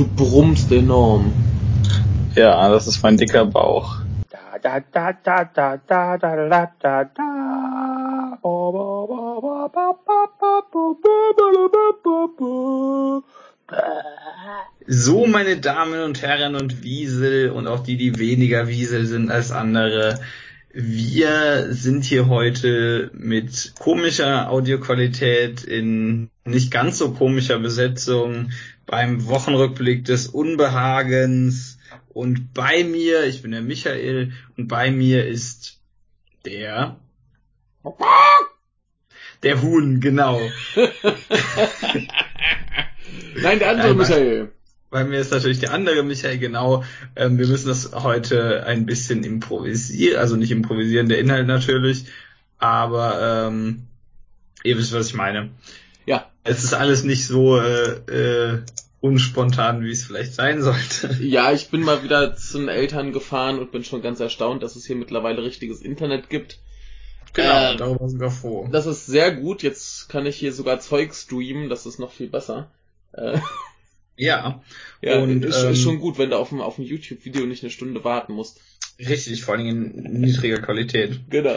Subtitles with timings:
[0.00, 1.30] Du brummst enorm.
[2.34, 3.98] Ja, das ist mein dicker Bauch.
[4.30, 8.38] Da da da da da da da da da.
[14.86, 19.52] So, meine Damen und Herren und Wiesel und auch die, die weniger Wiesel sind als
[19.52, 20.18] andere.
[20.72, 28.50] Wir sind hier heute mit komischer Audioqualität in nicht ganz so komischer Besetzung
[28.86, 31.78] beim Wochenrückblick des Unbehagens.
[32.08, 35.80] Und bei mir, ich bin der Michael, und bei mir ist
[36.44, 36.98] der
[39.42, 40.40] der Huhn, genau.
[43.36, 44.52] Nein, der andere Nein, Michael.
[44.90, 46.84] Bei mir ist natürlich der andere Michael, genau.
[47.16, 52.06] Ähm, wir müssen das heute ein bisschen improvisieren, also nicht improvisieren, der Inhalt natürlich,
[52.58, 53.84] aber ähm,
[54.64, 55.50] ihr wisst, was ich meine.
[56.44, 58.58] Es ist alles nicht so äh, äh,
[59.00, 61.16] unspontan, wie es vielleicht sein sollte.
[61.20, 64.76] Ja, ich bin mal wieder zu den Eltern gefahren und bin schon ganz erstaunt, dass
[64.76, 66.58] es hier mittlerweile richtiges Internet gibt.
[67.32, 68.68] Genau, Ähm, darüber sind wir froh.
[68.72, 69.62] Das ist sehr gut.
[69.62, 71.68] Jetzt kann ich hier sogar Zeug streamen.
[71.68, 72.70] Das ist noch viel besser.
[73.12, 73.38] Äh,
[74.16, 74.62] Ja,
[75.00, 77.62] ja, Und, ist, ähm, ist schon gut, wenn du auf ein, auf ein YouTube-Video nicht
[77.62, 78.60] eine Stunde warten musst.
[78.98, 81.20] richtig, vor allem in niedriger Qualität.
[81.30, 81.56] Genau.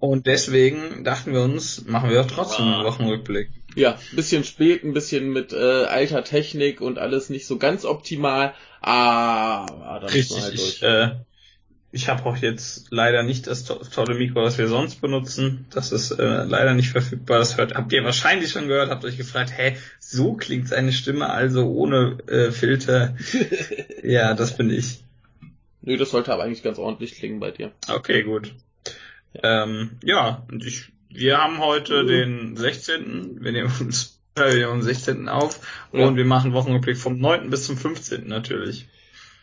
[0.00, 3.50] Und deswegen dachten wir uns, machen wir trotzdem einen Wochenrückblick.
[3.74, 8.54] Ja, bisschen spät, ein bisschen mit äh, alter Technik und alles nicht so ganz optimal.
[8.80, 10.82] Ah, da muss man Richtig, halt ich, durch.
[10.82, 11.10] äh,
[11.92, 15.66] ich habe auch jetzt leider nicht das to tolle Mikro, was wir sonst benutzen.
[15.70, 17.38] Das ist äh, leider nicht verfügbar.
[17.38, 21.28] Das hört, habt ihr wahrscheinlich schon gehört, habt euch gefragt, hä, so klingt seine Stimme
[21.28, 23.16] also ohne äh, Filter.
[24.02, 25.04] ja, das bin ich.
[25.82, 27.72] Nö, das sollte aber eigentlich ganz ordentlich klingen bei dir.
[27.86, 28.54] Okay, gut.
[29.34, 33.38] Ähm, ja, und ich, wir haben heute den 16.
[33.42, 35.28] Wir nehmen uns am 16.
[35.28, 35.60] auf
[35.92, 36.06] Ja.
[36.06, 37.50] und wir machen Wochenrückblick vom 9.
[37.50, 38.26] bis zum 15.
[38.26, 38.86] natürlich.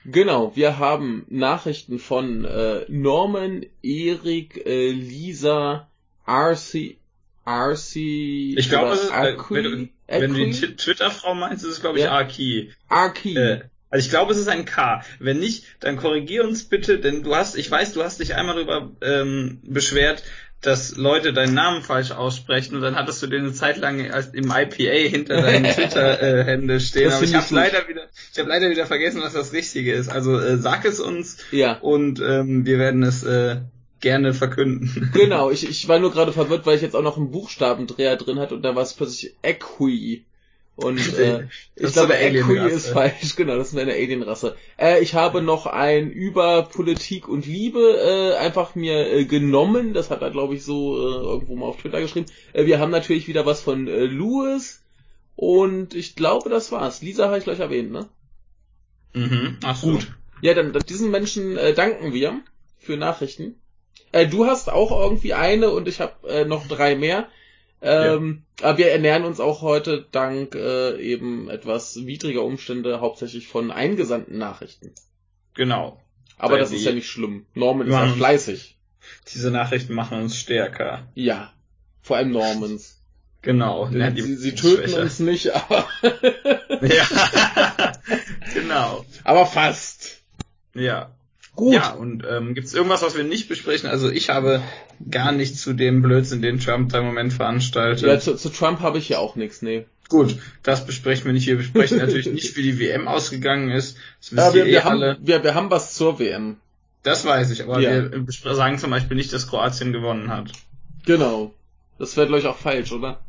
[0.06, 5.90] Genau, wir haben Nachrichten von äh, Norman, Erik, äh, Lisa,
[6.26, 6.98] RC,
[7.46, 11.82] RC, Ich glaube, es ist, äh, wenn du, wenn du die Twitter-Frau meinst, ist es
[11.82, 12.12] glaube ich Ja.
[12.12, 12.72] Arki.
[12.88, 13.36] Arqui.
[13.36, 15.04] Äh, also ich glaube, es ist ein K.
[15.20, 18.56] Wenn nicht, dann korrigier uns bitte, denn du hast, ich weiß, du hast dich einmal
[18.56, 20.24] darüber ähm, beschwert,
[20.62, 24.52] dass Leute deinen Namen falsch aussprechen und dann hattest du den eine Zeit lang im
[24.52, 27.06] IPA hinter deinen Twitter-Hände stehen.
[27.06, 30.10] Das Aber ich habe leider wieder, ich habe leider wieder vergessen, was das Richtige ist.
[30.10, 31.78] Also äh, sag es uns ja.
[31.78, 33.58] und ähm, wir werden es äh,
[34.00, 35.12] gerne verkünden.
[35.14, 38.40] Genau, ich, ich war nur gerade verwirrt, weil ich jetzt auch noch einen Buchstabendreher drin
[38.40, 40.26] hatte und da war es plötzlich Equi.
[40.78, 44.56] Und äh, ich glaube, Equi ist falsch, genau, das ist eine Alienrasse.
[44.78, 50.12] Äh, ich habe noch ein über Politik und Liebe äh, einfach mir äh, genommen, das
[50.12, 52.28] hat er glaube ich so äh, irgendwo mal auf Twitter geschrieben.
[52.54, 54.84] Äh, wir haben natürlich wieder was von äh, Louis
[55.36, 57.02] und ich glaube, das war's.
[57.02, 58.08] Lisa habe ich gleich erwähnt, ne?
[59.14, 59.58] Mhm.
[59.64, 59.94] Ach so.
[59.94, 60.08] Gut.
[60.42, 62.40] Ja, dann, dann diesen Menschen äh, danken wir
[62.78, 63.56] für Nachrichten.
[64.12, 67.28] Äh, du hast auch irgendwie eine und ich habe äh, noch drei mehr.
[67.82, 73.72] Ähm, Aber wir ernähren uns auch heute dank äh, eben etwas widriger Umstände hauptsächlich von
[73.72, 74.94] eingesandten Nachrichten.
[75.54, 76.02] Genau.
[76.38, 77.46] Aber Weil das ist ja nicht schlimm.
[77.54, 78.78] Norman ist ja fleißig.
[79.34, 81.08] Diese Nachrichten machen uns stärker.
[81.16, 81.54] Ja.
[82.02, 83.02] Vor allem Normans.
[83.42, 83.88] Genau.
[83.90, 85.02] Ja, sie sie töten schwächer.
[85.02, 85.88] uns nicht, aber,
[86.82, 87.08] Ja.
[88.54, 89.06] genau.
[89.24, 90.22] aber fast.
[90.74, 91.17] Ja.
[91.58, 91.74] Gut.
[91.74, 93.90] Ja, und ähm, gibt es irgendwas, was wir nicht besprechen?
[93.90, 94.62] Also ich habe
[95.10, 98.08] gar nicht zu dem Blödsinn, den Trump da im Moment veranstaltet.
[98.08, 99.86] Ja, zu, zu Trump habe ich ja auch nichts, nee.
[100.08, 101.48] Gut, das besprechen wir nicht.
[101.48, 103.98] Wir besprechen natürlich nicht, wie die WM ausgegangen ist.
[104.22, 105.10] Das wisst Ja, wir, ihr eh wir, alle.
[105.16, 106.58] haben, wir, wir haben was zur WM.
[107.02, 108.12] Das weiß ich, aber Ja.
[108.12, 110.52] wir sagen zum Beispiel nicht, dass Kroatien gewonnen hat.
[111.08, 111.56] Genau.
[111.98, 113.20] Das wäre, glaube ich, auch falsch, oder?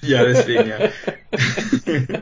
[0.00, 0.90] Ja, deswegen ja.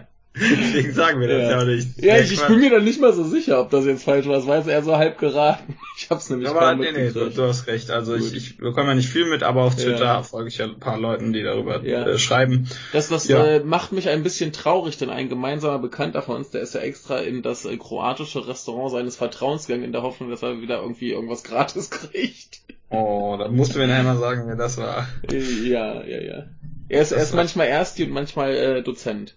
[0.35, 1.51] deswegen sagen wir das Ja.
[1.51, 1.89] ja, auch nicht.
[2.03, 4.37] Ja, ich, ich bin mir dann nicht mal so sicher, ob das jetzt falsch war.
[4.39, 5.77] Es war jetzt eher so halb geraten.
[5.95, 7.91] Ich hab's nämlich Aber kaum nee, nee, du, du hast recht.
[7.91, 8.23] Also Gut.
[8.33, 10.23] ich, ich bekomme ja nicht viel mit, aber auf Twitter Ja.
[10.23, 12.07] folge ich ja ein paar Leuten, die darüber Ja.
[12.07, 12.67] äh, schreiben.
[12.93, 16.63] Das, das äh, macht mich ein bisschen traurig, denn ein gemeinsamer Bekannter von uns, der
[16.63, 20.43] ist ja extra in das äh, kroatische Restaurant seines Vertrauens gegangen, in der Hoffnung, dass
[20.43, 22.63] er wieder irgendwie irgendwas gratis kriegt.
[22.89, 25.07] Oh, da musst du mir nachher mal sagen, wer das war.
[25.31, 25.39] Äh,
[25.69, 26.45] ja, ja, ja.
[26.89, 29.35] Er ist, er Das ist manchmal Ersti und manchmal äh, Dozent.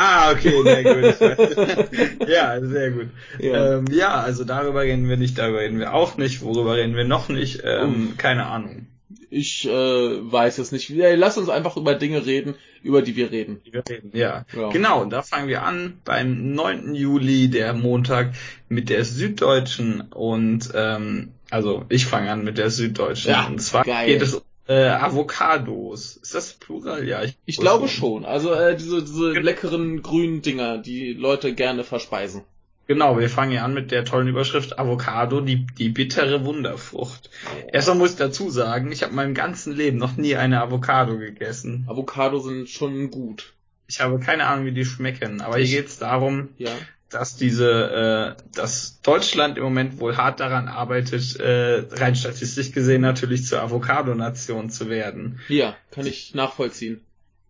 [0.00, 2.28] Ah, okay, sehr gut.
[2.28, 3.08] ja, sehr gut.
[3.40, 3.78] Ja.
[3.78, 7.02] Ähm, ja, also darüber reden wir nicht, darüber reden wir auch nicht, worüber reden wir
[7.02, 8.86] noch nicht, ähm, keine Ahnung.
[9.28, 10.88] Ich äh, weiß es nicht.
[10.90, 13.60] Ja, Lass uns einfach über Dinge reden, über die wir reden.
[13.66, 14.12] Die wir reden.
[14.14, 14.44] Ja.
[14.56, 14.68] Ja.
[14.68, 16.94] Genau, da fangen wir an beim 9.
[16.94, 18.34] Juli, der Montag,
[18.68, 23.32] mit der Süddeutschen und ähm, also ich fange an mit der Süddeutschen.
[23.32, 24.06] Ja, und zwar geil.
[24.06, 26.16] geht es um äh, Avocados.
[26.16, 27.06] Ist das Plural?
[27.08, 28.24] Ja, ich, ich glaube schon.
[28.24, 32.42] Also äh, diese, diese leckeren grünen Dinger, die Leute gerne verspeisen.
[32.86, 37.28] Genau, wir fangen ja an mit der tollen Überschrift Avocado, die, die bittere Wunderfrucht.
[37.44, 37.68] Oh.
[37.70, 41.84] Erstmal muss ich dazu sagen, ich habe meinem ganzen Leben noch nie eine Avocado gegessen.
[41.86, 43.52] Avocado sind schon gut.
[43.88, 46.70] Ich habe keine Ahnung, wie die schmecken, aber ich, hier geht's darum, ja.
[47.10, 53.00] Dass diese, äh, dass Deutschland im Moment wohl hart daran arbeitet, äh, rein statistisch gesehen
[53.00, 55.40] natürlich zur Avocado-Nation zu werden.
[55.48, 57.00] Ja, kann ich nachvollziehen.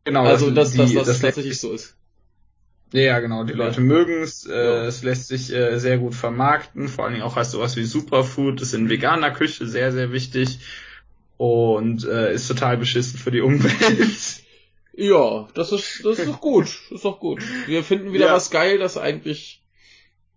[0.05, 0.25] Genau.
[0.25, 1.96] Also, dass, die, dass das, das tatsächlich so ist.
[2.93, 3.44] Ja, genau.
[3.44, 4.46] Die Leute mögen es.
[4.46, 4.84] Äh, ja.
[4.84, 6.88] Es lässt sich äh, sehr gut vermarkten.
[6.88, 8.61] Vor allen Dingen auch als sowas wie Superfood.
[8.61, 10.61] Das ist in veganer Küche sehr, sehr wichtig.
[11.37, 14.43] Und äh, ist total beschissen für die Umwelt.
[15.00, 16.66] Ja, das ist, das ist doch gut.
[16.66, 17.40] Das ist doch gut.
[17.66, 18.32] Wir finden wieder ja.
[18.32, 19.62] was geil, das eigentlich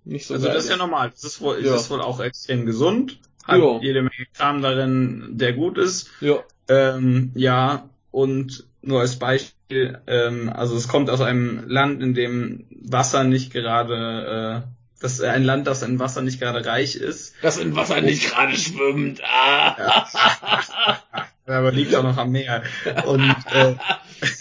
[0.03, 1.09] nicht so Also das ist ja normal.
[1.09, 1.75] Das ist wohl, ja.
[1.75, 3.19] ist wohl auch extrem gesund.
[3.43, 3.79] Hat ja.
[3.81, 6.11] jede Menge Kram darin, der gut ist.
[6.21, 6.43] Ja.
[6.69, 12.67] Ähm, ja, und nur als Beispiel, ähm, also es kommt aus einem Land, in dem
[12.69, 17.33] Wasser nicht gerade, äh, das ist ein Land, das in Wasser nicht gerade reich ist.
[17.41, 19.21] Das in Wasser und, nicht gerade schwimmt.
[19.23, 20.05] Ah.
[21.47, 21.57] Ja.
[21.57, 22.63] aber liegt auch noch am Meer.
[23.05, 23.75] Und äh,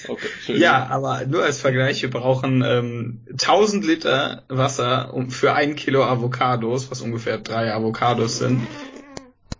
[0.09, 5.77] okay, ja, aber nur als Vergleich, wir brauchen ähm, 1000 Liter Wasser um, für ein
[5.77, 8.67] Kilo Avocados, was ungefähr drei Avocados sind.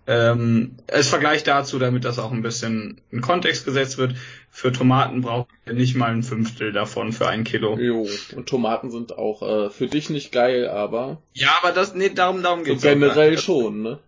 [0.07, 4.17] Ähm, als Vergleich dazu, damit das auch ein bisschen in Kontext gesetzt wird,
[4.51, 7.79] für Tomaten braucht ihr nicht mal ein Fünftel davon für ein Kilo.
[7.79, 11.23] Jo, und Tomaten sind auch äh, für dich nicht geil, aber.
[11.33, 12.83] Ja, aber das, nee, darum, darum geht's.
[12.83, 13.99] So generell auch schon, ne?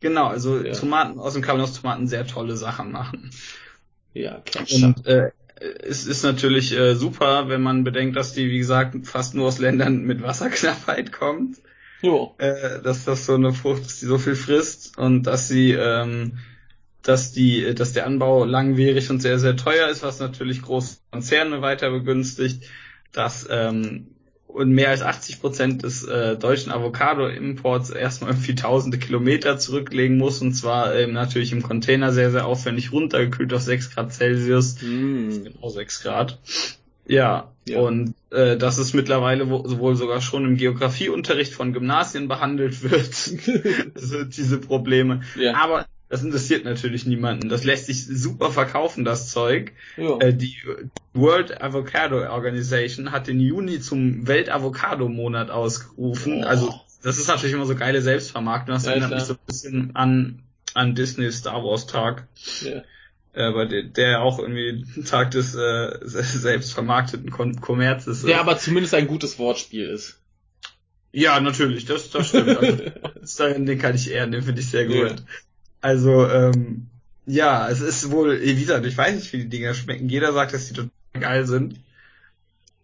[0.00, 0.74] Genau, also ja.
[0.74, 3.30] Tomaten, aus dem kann man aus Tomaten sehr tolle Sachen machen.
[4.12, 4.66] Ja, klar.
[4.70, 5.30] Und äh,
[5.60, 9.58] es ist natürlich äh, super, wenn man bedenkt, dass die, wie gesagt, fast nur aus
[9.58, 11.58] Ländern mit Wasserknappheit kommt.
[12.02, 12.34] Jo.
[12.38, 16.38] Äh, dass das so eine Frucht ist, die so viel frisst und dass sie, ähm,
[17.02, 21.62] dass die, dass der Anbau langwierig und sehr, sehr teuer ist, was natürlich große Konzerne
[21.62, 22.64] weiter begünstigt,
[23.12, 24.15] dass ähm,
[24.56, 30.40] und mehr als 80 Prozent des äh, deutschen Avocado-Imports erstmal irgendwie tausende Kilometer zurücklegen muss
[30.40, 34.80] und zwar ähm, natürlich im Container sehr, sehr aufwendig runtergekühlt auf 6 Grad Celsius.
[34.80, 35.44] Mm.
[35.44, 36.38] Genau 6 Grad.
[37.06, 37.80] Ja, ja.
[37.80, 43.34] und äh, dass es mittlerweile wohl sogar schon im Geografieunterricht von Gymnasien behandelt wird,
[43.94, 45.20] also diese Probleme.
[45.38, 45.54] Ja.
[45.54, 47.48] Aber das interessiert natürlich niemanden.
[47.48, 49.72] Das lässt sich super verkaufen, das Zeug.
[49.96, 50.18] Ja.
[50.18, 50.56] Äh, die
[51.14, 56.44] World Avocado Organization hat den Juni zum Welt-Avocado-Monat ausgerufen.
[56.44, 56.46] Oh.
[56.46, 58.74] Also das ist natürlich immer so geile Selbstvermarktung.
[58.74, 59.20] Das ja, erinnert klar.
[59.20, 60.42] mich so ein bisschen an,
[60.74, 62.26] an Disney Star Wars Tag.
[62.62, 62.82] Ja
[63.36, 68.26] aber der, der auch irgendwie Tag des äh, selbstvermarkteten Kommerzes ist.
[68.26, 70.18] Der aber zumindest ein gutes Wortspiel ist.
[71.12, 72.56] Ja, natürlich, das, das stimmt.
[72.56, 75.22] Also, den kann ich ehren, den finde ich sehr gut.
[75.86, 76.88] Also, ähm,
[77.26, 80.08] ja, es ist wohl, wie gesagt, ich weiß nicht, wie die Dinger schmecken.
[80.08, 80.90] Jeder sagt, dass die total
[81.20, 81.78] geil sind.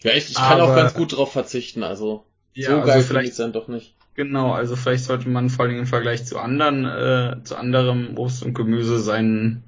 [0.02, 2.96] Ja, ich, ich kann aber, auch ganz gut drauf verzichten, also ja, so also geil
[2.98, 3.96] also finde ich dann doch nicht.
[4.14, 8.44] Genau, also vielleicht sollte man vor allem im Vergleich zu anderen, äh, zu anderem Obst
[8.44, 9.64] und Gemüse seinen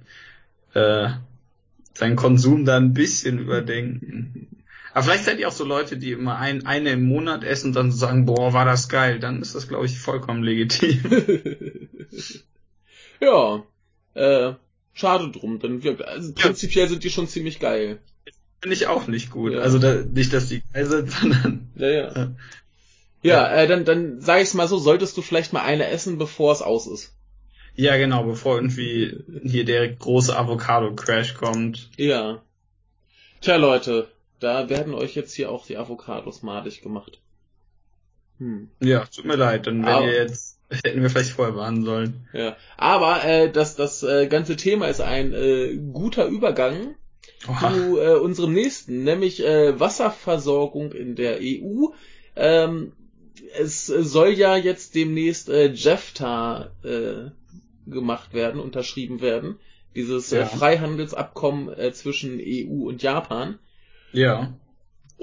[0.74, 1.08] äh,
[1.92, 4.62] seinen Konsum da ein bisschen überdenken.
[4.92, 7.74] Aber vielleicht seid ihr auch so Leute, die immer ein, eine im Monat essen und
[7.74, 9.18] dann so sagen, boah, war das geil.
[9.18, 11.00] Dann ist das, glaube ich, vollkommen legitim.
[13.24, 13.62] ja,
[14.14, 14.54] äh,
[14.92, 15.58] schade drum.
[15.58, 17.98] Dann wirkt, also prinzipiell sind die schon ziemlich geil.
[18.60, 19.52] Finde ich auch nicht gut.
[19.52, 19.60] Ja.
[19.60, 21.70] Also da, nicht, dass die geil sind, sondern.
[21.76, 22.34] Ja, ja.
[23.22, 26.52] Ja, äh, dann, dann sag ich's mal so, solltest du vielleicht mal eine essen, bevor
[26.52, 27.14] es aus ist.
[27.74, 31.90] Ja, genau, bevor irgendwie hier der große Avocado-Crash kommt.
[31.96, 32.42] Ja.
[33.40, 34.08] Tja, Leute,
[34.40, 37.18] da werden euch jetzt hier auch die Avocados madig gemacht.
[38.38, 38.70] Hm.
[38.80, 42.28] Ja, tut mir leid, dann wenn ihr jetzt hätten wir vielleicht vorher warnen sollen.
[42.32, 46.94] Ja, aber äh, das das äh, ganze Thema ist ein äh, guter Übergang
[47.48, 47.72] Oha.
[47.72, 51.88] zu äh, unserem nächsten, nämlich äh, Wasserversorgung in der EU.
[52.36, 52.92] Ähm,
[53.58, 59.58] es soll ja jetzt demnächst äh, JEFTA äh, gemacht werden, unterschrieben werden.
[59.94, 60.42] Dieses äh, ja.
[60.42, 63.58] äh, Freihandelsabkommen äh, zwischen EU und Japan.
[64.12, 64.54] Ja.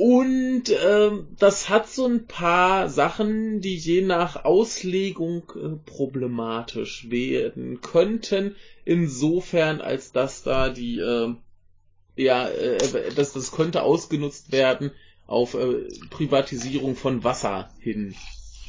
[0.03, 7.81] Und äh, das hat so ein paar Sachen, die je nach Auslegung äh, problematisch werden
[7.81, 11.36] könnten, insofern als dass da die äh,
[12.15, 14.89] ja, äh, dass das könnte ausgenutzt werden
[15.27, 18.15] auf äh, Privatisierung von Wasser hin.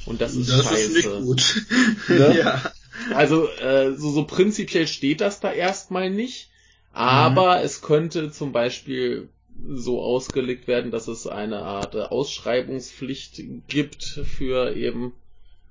[0.05, 0.99] Und das ist das scheiße.
[0.99, 1.67] Ist nicht gut.
[2.09, 2.37] Ne?
[2.41, 2.73] ja.
[3.15, 6.51] Also äh, so, so prinzipiell steht das da erstmal nicht,
[6.93, 7.65] aber mhm.
[7.65, 9.31] es könnte zum Beispiel
[9.67, 15.13] so ausgelegt werden, dass es eine Art äh, Ausschreibungspflicht gibt für eben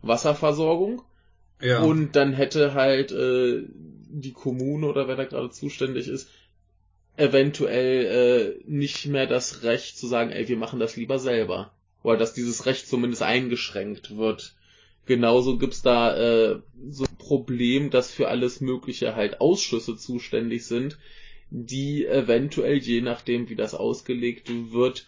[0.02, 1.02] Wasserversorgung.
[1.62, 1.82] Ja.
[1.82, 3.64] Und dann hätte halt äh,
[4.10, 6.30] die Kommune oder wer da gerade zuständig ist,
[7.18, 11.72] eventuell äh, nicht mehr das Recht zu sagen, ey, wir machen das lieber selber.
[12.04, 14.56] Oder dass dieses Recht zumindest eingeschränkt wird.
[15.06, 16.60] Genauso gibt's da äh,
[16.90, 20.98] so ein Problem, dass für alles Mögliche halt Ausschüsse zuständig sind,
[21.52, 25.06] die eventuell, je nachdem wie das ausgelegt wird,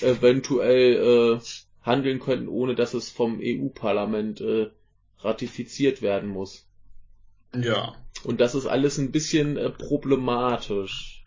[0.00, 1.40] eventuell äh,
[1.82, 4.70] handeln könnten, ohne dass es vom EU-Parlament äh,
[5.20, 6.66] ratifiziert werden muss.
[7.54, 7.94] Ja.
[8.24, 11.22] Und das ist alles ein bisschen äh, problematisch.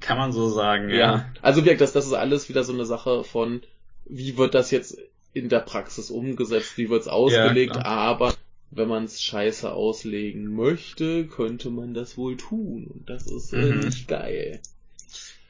[0.00, 0.96] Kann man so sagen, ja.
[0.96, 1.32] ja.
[1.40, 3.62] Also wie das, das ist alles wieder so eine Sache von,
[4.04, 4.98] wie wird das jetzt
[5.32, 8.34] in der Praxis umgesetzt, wie wird's ausgelegt, ja, aber
[8.70, 12.86] wenn man es scheiße auslegen möchte, könnte man das wohl tun.
[12.86, 13.80] Und das ist äh, mhm.
[13.80, 14.60] nicht geil.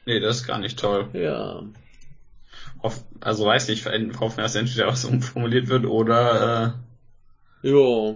[0.05, 1.09] Nee, das ist gar nicht toll.
[1.13, 1.63] Ja.
[2.81, 6.75] Hoff, also weiß nicht, hoffen wir, dass entweder was umformuliert wird oder
[7.63, 7.69] äh...
[7.69, 8.15] Ja.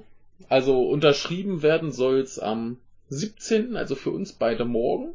[0.50, 2.77] Also unterschrieben werden soll's am
[3.10, 5.13] 17., also für uns beide morgen.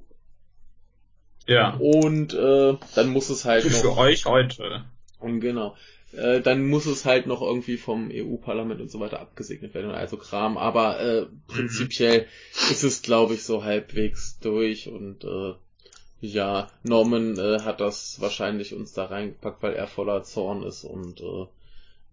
[1.47, 1.75] Ja.
[1.77, 3.95] Und äh, dann muss es halt für noch.
[3.95, 4.85] Für euch heute.
[5.19, 5.77] Und genau.
[6.13, 10.17] Äh, dann muss es halt noch irgendwie vom EU-Parlament und so weiter abgesegnet werden, also
[10.17, 10.57] Kram.
[10.57, 12.71] Aber äh, prinzipiell mhm.
[12.71, 15.55] ist es, glaube ich, so halbwegs durch und äh,
[16.21, 21.21] ja, Norman äh, hat das wahrscheinlich uns da reingepackt, weil er voller Zorn ist und
[21.21, 21.47] äh,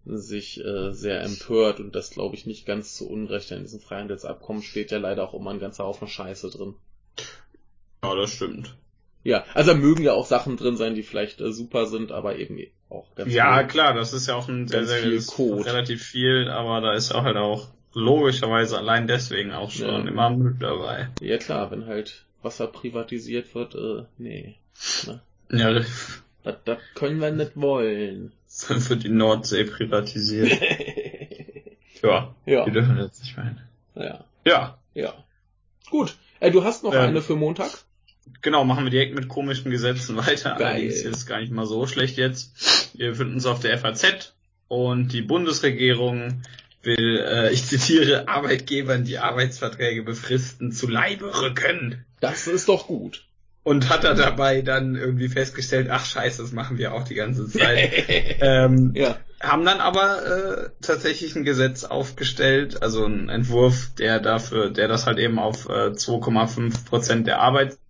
[0.04, 3.50] sich äh, sehr empört und das glaube ich nicht ganz zu Unrecht.
[3.50, 6.74] In diesem Freihandelsabkommen steht ja leider auch immer ein ganzer Haufen Scheiße drin.
[8.04, 8.76] Ja, das stimmt.
[9.24, 12.58] Ja, also mögen ja auch Sachen drin sein, die vielleicht äh, super sind, aber eben
[12.88, 15.64] auch ganz Ja, viel, klar, das ist ja auch ein sehr, sehr viel Code.
[15.66, 20.08] relativ viel, aber da ist auch halt auch logischerweise allein deswegen auch schon ja.
[20.10, 21.08] immer Müll dabei.
[21.20, 24.56] Ja klar, wenn halt Wasser privatisiert wird, äh, nee.
[25.06, 25.20] Ne?
[25.50, 26.22] Ja, das,
[26.64, 28.32] das können wir nicht wollen.
[28.68, 30.52] Dann wird die Nordsee privatisiert.
[32.02, 32.64] ja, ja.
[32.64, 33.60] Die dürfen jetzt nicht meinen.
[33.94, 34.24] Ja.
[34.44, 34.78] Ja.
[34.94, 35.14] Ja.
[35.90, 36.16] Gut.
[36.40, 37.70] Äh, du hast noch ähm, eine für Montag?
[38.42, 40.56] Genau, machen wir direkt mit komischen Gesetzen weiter.
[40.58, 40.66] Geil.
[40.66, 42.94] Allerdings ist gar nicht mal so schlecht jetzt.
[42.96, 44.34] Wir befinden uns auf der FAZ
[44.68, 46.42] und die Bundesregierung
[46.82, 52.04] will, äh, ich zitiere, Arbeitgebern die Arbeitsverträge befristen zu Leibe rücken.
[52.20, 53.26] Das ist doch gut.
[53.62, 57.48] Und hat er dabei dann irgendwie festgestellt, ach scheiße, das machen wir auch die ganze
[57.48, 57.90] Zeit.
[58.40, 59.18] ähm, ja.
[59.40, 65.06] Haben dann aber äh, tatsächlich ein Gesetz aufgestellt, also ein Entwurf, der dafür, der das
[65.06, 67.40] halt eben auf äh, 2,5 Prozent der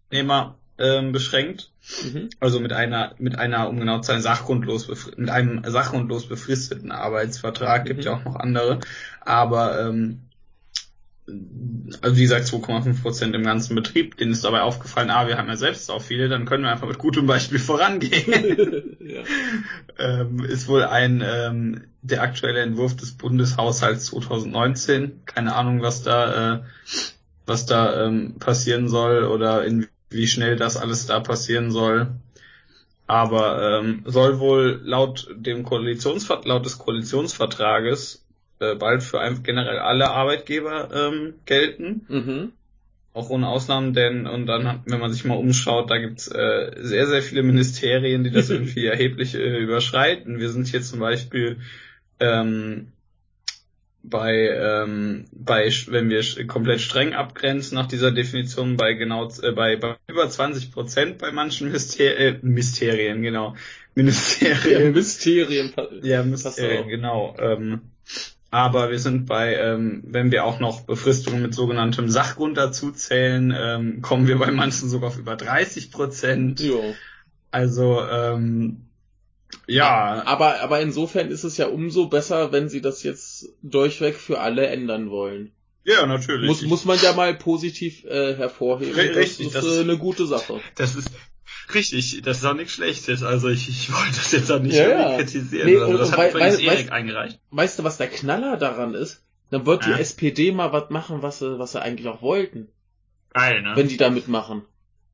[0.07, 1.71] Arbeitnehmer ähm, beschränkt.
[2.05, 2.31] Mhm.
[2.41, 7.85] Also mit einer, mit einer, um genau zu sein, sachgrundlos, mit einem sachgrundlos befristeten Arbeitsvertrag,
[7.85, 7.89] mhm.
[7.89, 8.81] gibt ja auch noch andere.
[9.21, 10.23] Aber ähm,
[12.03, 14.17] also wie gesagt 2,5 Prozent im ganzen Betrieb.
[14.17, 16.87] Denen ist dabei aufgefallen, ah, wir haben ja selbst auch viele, dann können wir einfach
[16.87, 18.97] mit gutem Beispiel vorangehen.
[19.01, 19.23] ja.
[19.99, 25.23] ähm, ist wohl ein ähm, der aktuelle Entwurf des Bundeshaushalts 2019.
[25.25, 26.63] Keine Ahnung, was da äh,
[27.47, 32.09] was da ähm, passieren soll oder in wie schnell das alles da passieren soll.
[33.07, 38.25] Aber ähm, soll wohl laut dem Koalitionsver laut des Koalitionsvertrages
[38.59, 42.07] äh, bald für ein, generell alle Arbeitgeber ähm, gelten.
[42.09, 42.53] Mhm.
[43.13, 47.07] Auch ohne Ausnahmen, denn und dann, wenn man sich mal umschaut, da gibt's äh, sehr,
[47.07, 50.39] sehr viele Ministerien, die das irgendwie erheblich äh, überschreiten.
[50.39, 51.59] Wir sind hier zum Beispiel
[52.21, 52.93] ähm,
[54.09, 59.77] bei, ähm, bei, wenn wir komplett streng abgrenzen nach dieser Definition, bei genau, äh, bei,
[59.77, 63.55] bei über 20 Prozent bei manchen Myster äh, Mysterien, genau.
[63.95, 64.83] Ministerien.
[64.85, 65.73] Ja, Mysterien.
[66.03, 67.35] Ja, Mysterien, genau.
[67.39, 67.81] Ähm,
[68.51, 73.55] aber wir sind bei, ähm, wenn wir auch noch Befristungen mit sogenanntem Sachgrund dazu zählen,
[73.59, 76.63] ähm, kommen wir bei manchen sogar auf über 30 Prozent.
[77.51, 78.86] Also ähm,
[79.67, 80.23] ja.
[80.25, 84.67] Aber, aber insofern ist es ja umso besser, wenn sie das jetzt durchweg für alle
[84.67, 85.53] ändern wollen.
[85.85, 86.49] Ja, natürlich.
[86.49, 88.95] Muss, muss man ja mal positiv äh, hervorheben.
[88.95, 90.61] Richtig, das ist das, äh, eine gute Sache.
[90.75, 91.11] Das ist
[91.75, 93.23] richtig, das ist auch nichts Schlechtes.
[93.23, 95.17] Also ich, ich wollte das jetzt auch nicht ja, ja.
[95.17, 95.67] kritisieren.
[95.67, 97.41] Nee, also das hat übrigens Erik weißt, eingereicht.
[97.50, 99.23] Weißt du, was der Knaller daran ist?
[99.50, 99.99] Dann wird die ja.
[99.99, 102.67] SPD mal was machen, was sie, was sie eigentlich auch wollten.
[103.33, 103.73] Geil, ne?
[103.76, 104.62] Wenn die da mitmachen.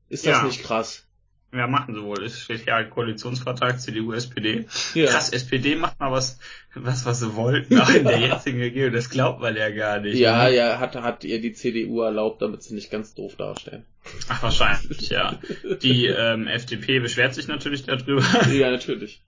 [0.08, 1.06] Ist das nicht krass?
[1.54, 2.24] Ja, machen sie wohl.
[2.24, 4.64] Es steht ja Koalitionsvertrag CDU, SPD.
[4.94, 5.10] Ja.
[5.10, 6.38] Krass, SPD macht mal was,
[6.74, 8.94] was, was sie wollten, auch in der jetzigen Regierung.
[8.94, 10.16] Das glaubt man ja gar nicht.
[10.16, 10.56] Ja, ne?
[10.56, 13.84] ja, hat, hat ihr die CDU erlaubt, damit sie nicht ganz doof darstellen.
[14.28, 15.38] Ach, wahrscheinlich, ja.
[15.82, 18.24] Die ähm, FDP beschwert sich natürlich darüber.
[18.50, 19.22] Ja, natürlich.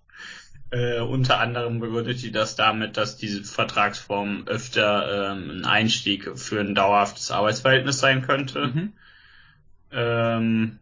[0.71, 6.61] Äh, unter anderem begründet die das damit, dass diese Vertragsform öfter ähm, ein Einstieg für
[6.61, 8.67] ein dauerhaftes Arbeitsverhältnis sein könnte.
[8.69, 8.93] Mhm.
[9.93, 10.79] Ähm,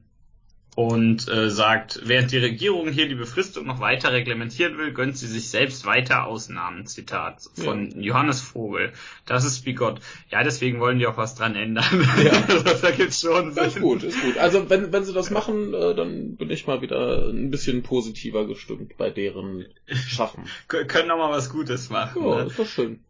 [0.74, 5.26] und äh, sagt, während die Regierung hier die Befristung noch weiter reglementieren will, gönnt sie
[5.26, 6.86] sich selbst weiter Ausnahmen.
[6.86, 8.00] Zitat von ja.
[8.00, 8.92] Johannes Vogel.
[9.26, 10.00] Das ist bigott.
[10.30, 11.84] Ja, deswegen wollen die auch was dran ändern.
[12.22, 12.62] Ja.
[12.82, 13.64] da gibt's schon Sinn.
[13.64, 14.38] Ist gut, ist gut.
[14.38, 18.46] Also wenn, wenn sie das machen, äh, dann bin ich mal wieder ein bisschen positiver
[18.46, 20.44] gestimmt bei deren Schaffen.
[20.68, 22.22] Können noch mal was Gutes machen.
[22.24, 22.46] Ja, ne?
[22.46, 23.04] ist doch schön.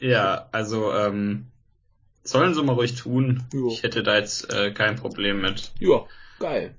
[0.00, 1.46] Ja, also ähm,
[2.24, 3.44] sollen sie mal ruhig tun.
[3.52, 3.68] Jo.
[3.68, 5.70] Ich hätte da jetzt äh, kein Problem mit.
[5.78, 6.06] Ja,
[6.40, 6.74] geil.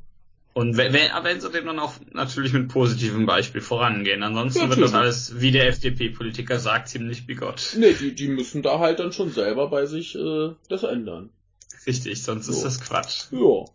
[0.57, 4.23] Und wenn, wenn sie dem dann auch natürlich mit positivem Beispiel vorangehen.
[4.23, 7.75] Ansonsten ja, wird das alles, wie der FDP-Politiker sagt, ziemlich bigott.
[7.77, 11.29] Nee, die, die müssen da halt dann schon selber bei sich äh, das ändern.
[11.85, 12.53] Richtig, sonst so.
[12.53, 13.25] ist das Quatsch.
[13.31, 13.65] Ja.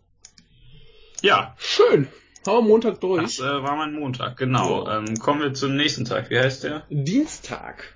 [1.21, 1.55] Ja.
[1.59, 2.07] Schön.
[2.47, 3.21] Haben wir Montag durch.
[3.21, 4.87] Das äh, war mein Montag, genau.
[4.87, 4.97] Ja.
[4.97, 6.31] Ähm, kommen wir zum nächsten Tag.
[6.31, 6.87] Wie heißt der?
[6.89, 7.93] Dienstag.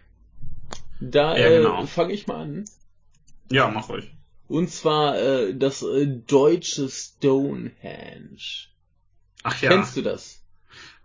[1.02, 1.82] Da ja, genau.
[1.82, 2.66] äh, fange ich mal an.
[3.50, 4.12] Ja, mach ruhig.
[4.48, 8.38] Und zwar äh, das äh, deutsche Stonehenge.
[9.46, 9.70] Ach ja.
[9.70, 10.42] Kennst du das?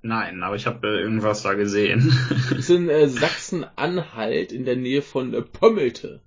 [0.00, 2.10] Nein, aber ich habe äh, irgendwas da gesehen.
[2.30, 6.22] das ist in äh, Sachsen-Anhalt in der Nähe von äh, Pömmelte.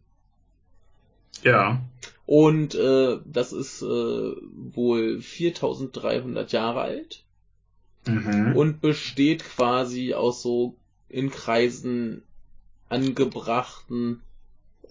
[1.41, 1.81] Ja.
[2.27, 7.23] Und äh, das ist äh, wohl 4300 Jahre alt
[8.05, 8.55] mhm.
[8.55, 10.77] und besteht quasi aus so
[11.09, 12.21] in Kreisen
[12.89, 14.21] angebrachten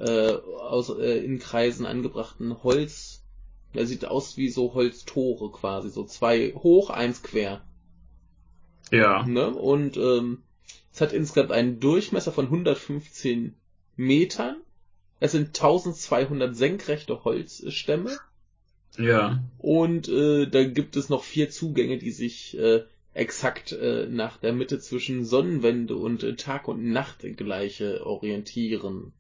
[0.01, 3.22] äh, aus äh, in Kreisen angebrachten Holz
[3.75, 7.63] er sieht aus wie so Holztore quasi, so zwei hoch, eins quer.
[8.91, 9.25] Ja.
[9.27, 9.49] Ne?
[9.49, 10.43] Und ähm,
[10.93, 13.55] es hat insgesamt einen Durchmesser von 115
[13.97, 14.57] Metern.
[15.21, 18.19] Es sind 1200 senkrechte Holzstämme.
[18.99, 19.43] Ja.
[19.59, 22.83] Und äh, da gibt es noch vier Zugänge, die sich äh,
[23.15, 29.13] exakt äh, nach der Mitte zwischen Sonnenwende und äh, Tag- und Nachtgleiche orientieren.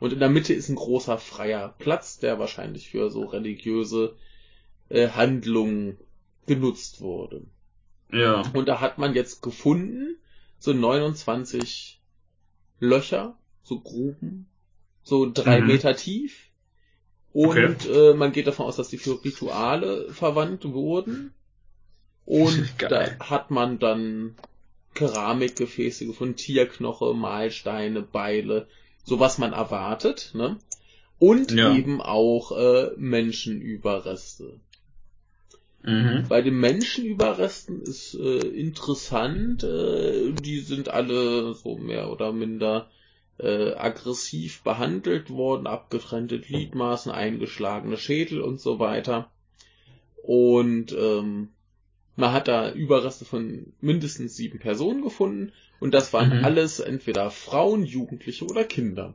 [0.00, 4.16] Und in der Mitte ist ein großer freier Platz, der wahrscheinlich für so religiöse
[4.88, 5.98] äh, Handlungen
[6.46, 7.42] genutzt wurde.
[8.12, 8.42] Ja.
[8.54, 10.16] Und da hat man jetzt gefunden,
[10.58, 12.00] so 29
[12.80, 14.48] Löcher, so Gruben,
[15.02, 15.66] so drei mhm.
[15.66, 16.50] Meter tief.
[17.32, 18.10] Und okay.
[18.10, 21.34] äh, man geht davon aus, dass die für Rituale verwandt wurden.
[22.24, 24.36] Und da hat man dann
[24.94, 28.68] Keramikgefäße gefunden, Tierknoche, Mahlsteine, Beile,
[29.04, 30.58] so was man erwartet, ne?
[31.18, 31.74] Und ja.
[31.74, 34.60] eben auch äh, Menschenüberreste.
[35.82, 36.26] Mhm.
[36.28, 42.88] Bei den Menschenüberresten ist äh, interessant, äh, die sind alle so mehr oder minder
[43.38, 49.30] äh, aggressiv behandelt worden, abgetrennte Gliedmaßen, eingeschlagene Schädel und so weiter.
[50.22, 51.48] Und ähm,
[52.16, 56.44] man hat da Überreste von mindestens sieben Personen gefunden und das waren mhm.
[56.44, 59.14] alles entweder Frauen, Jugendliche oder Kinder.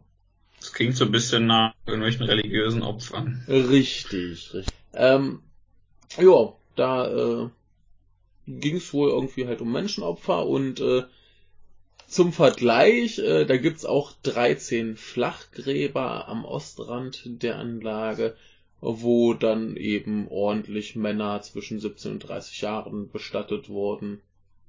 [0.59, 3.43] Das klingt so ein bisschen nach irgendwelchen religiösen Opfern.
[3.47, 4.65] Richtig, richtig.
[4.93, 5.41] Ähm,
[6.17, 7.49] ja, da äh,
[8.47, 11.03] ging es wohl irgendwie halt um Menschenopfer und äh,
[12.07, 18.35] zum Vergleich, äh, da gibt's auch 13 Flachgräber am Ostrand der Anlage
[18.83, 24.21] wo dann eben ordentlich Männer zwischen 17 und 30 Jahren bestattet wurden.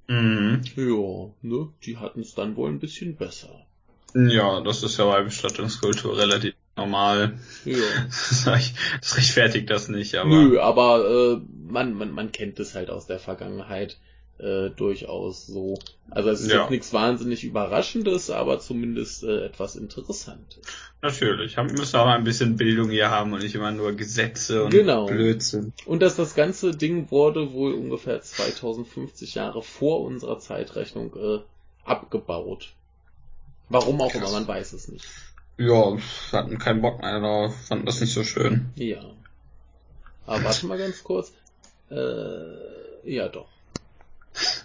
[0.07, 0.63] Mhm.
[0.77, 3.67] Ja, ne, die hatten es dann wohl ein bisschen besser.
[4.15, 7.39] Ja, das ist ja bei Bestattungskultur relativ normal.
[7.65, 7.77] Ja.
[9.01, 10.31] Das rechtfertigt das nicht, aber.
[10.31, 11.41] Nö, aber äh,
[11.71, 13.99] man, man, man kennt es halt aus der Vergangenheit
[14.39, 15.79] äh, durchaus so.
[16.11, 16.63] Also es ist ja.
[16.63, 20.63] jetzt nichts wahnsinnig Überraschendes, aber zumindest äh, etwas Interessantes.
[21.03, 24.71] Natürlich, wir müssen auch ein bisschen Bildung hier haben und nicht immer nur Gesetze und
[24.71, 25.07] genau.
[25.07, 25.73] Blödsinn.
[25.87, 31.41] Und dass das ganze Ding wurde wohl ungefähr 2050 Jahre vor unserer Zeitrechnung äh,
[31.85, 32.73] abgebaut.
[33.69, 34.23] Warum auch Krass.
[34.23, 35.07] immer, man weiß es nicht.
[35.57, 35.97] Ja,
[36.33, 38.71] hatten keinen Bock mehr darauf, fanden das nicht so schön.
[38.77, 39.05] Ja.
[40.27, 41.33] Aber warte mal ganz kurz.
[41.91, 43.54] Äh, ja doch.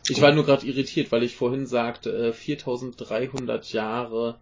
[0.08, 4.40] Ich war nur gerade irritiert, weil ich vorhin sagte, äh, 4300 Jahre,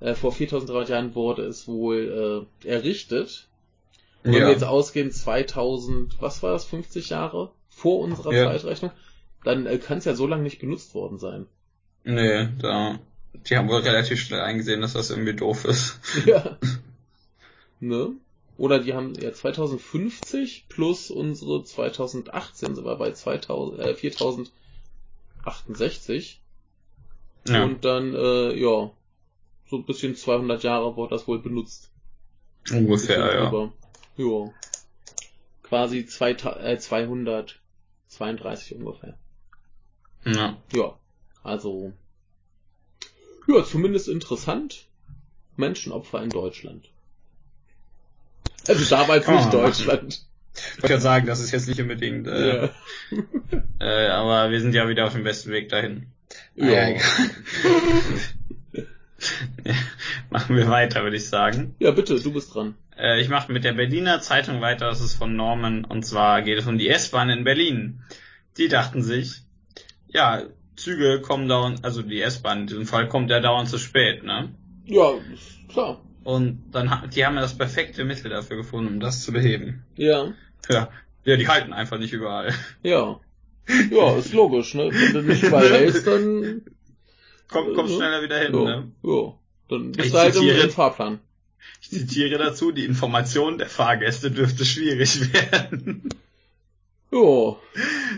[0.00, 3.48] äh, vor 4300 Jahren wurde es wohl äh, errichtet.
[4.24, 4.40] Und ja.
[4.40, 8.44] wenn wir jetzt ausgehen, 2000, was war das, 50 Jahre vor unserer ja.
[8.46, 8.92] Zeitrechnung,
[9.44, 11.46] dann äh, kann es ja so lange nicht genutzt worden sein.
[12.04, 12.98] Nee, da,
[13.34, 16.00] die haben wohl relativ schnell eingesehen, dass das irgendwie doof ist.
[16.24, 16.56] Ja.
[17.80, 18.12] ne?
[18.58, 26.40] Oder die haben ja 2050 plus unsere 2018 sind wir bei 2000, äh, 4068.
[27.48, 27.64] Ja.
[27.64, 28.90] Und dann, äh, ja,
[29.68, 31.90] so ein bisschen 200 Jahre wurde das wohl benutzt.
[32.70, 33.50] Ungefähr, ja.
[33.50, 33.74] Drüber.
[34.16, 34.50] Ja.
[35.62, 39.18] Quasi zwei, äh, 232 ungefähr.
[40.24, 40.56] Ja.
[40.72, 40.98] Ja.
[41.42, 41.92] Also,
[43.46, 44.86] ja, zumindest interessant.
[45.56, 46.88] Menschenopfer in Deutschland.
[48.68, 50.22] Also damals nicht Deutschland.
[50.82, 52.70] Ich ja sagen, das ist jetzt nicht unbedingt, äh, Ja.
[53.80, 56.06] äh, aber wir sind ja wieder auf dem besten Weg dahin.
[56.54, 56.66] Ja.
[56.66, 57.02] Ah, egal.
[60.30, 61.74] Machen wir weiter, würde ich sagen.
[61.78, 62.74] ja, bitte, du bist dran.
[62.98, 66.58] Äh, ich mache mit der Berliner Zeitung weiter, das ist von Norman, und zwar geht
[66.58, 68.00] es um die S-Bahn in Berlin.
[68.56, 69.42] Die dachten sich,
[70.08, 70.42] ja,
[70.76, 74.50] Züge kommen dauernd, also die S-Bahn in diesem Fall kommt ja dauernd zu spät, ne?
[74.84, 75.14] Ja,
[75.68, 76.00] klar.
[76.26, 79.84] Und dann die haben ja das perfekte Mittel dafür gefunden, um das zu beheben.
[79.94, 80.32] Ja.
[80.68, 80.88] Ja,
[81.24, 82.52] ja, die halten einfach nicht überall.
[82.82, 83.20] Ja.
[83.90, 84.90] Ja, ist logisch, ne?
[84.92, 86.62] Wenn du nicht überall hältst, dann.
[87.48, 87.94] Komm, komm Ja.
[87.96, 88.64] schneller wieder hin, Ja.
[88.64, 88.92] ne?
[89.04, 89.34] ja.
[89.68, 91.20] Dann bist Ich du halt im Fahrplan.
[91.80, 96.08] Ich zitiere dazu, die Information der Fahrgäste dürfte schwierig werden.
[97.12, 97.56] Ja.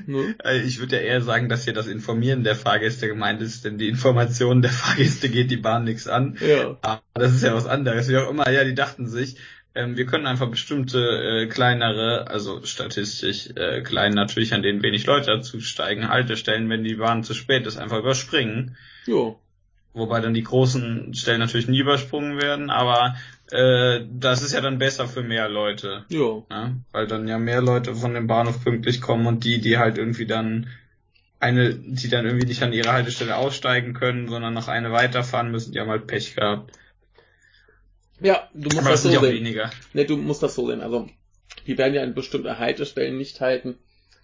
[0.06, 0.34] Ne?
[0.44, 3.78] Äh, Ich würde ja eher sagen, dass hier das Informieren der Fahrgäste gemeint ist, denn
[3.78, 6.38] die Information der Fahrgäste geht die Bahn nichts an.
[6.40, 6.78] Ja.
[6.80, 8.08] Aber das ist ja was anderes.
[8.08, 9.36] Wie auch immer, ja, die dachten sich,
[9.74, 15.06] ähm, wir können einfach bestimmte äh, kleinere, also statistisch äh, klein natürlich, an denen wenig
[15.06, 18.76] Leute dazu steigen, Haltestellen, wenn die Bahn zu spät ist, einfach überspringen.
[19.06, 19.36] Ja.
[19.92, 23.16] Wobei dann die großen Stellen natürlich nie übersprungen werden, aber
[23.50, 26.04] äh, das ist ja dann besser für mehr Leute.
[26.08, 26.42] Ja.
[26.50, 29.98] Ja, weil dann ja mehr Leute von dem Bahnhof pünktlich kommen und die, die halt
[29.98, 30.68] irgendwie dann
[31.40, 35.72] eine, die dann irgendwie nicht an ihre Haltestelle aussteigen können, sondern noch eine weiterfahren müssen,
[35.72, 36.72] die haben halt Pech gehabt.
[38.20, 39.34] Ja, du musst Aber das das sind so sehen.
[39.36, 39.70] weniger.
[39.92, 40.80] Ne, du musst das so sehen.
[40.80, 41.08] Also,
[41.66, 43.78] die werden ja an bestimmte Haltestellen nicht halten,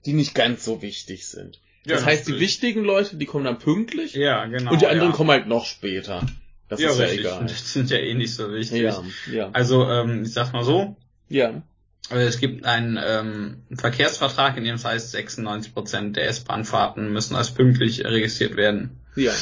[0.05, 1.61] die nicht ganz so wichtig sind.
[1.87, 2.51] Das Ja, heißt, die natürlich.
[2.51, 4.73] wichtigen Leute, die kommen dann pünktlich Ja, genau.
[4.73, 5.17] und die anderen ja.
[5.17, 6.27] kommen halt noch später.
[6.69, 7.21] Das ja, ist ja richtig.
[7.21, 7.43] egal.
[7.47, 8.83] Das sind ja eh nicht so wichtig.
[8.83, 9.51] Ja, ja.
[9.53, 10.97] Also, ähm, ich sag mal so,
[11.29, 11.63] Ja.
[12.11, 17.53] äh, es gibt einen ähm, Verkehrsvertrag, in dem es heißt, 96% der S-Bahn-Fahrten müssen als
[17.53, 18.99] pünktlich registriert werden.
[19.15, 19.33] Ja.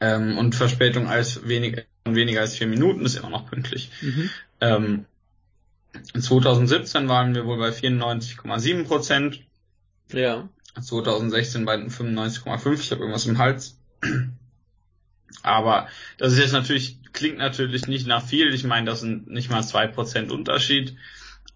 [0.00, 3.90] Ähm, und Verspätung als wenig, weniger als vier Minuten ist immer noch pünktlich.
[4.00, 4.30] Mhm.
[4.60, 5.04] Ähm,
[6.14, 9.40] in 2017 waren wir wohl bei 94,7 Prozent,
[10.12, 10.48] Ja.
[10.80, 12.80] 2016 bei 95,5.
[12.80, 13.76] Ich habe irgendwas im Hals.
[15.42, 15.88] Aber
[16.18, 18.52] das ist jetzt natürlich, klingt natürlich nicht nach viel.
[18.54, 20.96] Ich meine, das sind nicht mal zwei Prozent Unterschied.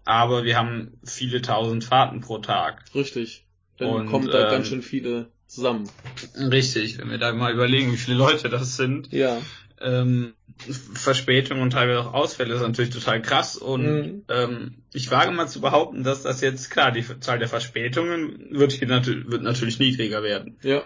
[0.05, 2.83] Aber wir haben viele tausend Fahrten pro Tag.
[2.93, 3.45] Richtig.
[3.77, 5.89] Dann Und, kommen da ähm, ganz schön viele zusammen.
[6.37, 9.11] Richtig, wenn wir da mal überlegen, wie viele Leute das sind.
[9.13, 9.41] Ja.
[9.81, 10.33] ähm,
[10.93, 14.23] Verspätungen und teilweise auch Ausfälle ist natürlich total krass und Mhm.
[14.29, 18.71] ähm, ich wage mal zu behaupten, dass das jetzt klar die Zahl der Verspätungen wird
[18.71, 20.57] hier natürlich wird natürlich niedriger werden.
[20.61, 20.83] Ja.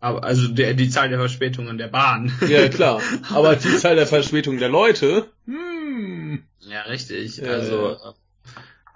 [0.00, 2.32] Aber also der die Zahl der Verspätungen der Bahn.
[2.48, 3.02] Ja, klar.
[3.30, 6.42] Aber die Zahl der Verspätung der Leute, hm.
[6.60, 7.38] ja, richtig.
[7.38, 7.96] Ja, also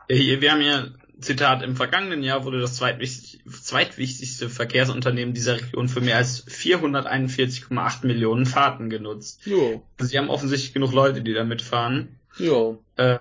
[0.09, 0.87] äh, hier, wir haben ja
[1.23, 8.07] Zitat im vergangenen Jahr wurde das zweitwichtig, zweitwichtigste Verkehrsunternehmen dieser Region für mehr als 441,8
[8.07, 9.41] Millionen Fahrten genutzt.
[9.45, 9.83] Jo.
[9.99, 12.19] Also sie haben offensichtlich genug Leute, die da mitfahren.
[12.39, 12.83] Jo.
[12.99, 13.21] Ähm,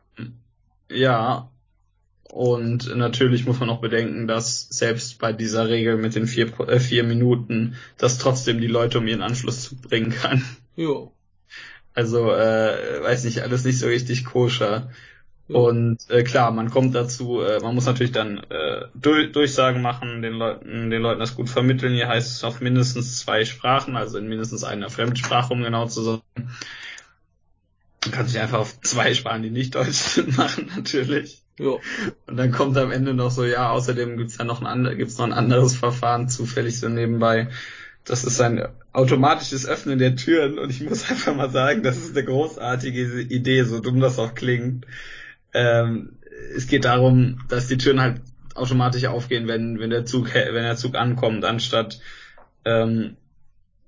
[0.89, 1.50] ja.
[2.31, 6.79] Und natürlich muss man auch bedenken, dass selbst bei dieser Regel mit den vier, äh,
[6.79, 10.41] vier Minuten das trotzdem die Leute um ihren Anschluss zu bringen kann.
[10.77, 11.11] Jo.
[11.93, 14.89] Also, äh, weiß nicht, alles nicht so richtig koscher.
[15.49, 20.21] Und äh, klar, man kommt dazu, äh, man muss natürlich dann äh, durch, Durchsagen machen,
[20.21, 21.93] den Leuten, den Leuten das gut vermitteln.
[21.93, 26.01] Hier heißt es auf mindestens zwei Sprachen, also in mindestens einer Fremdsprache, um genau zu
[26.01, 26.21] sagen.
[28.05, 31.41] Man kann sich einfach auf zwei Sprachen, die nicht Deutsch sind, machen, natürlich.
[31.61, 31.79] Jo.
[32.25, 35.19] Und dann kommt am Ende noch so, ja, außerdem gibt's ja noch ein, ander- gibt's
[35.19, 37.49] noch ein anderes Verfahren zufällig so nebenbei.
[38.03, 42.17] Das ist ein automatisches Öffnen der Türen und ich muss einfach mal sagen, das ist
[42.17, 44.87] eine großartige Idee, so dumm das auch klingt.
[45.53, 46.13] Ähm,
[46.55, 48.21] es geht darum, dass die Türen halt
[48.55, 51.99] automatisch aufgehen, wenn, wenn der Zug, wenn der Zug ankommt, anstatt,
[52.65, 53.17] ähm,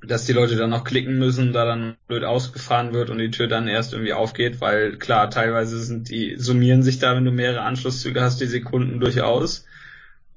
[0.06, 3.48] dass die Leute dann noch klicken müssen, da dann blöd ausgefahren wird und die Tür
[3.48, 7.62] dann erst irgendwie aufgeht, weil klar, teilweise sind die, summieren sich da, wenn du mehrere
[7.62, 9.66] Anschlusszüge hast, die Sekunden durchaus.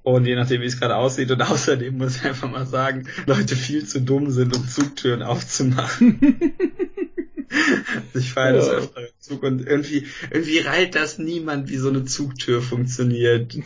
[0.03, 1.31] Und je nachdem, wie es gerade aussieht.
[1.33, 6.21] Und außerdem muss ich einfach mal sagen, Leute viel zu dumm sind, um Zugtüren aufzumachen.
[8.15, 8.75] ich fahre das Ja.
[8.75, 13.57] öfter im Zug und irgendwie, irgendwie reilt das niemand, wie so eine Zugtür funktioniert.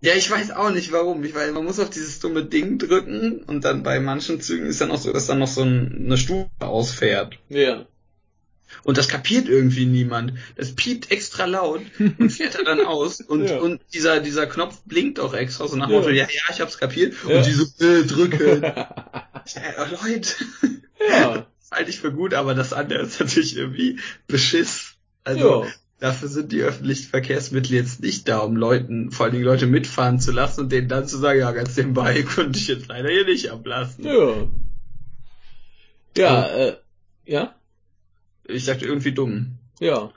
[0.00, 1.24] Ja, ich weiß auch nicht warum.
[1.24, 4.80] Ich weiß, man muss auf dieses dumme Ding drücken und dann bei manchen Zügen ist
[4.80, 7.38] dann auch so, dass dann noch so ein, eine Stufe ausfährt.
[7.48, 7.86] Ja.
[8.84, 10.34] Und das kapiert irgendwie niemand.
[10.56, 13.20] Das piept extra laut und fährt er dann aus.
[13.28, 13.58] Und, Ja.
[13.58, 15.96] und dieser, dieser Knopf blinkt auch extra so nach Ja.
[15.96, 17.14] Motto, ja, ja, ich hab's kapiert.
[17.26, 17.38] Ja.
[17.38, 18.62] Und die so, äh, drücken.
[18.62, 20.34] ja, Leute,
[21.08, 21.46] ja.
[21.60, 24.94] das halte ich für gut, aber das andere ist natürlich irgendwie Beschiss.
[25.24, 25.70] Also, ja.
[26.00, 30.20] Dafür sind die öffentlichen Verkehrsmittel jetzt nicht da, um Leuten, vor allen Dingen Leute mitfahren
[30.20, 33.24] zu lassen und denen dann zu sagen, ja, ganz nebenbei konnte ich jetzt leider hier
[33.24, 34.04] nicht ablassen.
[34.04, 34.46] Ja.
[36.16, 36.76] Ja, äh,
[37.26, 37.54] ja?
[38.44, 39.58] Ich sagte irgendwie dumm.
[39.80, 40.10] Ja.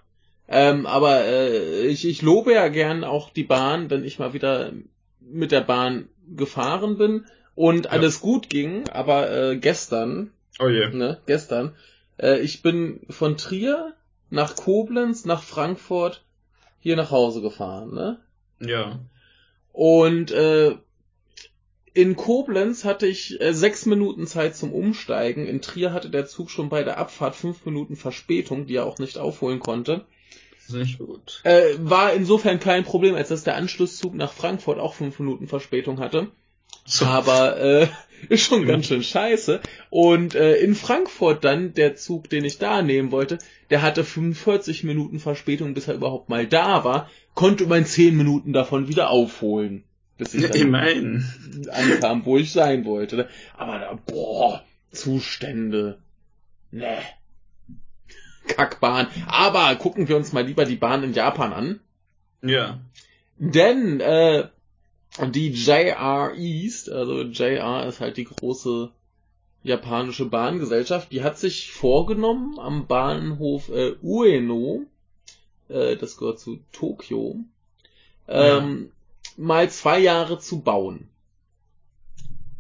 [0.48, 4.72] Ähm, aber äh, ich, ich lobe ja gern auch die Bahn, wenn ich mal wieder
[5.20, 7.92] mit der Bahn gefahren bin und Ja.
[7.92, 10.90] alles gut ging, aber äh, gestern, Oh je.
[10.90, 11.76] ne, gestern,
[12.18, 13.94] äh, ich bin von Trier
[14.32, 16.24] nach Koblenz, nach Frankfurt,
[16.80, 18.20] hier nach Hause gefahren, ne?
[18.60, 19.00] Ja.
[19.72, 20.76] Und äh,
[21.94, 25.46] in Koblenz hatte ich äh, sechs Minuten Zeit zum Umsteigen.
[25.46, 28.98] In Trier hatte der Zug schon bei der Abfahrt fünf Minuten Verspätung, die er auch
[28.98, 30.06] nicht aufholen konnte.
[30.70, 31.42] Nicht gut.
[31.44, 36.00] Äh, war insofern kein Problem, als dass der Anschlusszug nach Frankfurt auch fünf Minuten Verspätung
[36.00, 36.28] hatte.
[36.86, 37.06] So.
[37.06, 37.88] Aber äh,
[38.30, 39.62] ist schon ganz schön scheiße.
[39.90, 43.38] Und äh, in Frankfurt dann, der Zug, den ich da nehmen wollte,
[43.70, 48.54] der hatte 45 Minuten Verspätung, bis er überhaupt mal da war, konnte man 10 Minuten
[48.54, 49.84] davon wieder aufholen.
[50.18, 51.26] Bis ich dann Immerhin.
[51.72, 53.28] ankam, wo ich sein wollte.
[53.58, 56.00] Aber da, boah, Zustände.
[56.72, 57.00] Ne.
[58.48, 59.08] Kackbahn.
[59.28, 61.80] Aber gucken wir uns mal lieber die Bahn in Japan an.
[62.44, 62.80] Ja.
[63.38, 64.48] Denn äh,
[65.34, 68.92] die JR East, also JR ist halt die große
[69.64, 74.86] japanische Bahngesellschaft, die hat sich vorgenommen, am Bahnhof äh, Ueno,
[75.70, 77.36] äh, das gehört zu Tokio,
[78.28, 78.92] ähm,
[79.38, 81.10] mal zwei Jahre zu bauen.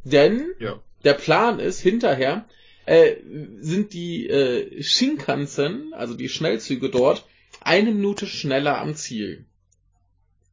[0.04, 0.80] Denn Ja.
[1.04, 2.46] der Plan ist, hinterher
[2.86, 3.16] äh,
[3.60, 7.26] sind die äh, Shinkansen, also die Schnellzüge dort,
[7.62, 9.46] eine Minute schneller am Ziel.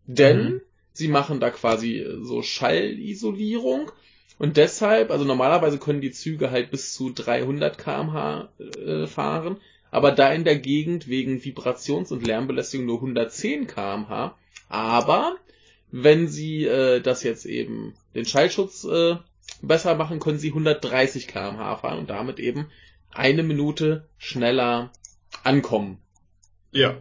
[0.07, 0.61] Denn Mhm.
[0.99, 3.91] Sie machen da quasi äh, so Schallisolierung
[4.39, 9.59] und deshalb, also normalerweise können die Züge halt bis zu 300 kmh äh, fahren,
[9.91, 14.37] aber da in der Gegend wegen Vibrations- und Lärmbelästigung nur 110 kmh.
[14.69, 15.37] Aber
[15.91, 19.17] wenn sie äh, das jetzt eben den Schallschutz äh,
[19.63, 22.67] besser machen, können sie 130 kmh fahren und damit eben
[23.11, 24.93] eine Minute schneller
[25.43, 25.99] ankommen.
[26.71, 26.99] Ja.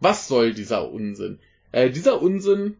[0.00, 1.40] Was soll dieser Unsinn?
[1.72, 2.76] Äh, dieser Unsinn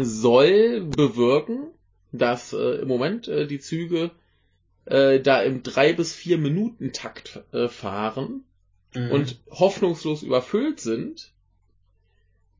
[0.00, 1.68] soll bewirken,
[2.12, 4.10] dass äh, im Moment äh, die Züge
[4.84, 8.44] äh, da im drei bis vier Minuten Takt äh, fahren
[8.96, 9.10] Mhm.
[9.10, 11.32] und hoffnungslos überfüllt sind,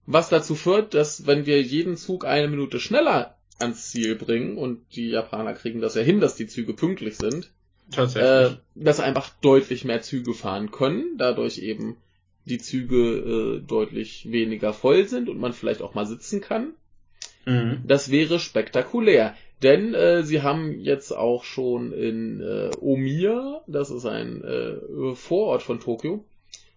[0.07, 4.85] was dazu führt, dass wenn wir jeden Zug eine Minute schneller ans Ziel bringen und
[4.95, 8.59] die Japaner kriegen das ja hin, dass die Züge pünktlich sind, äh, tatsächlich.
[8.75, 11.97] dass einfach deutlich mehr Züge fahren können, dadurch eben
[12.45, 16.75] die Züge äh, deutlich weniger voll sind und man vielleicht auch mal sitzen kann.
[17.47, 17.83] Mhm.
[17.87, 19.35] Das wäre spektakulär.
[19.63, 25.63] Denn äh, sie haben jetzt auch schon in äh, Omiya, das ist ein äh, Vorort
[25.63, 26.25] von Tokio,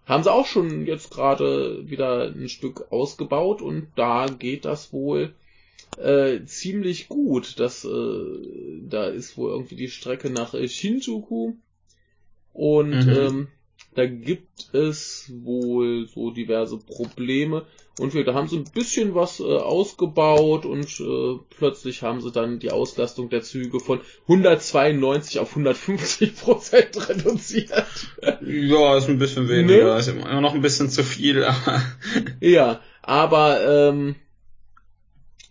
[0.05, 5.34] haben sie auch schon jetzt gerade wieder ein Stück ausgebaut und da geht das wohl
[5.97, 7.60] äh, ziemlich gut.
[7.60, 11.55] Das, äh, da ist wohl irgendwie die Strecke nach äh, Shinjuku
[12.53, 13.10] und Mhm.
[13.10, 13.47] ähm,
[13.95, 17.65] da gibt es wohl so diverse Probleme
[18.00, 22.32] und wir da haben sie ein bisschen was äh, ausgebaut und äh, plötzlich haben sie
[22.32, 27.86] dann die Auslastung der Züge von 192 auf 150 Prozent reduziert.
[28.42, 29.94] Ja, ist ein bisschen weniger.
[29.94, 30.00] Ne?
[30.00, 31.82] Ist immer noch ein bisschen zu viel, aber
[32.40, 34.16] Ja, aber ähm,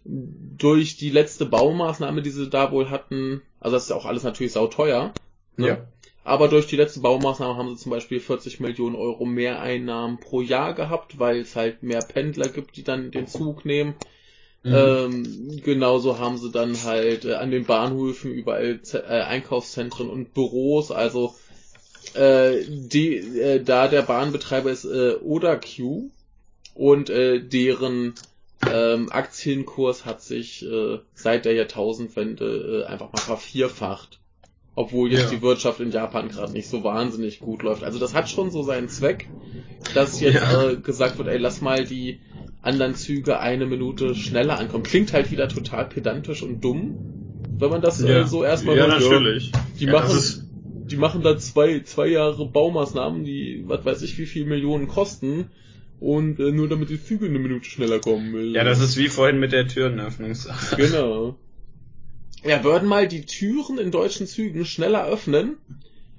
[0.04, 4.22] durch die letzte Baumaßnahme, die sie da wohl hatten, also das ist ja auch alles
[4.22, 5.12] natürlich sauteuer,
[5.56, 5.68] ne?
[5.68, 5.86] ja.
[6.28, 10.42] Aber durch die letzte Baumaßnahme haben sie zum Beispiel 40 Millionen Euro mehr Einnahmen pro
[10.42, 13.94] Jahr gehabt, weil es halt mehr Pendler gibt, die dann den Zug nehmen.
[14.62, 14.74] Mhm.
[14.74, 20.34] Ähm, genauso haben sie dann halt äh, an den Bahnhöfen überall Z äh, Einkaufszentren und
[20.34, 21.34] Büros, also
[22.14, 26.10] äh, die, äh, da der Bahnbetreiber ist äh, Oda Q
[26.74, 28.14] und äh, deren
[28.70, 30.66] ähm, Aktienkurs hat sich
[31.14, 34.17] seit der Jahrtausendwende einfach mal vervierfacht.
[34.78, 35.30] Obwohl jetzt Ja.
[35.30, 37.82] die Wirtschaft in Japan gerade nicht so wahnsinnig gut läuft.
[37.82, 39.28] Also das hat schon so seinen Zweck,
[39.94, 40.70] dass jetzt Ja.
[40.70, 42.20] äh, gesagt wird, ey, lass mal die
[42.62, 44.84] anderen Züge eine Minute schneller ankommen.
[44.84, 46.96] Klingt halt wieder total pedantisch und dumm,
[47.58, 49.00] wenn man das äh, so erstmal ja, hört.
[49.00, 49.50] natürlich.
[49.80, 50.44] Die ja, machen-
[50.90, 55.50] Die machen da zwei, zwei Jahre Baumaßnahmen, die, was weiß ich, wie viel Millionen kosten.
[56.00, 58.32] Und äh, nur damit die Züge eine Minute schneller kommen.
[58.32, 58.54] will.
[58.54, 60.76] ja, das ist wie vorhin mit der Türenöffnungssache.
[60.76, 61.36] Genau.
[62.44, 65.58] Ja, würden mal die Türen in deutschen Zügen schneller öffnen,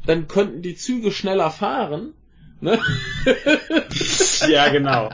[0.06, 2.14] dann könnten die Züge schneller fahren.
[2.62, 2.80] Ne?
[4.50, 5.10] ja, genau.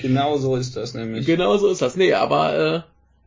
[0.00, 1.26] Genau so ist das nämlich.
[1.26, 1.96] genau so ist das.
[1.96, 2.82] Nee, aber äh,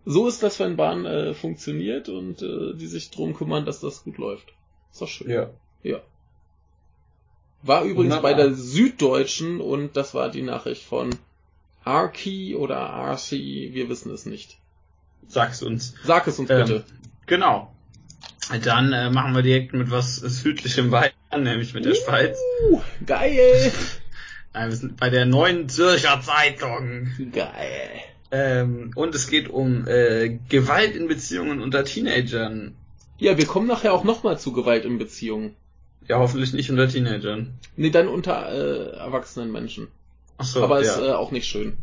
[0.05, 4.03] so ist das, wenn Bahn äh, funktioniert und äh, die sich drum kümmern, dass das
[4.03, 4.53] gut läuft.
[4.91, 5.29] Ist doch schön.
[5.29, 5.49] Ja.
[5.83, 6.01] Ja.
[7.63, 8.31] War übrigens Wunderbar.
[8.31, 11.09] bei der Süddeutschen und das war die Nachricht von
[11.83, 14.57] Arki oder Arci, wir wissen es nicht.
[15.27, 15.93] Sag's uns.
[16.03, 16.83] Sag es uns Ähm, bitte.
[17.25, 17.71] Genau.
[18.63, 22.37] Dann äh, machen wir direkt mit was südlichem weiter, nämlich mit der Schweiz.
[22.69, 23.71] Uh, geil!
[24.53, 27.09] Nein, wir sind bei der neuen Zürcher Zeitung.
[27.31, 27.89] Geil.
[28.31, 32.75] Ähm, und es geht um äh, Gewalt in Beziehungen unter Teenagern.
[33.17, 35.55] Ja, wir kommen nachher auch nochmal zu Gewalt in Beziehungen.
[36.07, 37.53] Ja, hoffentlich nicht unter Teenagern.
[37.75, 39.87] Nee, dann unter äh, erwachsenen Menschen.
[40.37, 40.91] Ach so, Aber ja.
[40.91, 41.77] ist äh, auch nicht schön.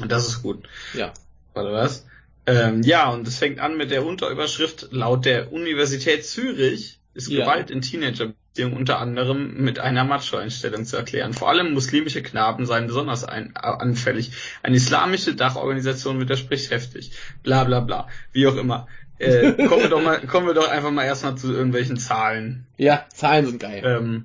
[0.00, 0.68] Und das ist gut.
[0.94, 1.12] Ja.
[1.54, 2.06] Oder was?
[2.48, 7.44] Ähm, ja, und es fängt an mit der Unterüberschrift, laut der Universität Zürich ist Ja.
[7.44, 11.34] Gewalt in Teenagerbeziehungen unter anderem mit einer Macho-Einstellung zu erklären.
[11.34, 14.30] Vor allem muslimische Knaben seien besonders ein, äh, anfällig.
[14.62, 17.12] Eine islamische Dachorganisation widerspricht heftig.
[17.42, 18.08] Bla bla bla.
[18.32, 18.86] Wie auch immer.
[19.18, 22.66] Äh, kommen wir doch mal, kommen wir doch einfach mal erstmal zu irgendwelchen Zahlen.
[22.76, 23.82] Ja, Zahlen sind geil.
[23.84, 24.24] Ähm,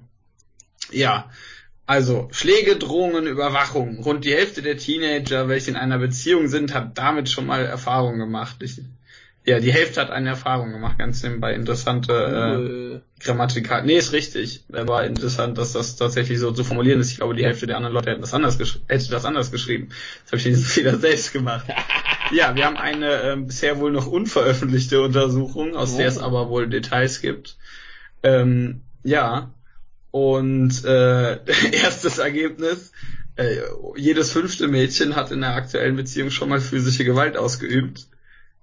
[0.92, 1.30] ja,
[1.86, 4.00] also Schläge, Drohungen, Überwachung.
[4.04, 8.18] Rund die Hälfte der Teenager, welche in einer Beziehung sind, hat damit schon mal Erfahrung
[8.18, 8.58] gemacht.
[8.62, 8.82] Ich,
[9.46, 11.54] ja, die Hälfte hat eine Erfahrung gemacht, ganz nebenbei.
[11.54, 13.24] Interessante äh.
[13.24, 13.84] Grammatikal.
[13.84, 14.64] Nee, ist richtig.
[14.72, 17.12] Aber interessant, dass das tatsächlich so zu formulieren ist.
[17.12, 19.90] Ich glaube, die Hälfte der anderen Leute hätten das anders, hätte das anders geschrieben.
[20.24, 21.66] Das habe ich jetzt wieder selbst gemacht.
[22.32, 26.22] ja, wir haben eine ähm, bisher wohl noch unveröffentlichte Untersuchung, aus der es Oh.
[26.22, 27.58] aber wohl Details gibt.
[28.24, 29.54] Ähm, ja.
[30.14, 31.40] Und äh,
[31.72, 32.92] erstes Ergebnis.
[33.36, 33.56] Äh,
[33.96, 38.06] jedes fünfte Mädchen hat in der aktuellen Beziehung schon mal physische Gewalt ausgeübt.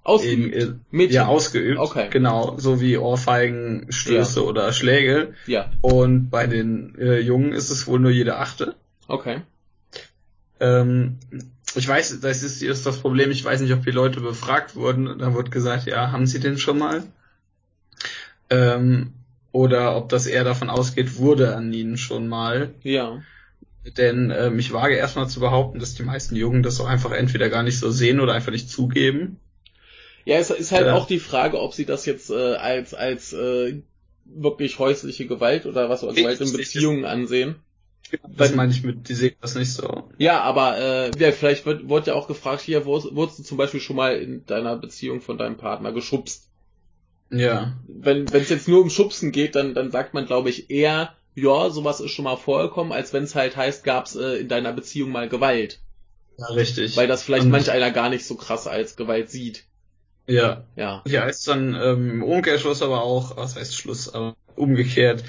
[0.05, 0.55] Ausgeübt.
[0.55, 1.15] In- Mädchen.
[1.17, 1.81] Ja, ausgeübt.
[1.81, 2.07] Okay.
[2.11, 5.35] Genau, so wie Ohrfeigen, Stöße oder Schläge.
[5.49, 8.77] Ja, Und bei den äh, Jungen ist es wohl nur jede achte.
[9.09, 9.43] okay.
[10.61, 11.19] Ähm,
[11.75, 15.19] ich weiß, das ist, ist das Problem, ich weiß nicht, ob die Leute befragt wurden.
[15.19, 17.03] Da wird gesagt, ja, haben sie den schon mal?
[18.51, 19.15] Ähm,
[19.53, 22.75] oder ob das eher davon ausgeht, wurde an ihnen schon mal.
[22.83, 23.23] Ja.
[23.97, 27.49] Denn ähm, ich wage erstmal zu behaupten, dass die meisten Jungen das auch einfach entweder
[27.49, 29.39] gar nicht so sehen oder einfach nicht zugeben.
[30.25, 30.95] Ja, es ist halt Ja.
[30.95, 33.83] auch die Frage, ob sie das jetzt äh, als als äh,
[34.27, 36.53] wirklich häusliche Gewalt oder was oder Gewalt in.
[36.53, 37.57] Beziehungen ansehen.
[38.37, 40.09] Das meine ich mit, die sehen das nicht so.
[40.19, 43.57] Ja, aber äh, ja, vielleicht wird, wurde ja auch gefragt, hier, wurdest, wurdest du zum
[43.57, 46.50] Beispiel schon mal in deiner Beziehung von deinem Partner geschubst?
[47.31, 47.73] Ja.
[47.87, 51.71] Wenn es jetzt nur um Schubsen geht, dann dann sagt man, glaube ich, eher, ja,
[51.71, 55.11] sowas ist schon mal vorgekommen, als wenn es halt heißt, gab's äh, in deiner Beziehung
[55.13, 55.79] mal Gewalt.
[56.39, 56.97] Ja, richtig.
[56.97, 59.65] Weil das vielleicht Und- manch einer gar nicht so krass als Gewalt sieht.
[60.27, 60.65] Ja.
[60.77, 61.03] Ja.
[61.07, 65.25] Ja, ist dann ähm, im Umkehrschluss aber auch, was heißt Schluss, aber umgekehrt,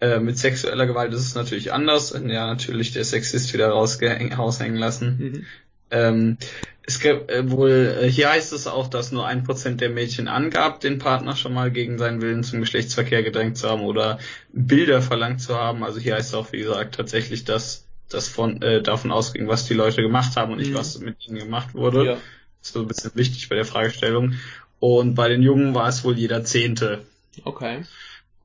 [0.00, 2.12] äh, mit sexueller Gewalt ist es natürlich anders.
[2.12, 5.18] Ja, natürlich der Sexist wieder rausgehäng- raushängen lassen.
[5.18, 5.46] Mhm.
[5.90, 6.36] Ähm,
[6.82, 10.28] es gibt äh, wohl, äh, hier heißt es auch, dass nur ein Prozent der Mädchen
[10.28, 14.18] angab, den Partner schon mal gegen seinen Willen zum Geschlechtsverkehr gedrängt zu haben oder
[14.52, 15.84] Bilder verlangt zu haben.
[15.84, 19.66] Also hier heißt es auch, wie gesagt, tatsächlich, dass das von äh, davon ausging, was
[19.66, 20.76] die Leute gemacht haben und nicht, Mhm.
[20.76, 22.04] was mit ihnen gemacht wurde.
[22.04, 22.16] Ja.
[22.60, 24.34] So ein bisschen wichtig bei der Fragestellung.
[24.80, 27.02] Und bei den Jungen war es wohl jeder Zehnte.
[27.44, 27.84] Okay.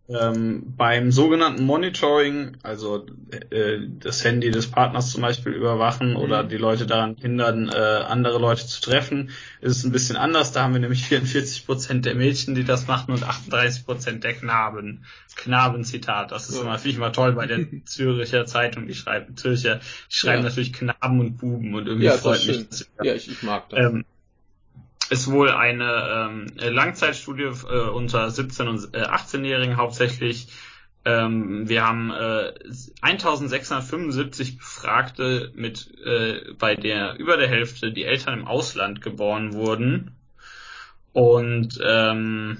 [0.07, 3.07] Ähm, beim sogenannten Monitoring, also
[3.49, 6.15] äh, das Handy des Partners zum Beispiel überwachen Mhm.
[6.17, 10.51] oder die Leute daran hindern, äh, andere Leute zu treffen, ist es ein bisschen anders.
[10.51, 14.35] Da haben wir nämlich 44 Prozent der Mädchen, die das machen und 38 Prozent der
[14.35, 15.05] Knaben.
[15.35, 16.61] Knabenzitat, das ist Ja.
[16.61, 19.77] immer, finde ich immer toll bei der Züricher Zeitung, die schreiben, Zürcher,
[20.11, 20.49] die schreiben Ja.
[20.49, 22.87] natürlich Knaben und Buben und irgendwie Ja, freut mich das.
[23.01, 23.79] Ja, ich, ich mag das.
[23.79, 24.05] Ähm,
[25.09, 30.47] ist wohl eine ähm, Langzeitstudie äh, unter 17- und äh, 18-Jährigen hauptsächlich.
[31.05, 32.53] Ähm, wir haben äh,
[33.01, 40.15] 1675 Befragte mit äh, bei der über der Hälfte die Eltern im Ausland geboren wurden
[41.13, 42.57] und ähm,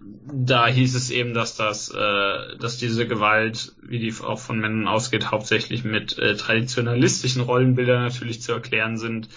[0.00, 4.86] da hieß es eben, dass das, äh, dass diese Gewalt, wie die auch von Männern
[4.86, 9.28] ausgeht, hauptsächlich mit äh, traditionalistischen Rollenbildern natürlich zu erklären sind.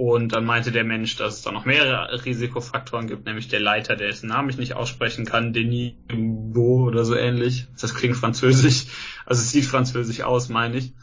[0.00, 3.96] Und dann meinte der Mensch, dass es da noch mehrere Risikofaktoren gibt, nämlich der Leiter,
[3.96, 7.66] dessen Namen ich nicht aussprechen kann, Denis Beau oder so ähnlich.
[7.78, 8.86] Das klingt französisch,
[9.26, 10.94] also es sieht französisch aus, meine ich.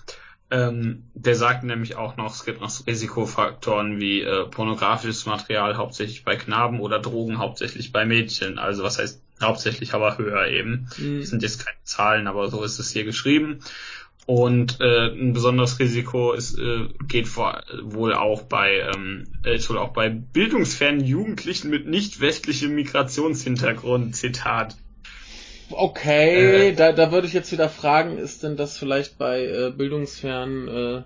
[0.49, 6.23] Ähm, der sagt nämlich auch noch, es gibt noch Risikofaktoren wie äh, pornografisches Material hauptsächlich
[6.23, 8.57] bei Knaben oder Drogen hauptsächlich bei Mädchen.
[8.57, 10.89] Also was heißt hauptsächlich, aber höher eben.
[10.97, 11.19] Mhm.
[11.19, 13.59] Das sind jetzt keine Zahlen, aber so ist es hier geschrieben.
[14.27, 19.69] Und äh, ein besonderes Risiko ist, äh, geht vor, wohl auch bei ähm, äh, ist
[19.69, 24.17] wohl auch bei bildungsfernen Jugendlichen mit nicht westlichem Migrationshintergrund.
[24.17, 24.75] Zitat.
[25.69, 29.71] Okay, Äh, da, da würde ich jetzt wieder fragen, ist denn das vielleicht bei äh,
[29.71, 31.03] bildungsfernen äh,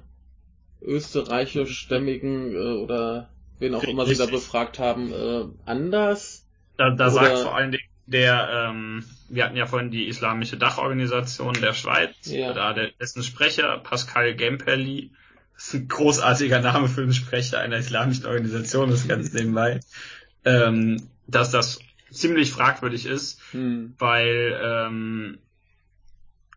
[0.83, 6.47] österreichischstämmigen äh, oder wen auch immer sie da befragt haben, äh, anders?
[6.77, 10.57] Da, da Oder- sagt vor allen Dingen der, ähm, wir hatten ja vorhin die Islamische
[10.57, 12.53] Dachorganisation der Schweiz, Ja.
[12.53, 15.11] da der, dessen Sprecher Pascal Gemperli,
[15.55, 19.79] das ist ein großartiger Name für einen Sprecher einer islamischen Organisation, das ganz nebenbei,
[20.45, 21.79] ähm, dass das
[22.11, 23.93] ziemlich fragwürdig ist, Hm.
[23.97, 25.37] weil, ähm,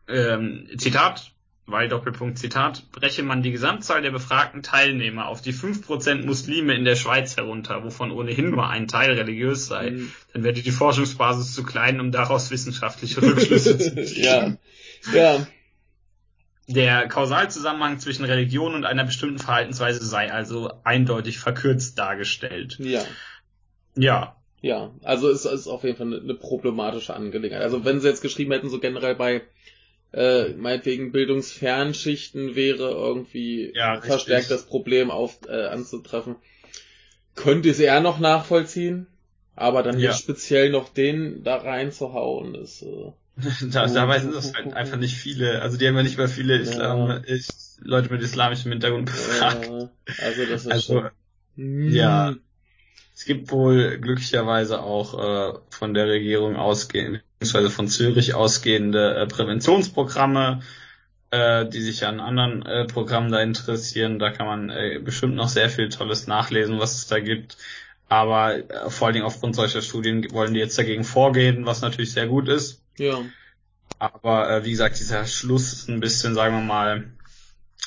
[0.08, 1.32] ähm, Zitat,
[1.66, 6.84] weil Doppelpunkt Zitat, breche man die Gesamtzahl der befragten Teilnehmer auf die 5% Muslime in
[6.84, 10.12] der Schweiz herunter, wovon ohnehin nur ein Teil religiös sei, mhm.
[10.32, 14.24] dann werde die Forschungsbasis zu klein, um daraus wissenschaftliche Rückschlüsse zu ziehen.
[14.24, 14.56] ja.
[15.12, 15.46] Ja.
[16.66, 22.78] Der Kausalzusammenhang zwischen Religion und einer bestimmten Verhaltensweise sei also eindeutig verkürzt dargestellt.
[22.78, 23.04] Ja.
[23.96, 24.36] Ja.
[24.62, 27.60] Ja, also es ist auf jeden Fall eine, eine problematische Angelegenheit.
[27.60, 29.42] Also wenn sie jetzt geschrieben hätten, so generell bei
[30.14, 36.36] äh, meinetwegen Bildungsfernschichten wäre irgendwie ja, verstärkt das Problem auf, äh, anzutreffen.
[37.34, 39.08] Könnte es eher noch nachvollziehen,
[39.56, 40.12] aber dann ja.
[40.12, 43.12] speziell noch den da reinzuhauen, ist äh,
[43.72, 46.58] da, dabei sind das halt einfach nicht viele, also die haben ja nicht mal viele
[46.58, 47.22] Islam, ja.
[47.26, 47.48] ich,
[47.80, 49.66] Leute mit islamischem Hintergrund befragt.
[49.66, 49.90] Ja,
[50.22, 51.10] also das ist also,
[51.56, 52.28] schon, ja.
[52.28, 52.40] Hm.
[53.16, 59.26] Es gibt wohl glücklicherweise auch äh, von der Regierung ausgehend, beziehungsweise von Zürich ausgehende äh,
[59.26, 60.62] Präventionsprogramme,
[61.30, 64.18] äh, die sich an anderen äh, Programmen da interessieren.
[64.18, 67.58] Da kann man äh, bestimmt noch sehr viel Tolles nachlesen, was es da gibt.
[68.08, 72.12] Aber äh, vor allen Dingen aufgrund solcher Studien wollen die jetzt dagegen vorgehen, was natürlich
[72.12, 72.82] sehr gut ist.
[72.96, 73.20] Ja.
[73.98, 77.04] Aber äh, wie gesagt, dieser Schluss ist ein bisschen, sagen wir mal,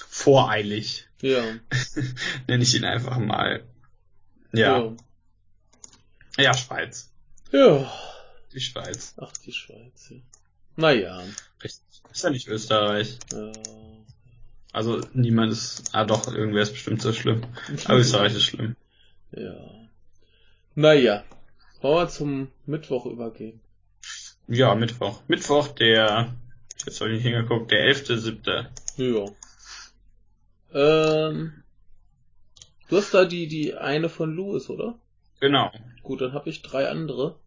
[0.07, 1.07] voreilig.
[1.21, 1.43] Ja.
[2.47, 3.63] Nenne ich ihn einfach mal.
[4.51, 4.77] Ja.
[4.77, 4.93] ja.
[6.37, 7.11] Ja, Schweiz.
[7.51, 7.91] Ja.
[8.57, 9.13] Die Schweiz.
[9.17, 10.17] Ach, die Schweiz, ja.
[10.77, 11.23] Naja.
[11.63, 12.01] Richtig.
[12.11, 13.19] Ist ja nicht Österreich.
[13.31, 13.51] Ja.
[14.73, 17.45] Also niemand ist, ah doch, irgendwer ist bestimmt so schlimm.
[17.85, 18.75] Aber Österreich ist schlimm.
[19.31, 19.53] Ja.
[20.73, 21.23] Naja.
[21.81, 23.61] Wollen wir zum Mittwoch übergehen?
[24.47, 25.21] Ja, Mittwoch.
[25.27, 26.33] Mittwoch, der,
[26.83, 28.65] jetzt habe ich nicht hingeguckt, der 11.7.
[28.95, 29.25] Ja.
[30.73, 31.63] Ähm,
[32.89, 34.97] du hast da die, die eine von Louis, oder?
[35.41, 35.71] Genau.
[36.01, 37.37] Gut, dann habe ich drei andere.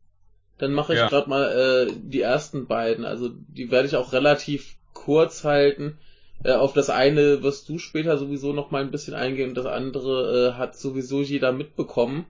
[0.60, 1.08] Dann mache ich ja.
[1.08, 3.04] gerade mal äh, die ersten beiden.
[3.04, 5.98] Also die werde ich auch relativ kurz halten.
[6.44, 9.54] Äh, auf das eine wirst du später sowieso noch mal ein bisschen eingehen.
[9.54, 12.26] Das andere äh, hat sowieso jeder mitbekommen.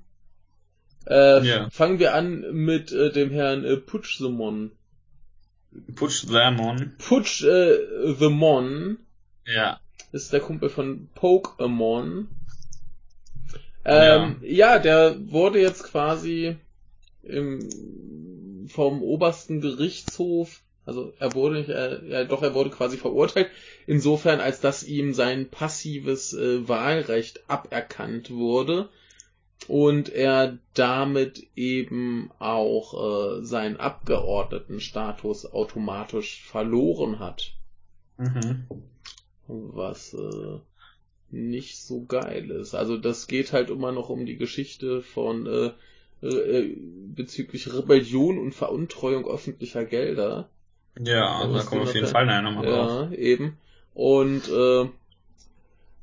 [1.06, 1.70] Äh, ja.
[1.70, 4.70] Fangen wir an mit äh, dem Herrn äh, Putsch the Mon.
[5.96, 6.94] Putsch the Mon.
[6.98, 8.98] Putsch äh, the Mon.
[9.44, 9.80] Ja.
[10.12, 12.26] Ist der Kumpel von Pokémon.
[13.84, 14.74] Ähm, ja.
[14.74, 16.56] ja, der wurde jetzt quasi
[17.22, 23.50] im, vom obersten Gerichtshof, also er wurde nicht, äh, ja doch, er wurde quasi verurteilt,
[23.86, 28.88] insofern als dass ihm sein passives äh, Wahlrecht aberkannt wurde
[29.68, 37.52] und er damit eben auch äh, seinen Abgeordnetenstatus automatisch verloren hat.
[38.16, 38.66] Mhm.
[39.46, 40.58] Was äh,
[41.30, 42.74] nicht so geil ist.
[42.74, 45.70] Also das geht halt immer noch um die Geschichte von äh,
[46.22, 46.76] äh,
[47.14, 50.48] bezüglich Rebellion und Veruntreuung öffentlicher Gelder.
[50.98, 53.10] Ja, da kommen wir auf jeden Fall nachher nochmal drauf.
[53.10, 53.56] Ja, eben.
[53.94, 54.88] Und äh,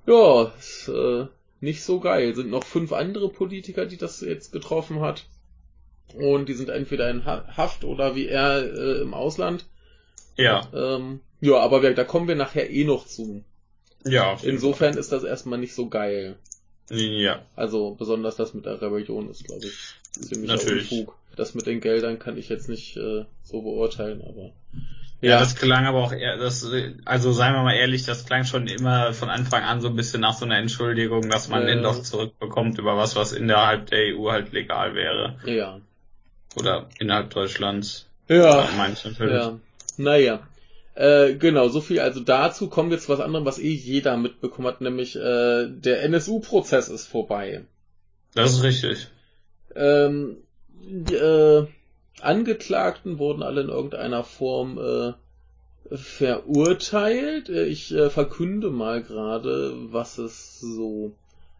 [0.07, 1.25] ja, ist, äh,
[1.59, 2.35] nicht so geil.
[2.35, 5.25] Sind noch fünf andere Politiker, die das jetzt getroffen hat.
[6.15, 9.65] Und die sind entweder in Haft oder wie er äh, im Ausland.
[10.37, 10.67] Ja.
[10.73, 13.43] Ähm, ja, aber wir, da kommen wir nachher eh noch zu.
[14.05, 14.37] Ja.
[14.43, 16.37] Insofern ist das erstmal nicht so geil.
[16.89, 17.45] Ja.
[17.55, 20.91] Also besonders das mit der Rebellion ist, glaube ich, ziemlich Natürlich.
[20.91, 21.15] Unfug.
[21.35, 24.53] Das mit den Geldern kann ich jetzt nicht äh, so beurteilen, aber.
[25.21, 25.31] Ja.
[25.31, 26.67] ja, das klang aber auch eher, das,
[27.05, 30.21] also seien wir mal ehrlich, das klang schon immer von Anfang an so ein bisschen
[30.21, 34.15] nach so einer Entschuldigung, dass man äh, den doch zurückbekommt über was, was innerhalb der
[34.15, 35.39] EU halt legal wäre.
[35.45, 35.79] Ja.
[36.55, 38.07] Oder innerhalb Deutschlands.
[38.27, 38.67] Ja.
[38.77, 39.33] Manche natürlich.
[39.35, 39.59] Ja.
[39.97, 40.47] Naja.
[40.95, 42.69] Äh, genau, so viel also dazu.
[42.69, 47.07] Kommen wir zu was anderem, was eh jeder mitbekommen hat, nämlich äh, der NSU-Prozess ist
[47.07, 47.65] vorbei.
[48.33, 49.07] Das ist richtig.
[49.77, 50.37] Ähm,
[50.81, 51.67] die, äh,
[52.21, 55.13] Angeklagten wurden alle in irgendeiner Form äh,
[55.95, 57.49] verurteilt.
[57.49, 61.13] Ich äh, verkünde mal gerade, was es so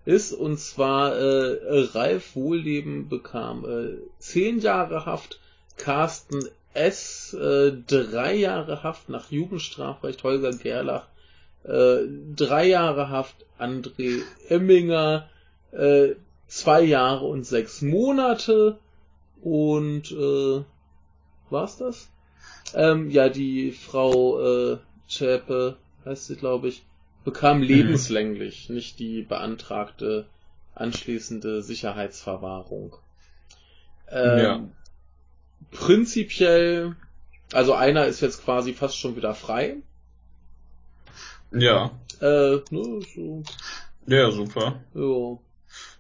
[0.06, 0.34] ist.
[0.34, 5.40] Und zwar äh, Ralf Wohlleben bekam äh, zehn Jahre Haft,
[5.78, 6.44] Carsten
[6.74, 7.34] S.
[7.34, 11.08] Äh, drei Jahre Haft nach Jugendstrafrecht, Holger Gerlach
[11.68, 15.30] äh, drei Jahre Haft, André Emminger
[15.72, 16.12] äh,
[16.48, 18.78] zwei Jahre und sechs Monate
[19.42, 20.64] und äh,
[21.50, 22.10] war's das?
[22.74, 24.78] Ähm, ja, die Frau äh,
[25.08, 26.84] Zschäpe, heißt sie, glaube ich,
[27.24, 27.64] bekam mhm.
[27.64, 30.26] lebenslänglich, nicht die beantragte
[30.76, 32.96] anschließende Sicherheitsverwahrung.
[34.10, 34.64] Ähm, ja
[35.72, 36.96] prinzipiell,
[37.54, 39.78] also einer ist jetzt quasi fast schon wieder frei.
[41.52, 41.92] Ja.
[42.22, 43.44] Äh, ne, so.
[44.06, 44.80] Ja, super.
[44.94, 45.38] Ja.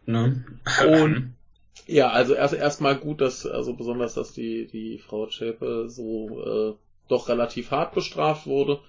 [0.07, 0.43] Ne?
[0.87, 1.35] Und
[1.85, 6.73] ja, also erst erstmal gut, dass, also besonders, dass die, die Frau Zschäpe so äh,
[7.09, 8.79] doch relativ hart bestraft wurde.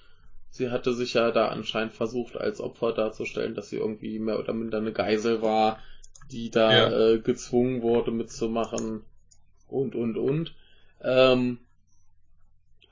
[0.50, 4.54] sie hatte sich ja da anscheinend versucht, als Opfer darzustellen, dass sie irgendwie mehr oder
[4.54, 5.80] minder eine Geisel war,
[6.30, 7.10] die da ja.
[7.10, 9.02] äh, gezwungen wurde mitzumachen
[9.66, 10.54] und und und.
[11.02, 11.58] Ähm,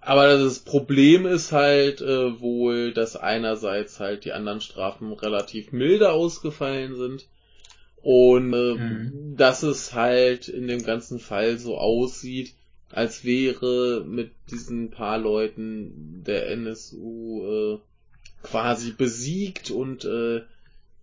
[0.00, 6.12] aber das Problem ist halt äh, wohl, dass einerseits halt die anderen Strafen relativ milder
[6.12, 7.26] ausgefallen sind
[8.02, 9.36] und äh, mhm.
[9.36, 12.54] dass es halt in dem ganzen Fall so aussieht,
[12.90, 17.78] als wäre mit diesen paar Leuten der NSU äh,
[18.42, 20.42] quasi besiegt und äh,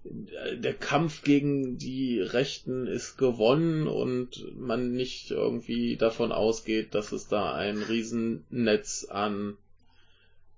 [0.05, 7.27] der Kampf gegen die Rechten ist gewonnen und man nicht irgendwie davon ausgeht, dass es
[7.27, 9.57] da ein Riesennetz an,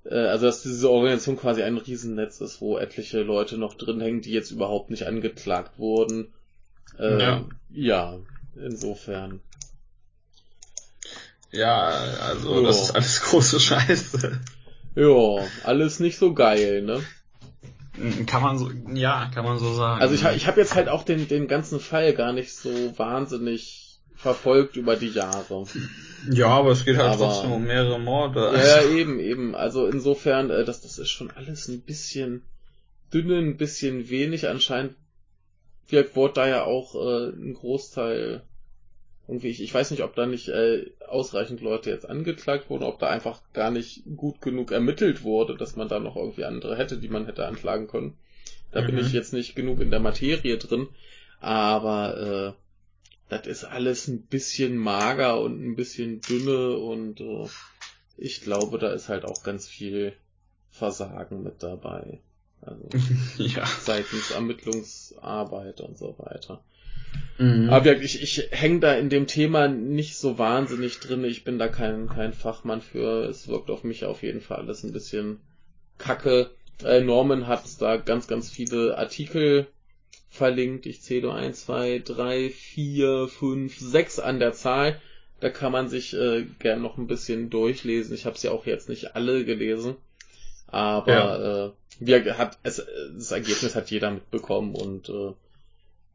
[0.09, 4.31] also dass diese Organisation quasi ein Riesennetz ist, wo etliche Leute noch drin hängen, die
[4.31, 6.33] jetzt überhaupt nicht angeklagt wurden.
[6.99, 7.45] Äh, ja.
[7.71, 8.17] ja,
[8.55, 9.41] insofern.
[11.51, 11.87] Ja,
[12.21, 12.63] also jo.
[12.63, 14.39] das ist alles große Scheiße.
[14.95, 17.01] Ja, alles nicht so geil, ne?
[18.27, 20.01] Kann man so, ja, kann man so sagen.
[20.01, 23.84] Also ich, ich habe jetzt halt auch den, den ganzen Fall gar nicht so wahnsinnig
[24.15, 25.65] verfolgt über die Jahre.
[26.31, 28.53] Ja, aber es geht halt aber, trotzdem um mehrere Morde.
[28.55, 29.55] Ja, eben, eben.
[29.55, 32.41] Also insofern, äh, das, das ist schon alles ein bisschen
[33.13, 34.47] dünne, ein bisschen wenig.
[34.47, 34.95] Anscheinend
[36.13, 38.41] wurde da ja auch äh, ein Großteil
[39.27, 42.99] irgendwie, ich, ich weiß nicht, ob da nicht äh, ausreichend Leute jetzt angeklagt wurden, ob
[42.99, 46.97] da einfach gar nicht gut genug ermittelt wurde, dass man da noch irgendwie andere hätte,
[46.97, 48.17] die man hätte anklagen können.
[48.71, 48.87] Da mhm.
[48.87, 50.87] bin ich jetzt nicht genug in der Materie drin,
[51.39, 52.64] aber äh,
[53.29, 57.47] das ist alles ein bisschen mager und ein bisschen dünne und äh,
[58.17, 60.13] ich glaube, da ist halt auch ganz viel
[60.71, 62.19] Versagen mit dabei.
[62.61, 62.87] Also
[63.37, 63.65] ja.
[63.65, 66.63] seitens Ermittlungsarbeit und so weiter.
[67.37, 67.69] Mhm.
[67.69, 71.23] Aber ich, ich hänge da in dem Thema nicht so wahnsinnig drin.
[71.23, 73.25] Ich bin da kein, kein Fachmann für.
[73.25, 75.39] Es wirkt auf mich auf jeden Fall alles ein bisschen
[75.97, 76.51] kacke.
[76.83, 79.67] Äh, Norman hat da ganz, ganz viele Artikel
[80.35, 80.85] verlinkt.
[80.85, 84.99] Ich zähle eins, zwei, drei, vier, fünf, sechs an der Zahl.
[85.39, 88.15] Da kann man sich äh, gern noch ein bisschen durchlesen.
[88.15, 89.95] Ich habe sie auch jetzt nicht alle gelesen.
[90.67, 91.65] Aber ja.
[91.65, 95.33] äh, wie hat es, das Ergebnis hat jeder mitbekommen und äh,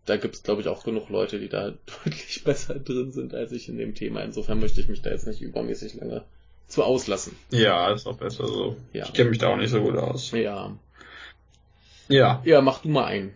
[0.07, 1.71] da gibt es, glaube ich, auch genug Leute, die da
[2.05, 4.23] deutlich besser drin sind als ich in dem Thema.
[4.23, 6.25] Insofern möchte ich mich da jetzt nicht übermäßig lange
[6.67, 7.37] zu auslassen.
[7.51, 8.77] Ja, ist auch besser so.
[8.93, 9.05] Ja.
[9.07, 10.31] Ich kenne mich da auch nicht so gut aus.
[10.33, 10.77] Ja.
[12.09, 12.43] Ja.
[12.45, 13.33] Ja, mach du mal ein.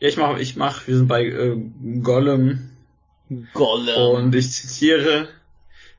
[0.00, 1.56] Ja, ich mach, ich mach, wir sind bei äh,
[2.02, 2.70] Gollum.
[3.54, 4.14] Gollum.
[4.16, 5.28] Und ich zitiere,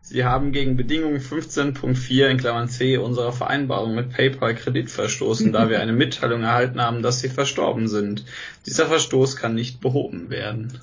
[0.02, 5.70] Sie haben gegen Bedingung 15.4 in Klammern C unserer Vereinbarung mit PayPal Kredit verstoßen, da
[5.70, 8.26] wir eine Mitteilung erhalten haben, dass Sie verstorben sind.
[8.66, 10.80] Dieser Verstoß kann nicht behoben werden.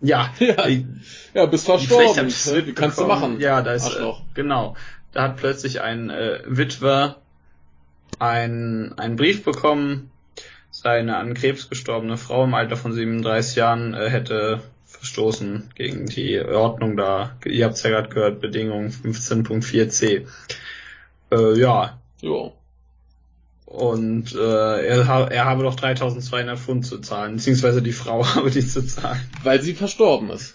[0.00, 0.84] Ja, ja, ich,
[1.34, 2.28] ja bist verstorben.
[2.28, 3.40] Wie kannst du machen?
[3.40, 4.76] Ja, da ist äh, genau.
[5.12, 7.16] Da hat plötzlich ein äh, Witwer
[8.18, 10.10] ein, einen Brief bekommen,
[10.80, 16.40] seine an Krebs gestorbene Frau im Alter von 37 Jahren äh, hätte verstoßen gegen die
[16.40, 17.36] Ordnung da.
[17.44, 20.26] Ihr habt es ja gerade gehört, Bedingung 15.4c.
[21.30, 21.98] Äh, ja.
[22.20, 22.54] Jo.
[23.66, 28.66] Und äh, er, er habe doch 3200 Pfund zu zahlen, beziehungsweise die Frau habe die
[28.66, 29.20] zu zahlen.
[29.42, 30.54] Weil sie verstorben ist.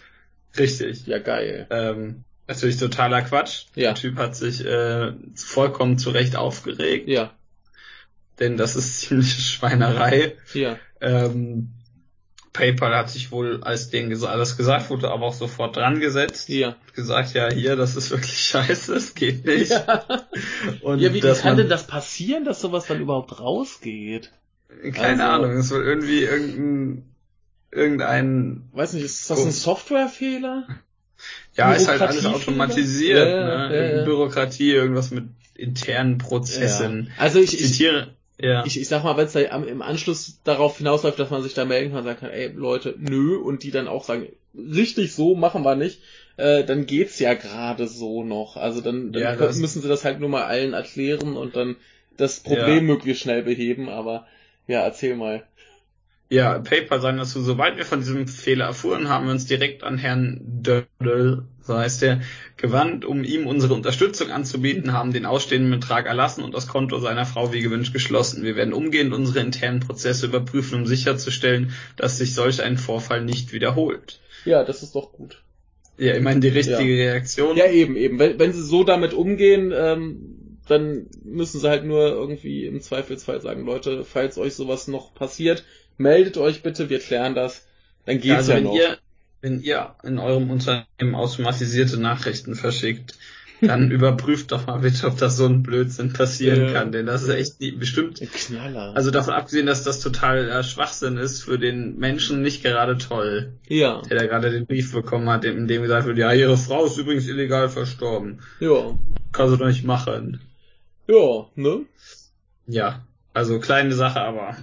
[0.57, 1.05] Richtig.
[1.05, 1.67] Ja, geil.
[1.69, 3.65] Ähm, natürlich totaler Quatsch.
[3.75, 3.93] Ja.
[3.93, 7.07] Der Typ hat sich äh, vollkommen zu Recht aufgeregt.
[7.07, 7.31] Ja.
[8.39, 10.35] Denn das ist ziemliche Schweinerei.
[10.53, 10.77] Ja.
[11.01, 11.69] Ähm,
[12.53, 16.49] PayPal hat sich wohl, als denen alles gesagt wurde, aber auch sofort dran gesetzt.
[16.49, 16.75] Ja.
[16.95, 19.71] Gesagt, ja, hier, das ist wirklich scheiße, es geht nicht.
[19.71, 20.05] Ja,
[20.81, 24.31] Und ja wie kann denn das passieren, dass sowas dann überhaupt rausgeht?
[24.93, 27.15] Keine also, Ahnung, es soll irgendwie irgendein,
[27.71, 28.69] irgendein...
[28.71, 30.67] Weiß nicht, ist das ein Softwarefehler?
[31.55, 33.75] Ja, ist halt alles automatisiert, ja, ne?
[33.75, 34.03] Ja, ja.
[34.03, 35.25] Bürokratie, irgendwas mit
[35.55, 37.11] internen Prozessen.
[37.17, 38.65] Also ich, ich zitiere, ja.
[38.65, 41.65] Ich, ich sag mal, wenn es da im Anschluss darauf hinausläuft, dass man sich da
[41.65, 45.35] melden kann und sagen kann, ey Leute, nö, und die dann auch sagen, richtig so
[45.35, 46.01] machen wir nicht,
[46.37, 48.57] äh, dann geht's ja gerade so noch.
[48.57, 51.75] Also dann, dann ja, können, müssen sie das halt nur mal allen erklären und dann
[52.17, 52.93] das Problem ja.
[52.93, 54.27] möglichst schnell beheben, aber
[54.67, 55.43] ja, erzähl mal.
[56.33, 59.99] Ja, PayPal sagen dazu, sobald wir von diesem Fehler erfuhren, haben wir uns direkt an
[59.99, 62.21] Herrn Dördel, so heißt er,
[62.57, 67.27] gewandt, um ihm unsere Unterstützung anzubieten, haben den ausstehenden Betrag erlassen und das Konto seiner
[67.27, 68.41] Frau wie gewünscht geschlossen.
[68.41, 73.53] Wir werden umgehend unsere internen Prozesse überprüfen, um sicherzustellen, dass sich solch ein Vorfall nicht
[73.53, 74.19] wiederholt.
[74.43, 75.43] Ja, das ist doch gut.
[75.99, 77.11] Ja, ich meine, die richtige ja.
[77.11, 77.55] Reaktion.
[77.57, 78.17] Ja, eben, eben.
[78.17, 83.39] Wenn, wenn sie so damit umgehen, ähm, dann müssen sie halt nur irgendwie im Zweifelsfall
[83.41, 85.63] sagen, Leute, falls euch sowas noch passiert,
[85.97, 87.65] meldet euch bitte, wir klären das.
[88.05, 88.75] Dann geht's also ja wenn noch.
[88.75, 88.97] Ihr,
[89.41, 93.15] wenn ihr in eurem Unternehmen automatisierte Nachrichten verschickt,
[93.61, 96.73] Dann überprüft doch mal bitte, ob das so ein Blödsinn passieren Ja.
[96.73, 98.93] kann, denn das ist echt nie, bestimmt, Ein Knaller.
[98.95, 103.53] also davon abgesehen, dass das total äh, Schwachsinn ist, für den Menschen nicht gerade toll,
[103.69, 106.85] ja, der da gerade den Brief bekommen hat, in dem gesagt wird, ja, ihre Frau
[106.85, 108.41] ist übrigens illegal verstorben.
[108.59, 108.97] ja,
[109.31, 110.41] Kann sie doch nicht machen.
[111.07, 111.85] ja, ne?
[112.67, 114.57] Ja, also kleine Sache, aber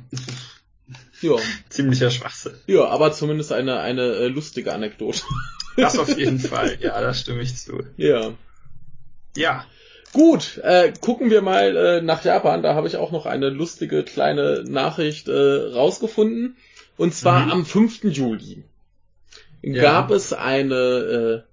[1.20, 1.36] Ja,
[1.68, 2.54] ziemlicher Schwachsinn.
[2.66, 5.22] ja, aber zumindest eine, eine äh, lustige Anekdote.
[5.76, 7.80] Das auf jeden Fall, ja, da stimme ich zu.
[7.96, 8.32] ja.
[9.36, 9.64] Ja,
[10.12, 12.64] Gut, äh, gucken wir mal äh, nach Japan.
[12.64, 15.32] Da habe ich auch noch eine lustige kleine Nachricht äh,
[15.72, 16.56] rausgefunden.
[16.96, 17.52] Und zwar Mhm.
[17.52, 18.02] am 5.
[18.04, 18.64] Juli
[19.62, 19.82] Ja.
[19.82, 21.44] gab es eine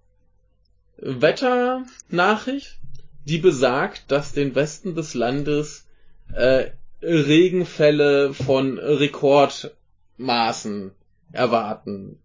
[0.99, 2.79] äh, Wetternachricht,
[3.25, 5.85] die besagt, dass den Westen des Landes
[6.33, 10.91] äh, Regenfälle von Rekordmaßen
[11.31, 12.19] erwarten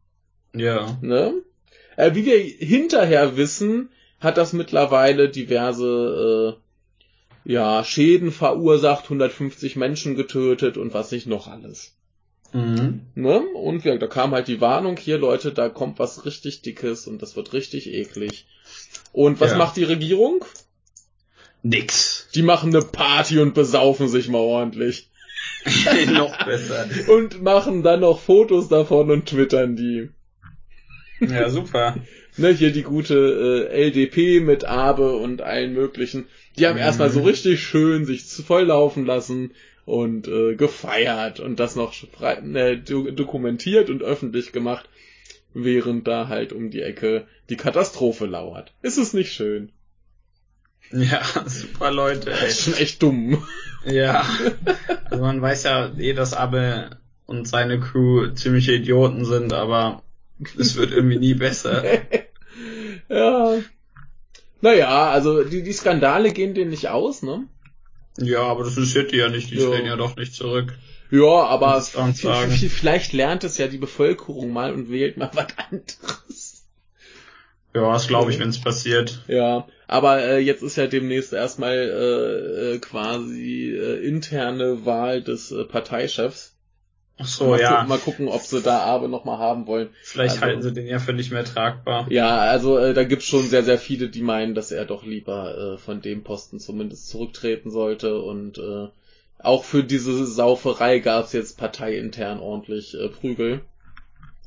[0.54, 1.34] ja, Ne?
[1.96, 6.58] Äh, wie wir hinterher wissen, hat das mittlerweile diverse
[7.44, 11.96] äh, ja, Schäden verursacht, 150 Menschen getötet und was nicht noch alles.
[12.52, 13.00] mhm.
[13.14, 13.40] Ne?
[13.40, 17.22] Und wir, da kam halt die Warnung, hier Leute, da kommt was richtig Dickes und
[17.22, 18.46] das wird richtig eklig.
[19.12, 19.58] Und was Ja.
[19.58, 20.44] macht die Regierung?
[21.62, 22.28] Nix.
[22.34, 25.08] Die machen eine Party und besaufen sich mal ordentlich.
[26.12, 26.88] Noch besser.
[27.08, 30.08] Und machen dann noch Fotos davon und twittern die.
[31.20, 31.96] Ja, super.
[32.36, 36.26] ne, hier die gute äh, LDP mit Abe und allen möglichen.
[36.58, 36.80] Die haben Mhm.
[36.82, 39.52] erstmal so richtig schön sich zu- volllaufen lassen
[39.84, 44.88] und äh, gefeiert und das noch frei, äh, do dokumentiert und öffentlich gemacht,
[45.54, 48.72] während da halt um die Ecke die Katastrophe lauert.
[48.82, 49.70] Ist es nicht schön?
[50.92, 52.48] Ja, super Leute, Das ey.
[52.48, 53.42] ist schon echt dumm.
[53.84, 54.24] Ja.
[55.10, 56.90] Also man weiß ja eh, dass Abe
[57.26, 60.02] und seine Crew ziemliche Idioten sind, aber
[60.58, 61.82] es wird irgendwie nie besser.
[63.08, 63.58] ja.
[64.60, 67.46] Naja, also die, die Skandale gehen denen nicht aus, ne?
[68.18, 69.68] Ja, aber das interessiert die ja nicht, die Ja.
[69.70, 70.74] treten ja doch nicht zurück.
[71.10, 76.64] Ja, aber Das vielleicht lernt es ja die Bevölkerung mal und wählt mal was anderes.
[77.74, 79.22] Ja, das glaube ich, wenn es passiert.
[79.28, 85.52] Ja, aber äh, jetzt ist ja demnächst erstmal äh, äh, quasi äh, interne Wahl des
[85.52, 86.56] äh, Parteichefs.
[87.18, 87.70] Ach so, mal, ja.
[87.74, 89.90] gucken, mal gucken, ob sie da Abe nochmal haben wollen.
[90.02, 92.06] Vielleicht also- halten sie den ja für nicht mehr tragbar.
[92.10, 95.74] Ja, also äh, da gibt's schon sehr, sehr viele, die meinen, dass er doch lieber
[95.74, 98.88] äh, von dem Posten zumindest zurücktreten sollte und äh,
[99.40, 103.60] auch für diese Sauferei gab's jetzt parteiintern ordentlich äh, Prügel.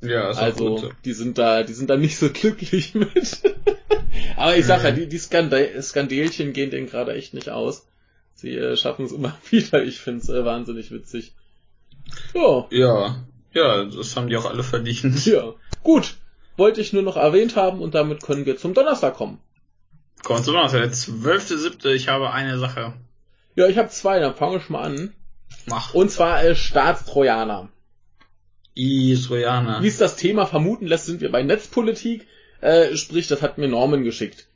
[0.02, 3.40] Ja, ist auch Also gut die sind da, die sind da nicht so glücklich mit.
[4.38, 7.86] Aber ich sag ja, die, die Skandal Skandelchen gehen denen gerade echt nicht aus.
[8.36, 9.84] Sie äh, schaffen es immer wieder.
[9.84, 11.34] Ich find's äh, wahnsinnig witzig.
[12.34, 15.26] Ja, Ja, ja, das haben die auch alle verdient.
[15.26, 15.54] ja.
[15.84, 16.16] Gut.
[16.58, 19.40] Wollte ich nur noch erwähnt haben und damit können wir zum Donnerstag kommen.
[20.24, 22.94] Kommt so noch, der zwölfte, siebte, ich habe eine Sache.
[23.56, 25.14] Ja, ich habe zwei, dann fange ich mal an.
[25.66, 25.94] Mach.
[25.94, 27.70] Und zwar äh, Staatstrojaner.
[28.76, 29.82] Israener.
[29.82, 32.28] Wie es das Thema vermuten lässt, sind wir bei Netzpolitik.
[32.62, 34.48] Äh, sprich, das hat mir Norman geschickt.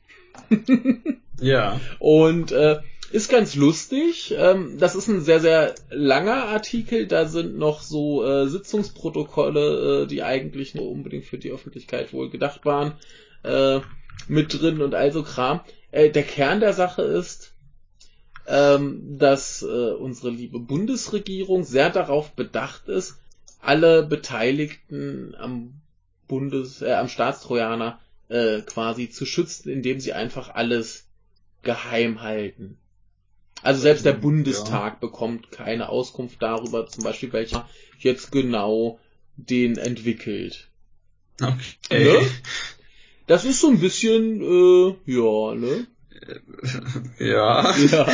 [1.40, 1.80] Ja.
[1.98, 4.34] Und äh, ist ganz lustig.
[4.36, 7.06] Ähm, das ist ein sehr, sehr langer Artikel.
[7.06, 12.30] Da sind noch so äh, Sitzungsprotokolle, äh, die eigentlich nur unbedingt für die Öffentlichkeit wohl
[12.30, 12.92] gedacht waren,
[13.42, 13.80] äh,
[14.28, 15.60] mit drin und also Kram.
[15.90, 17.54] Äh, der Kern der Sache ist,
[18.46, 23.18] ähm, dass äh, unsere liebe Bundesregierung sehr darauf bedacht ist,
[23.60, 25.74] alle Beteiligten am
[26.28, 31.06] Bundes, äh, am Staatstrojaner äh, quasi zu schützen, indem sie einfach alles
[31.62, 32.78] geheim halten.
[33.62, 34.18] Also selbst der Ja.
[34.18, 38.98] Bundestag bekommt keine Auskunft darüber, zum Beispiel welcher jetzt genau
[39.36, 40.68] den entwickelt.
[41.42, 42.04] Okay.
[42.04, 42.26] Ne?
[43.26, 45.86] Das ist so ein bisschen, äh, ja, ne?
[47.18, 47.74] Ja.
[47.90, 48.06] Ja.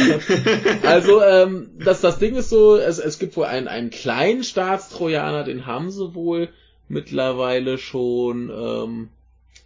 [0.83, 5.45] Also, ähm, das, das Ding ist so, es, es gibt wohl einen, einen kleinen Staatstrojaner,
[5.45, 6.49] den haben sie wohl
[6.89, 9.09] mittlerweile schon, ähm,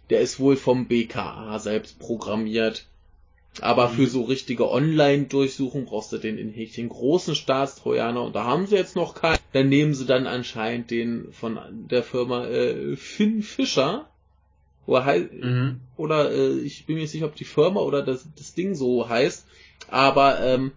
[0.09, 2.85] der ist wohl vom BKA selbst programmiert.
[3.59, 3.93] Aber Mhm.
[3.95, 8.77] für so richtige Online-Durchsuchung brauchst du den in Häkchen großen Staatstrojaner und da haben sie
[8.77, 9.39] jetzt noch keinen.
[9.51, 11.59] Dann nehmen sie dann anscheinend den von
[11.89, 14.07] der Firma äh, Finn Fischer.
[14.85, 15.79] Oder, hei- mhm.
[15.97, 19.07] oder äh, ich bin mir nicht sicher, ob die Firma oder das, das Ding so
[19.07, 19.45] heißt.
[19.89, 20.71] Aber ähm,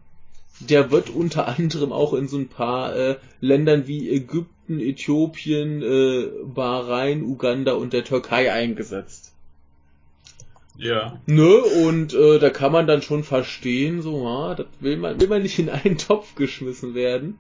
[0.60, 6.30] der wird unter anderem auch in so ein paar äh, Ländern wie Ägypten, Äthiopien, äh,
[6.44, 9.32] Bahrain, Uganda und der Türkei eingesetzt.
[10.76, 11.20] Ja.
[11.26, 15.28] Ne, und äh, da kann man dann schon verstehen, so, ah, das will man, will
[15.28, 17.38] man nicht in einen Topf geschmissen werden.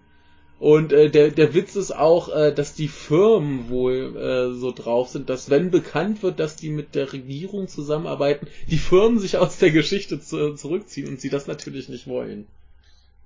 [0.60, 5.08] Und äh, der, der Witz ist auch, äh, dass die Firmen wohl äh, so drauf
[5.10, 9.58] sind, dass wenn bekannt wird, dass die mit der Regierung zusammenarbeiten, die Firmen sich aus
[9.58, 12.46] der Geschichte zu, zurückziehen und sie das natürlich nicht wollen.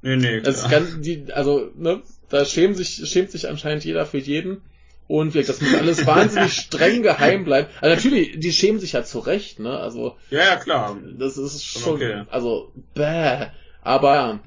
[0.02, 0.70] Nee, nee, Das klar.
[0.70, 4.62] kann, die, also, ne, da schämt sich, schämt sich anscheinend jeder für jeden.
[5.06, 7.68] Und gesagt, das muss alles wahnsinnig streng geheim bleiben.
[7.80, 9.78] Also natürlich, die schämen sich ja zu Recht, ne?
[9.78, 10.98] Also ja, ja, klar.
[11.18, 12.22] das ist Schon schon, okay.
[12.30, 13.46] also bäh.
[13.80, 14.40] Aber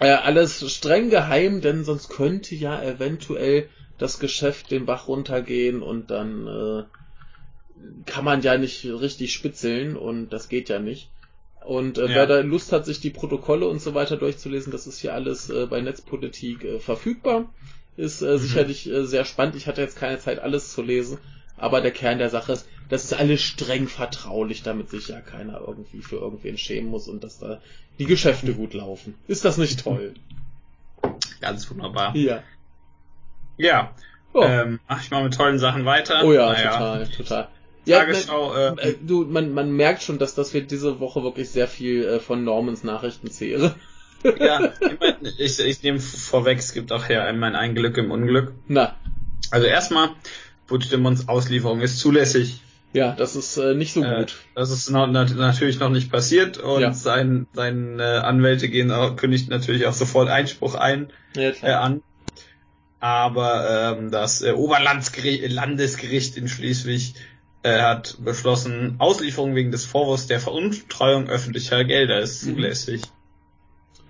[0.00, 3.68] äh, alles streng geheim, denn sonst könnte ja eventuell
[3.98, 6.84] das Geschäft den Bach runtergehen und dann äh,
[8.06, 11.10] kann man ja nicht richtig spitzeln und das geht ja nicht.
[11.64, 12.08] Und äh, Ja.
[12.08, 15.48] wer da Lust hat, sich die Protokolle und so weiter durchzulesen, das ist hier alles
[15.50, 17.52] äh, bei Netzpolitik äh, verfügbar.
[17.96, 19.54] Ist äh, sicherlich äh, sehr spannend.
[19.54, 21.18] Ich hatte jetzt keine Zeit, alles zu lesen.
[21.56, 25.60] Aber der Kern der Sache ist, das ist alles streng vertraulich, damit sich ja keiner
[25.66, 27.60] irgendwie für irgendwen schämen muss und dass da
[27.98, 29.14] die Geschäfte gut laufen.
[29.28, 30.14] Ist das nicht toll?
[31.40, 32.14] Ganz wunderbar.
[32.16, 32.42] Ja.
[33.56, 33.94] Ja.
[34.32, 36.22] Oh, Ähm, mach ich mal mit tollen Sachen weiter.
[36.24, 36.70] oh ja, Naja.
[36.72, 37.48] total, total.
[37.86, 41.22] Ja, Tagesschau, ne, äh, äh, du, man, man merkt schon, dass, dass wir diese Woche
[41.22, 43.74] wirklich sehr viel äh, von Normans Nachrichten zehren.
[44.40, 44.72] ja,
[45.36, 48.54] ich, ich nehme vorweg, es gibt auch hier einmal ein Glück im Unglück.
[48.68, 48.96] Na,
[49.50, 50.08] Also erstmal,
[50.66, 52.62] Puigdemonts Auslieferung ist zulässig.
[52.94, 54.36] Ja, das ist äh, nicht so Äh, gut.
[54.54, 56.92] das ist noch, nat natürlich noch nicht passiert und Ja.
[56.92, 62.02] sein, seine äh, Anwälte gehen auch, kündigt natürlich auch sofort Einspruch ein Ja, äh, an.
[63.00, 67.14] Aber ähm, das äh, Oberlandesgericht Landesgericht in Schleswig
[67.62, 72.54] äh, hat beschlossen, Auslieferung wegen des Vorwurfs der Veruntreuung öffentlicher Gelder ist Mhm.
[72.54, 73.02] zulässig.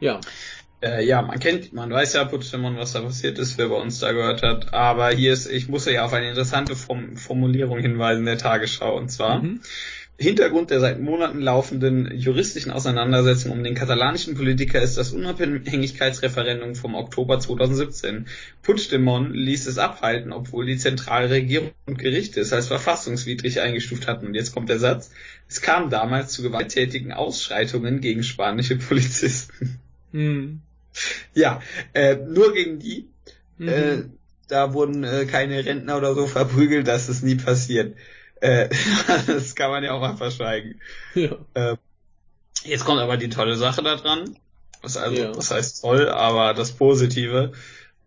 [0.01, 0.21] Ja,
[0.85, 4.01] Äh, ja, man kennt, man weiß ja Puigdemont, was da passiert ist, wer bei uns
[4.01, 4.75] da gehört hat.
[4.75, 8.95] Aber hier ist, ich muss ja auf eine interessante Form, Formulierung hinweisen der Tagesschau.
[8.95, 9.61] Und zwar, mhm.
[10.19, 16.95] Hintergrund der seit Monaten laufenden juristischen Auseinandersetzung um den katalanischen Politiker ist das Unabhängigkeitsreferendum vom
[16.95, 18.27] Oktober 2017.
[18.63, 24.27] Puigdemont ließ es abhalten, obwohl die zentrale Regierung und Gerichte es als verfassungswidrig eingestuft hatten.
[24.27, 25.11] Und jetzt kommt der Satz.
[25.49, 29.81] Es kam damals zu gewalttätigen Ausschreitungen gegen spanische Polizisten.
[30.13, 30.61] Mhm.
[31.35, 31.61] Ja,
[31.93, 33.09] äh, nur gegen die.
[33.59, 33.69] Mhm.
[33.69, 34.03] Äh,
[34.49, 37.97] da wurden äh, keine Rentner oder so verprügelt, das ist nie passiert.
[38.41, 38.69] Äh,
[39.27, 40.81] das kann man ja auch mal verschweigen.
[41.15, 41.37] ja.
[41.55, 41.77] Äh,
[42.65, 44.37] jetzt kommt aber die tolle Sache da dran.
[44.83, 45.37] Was also, Ja.
[45.37, 47.53] was heißt toll, aber das Positive.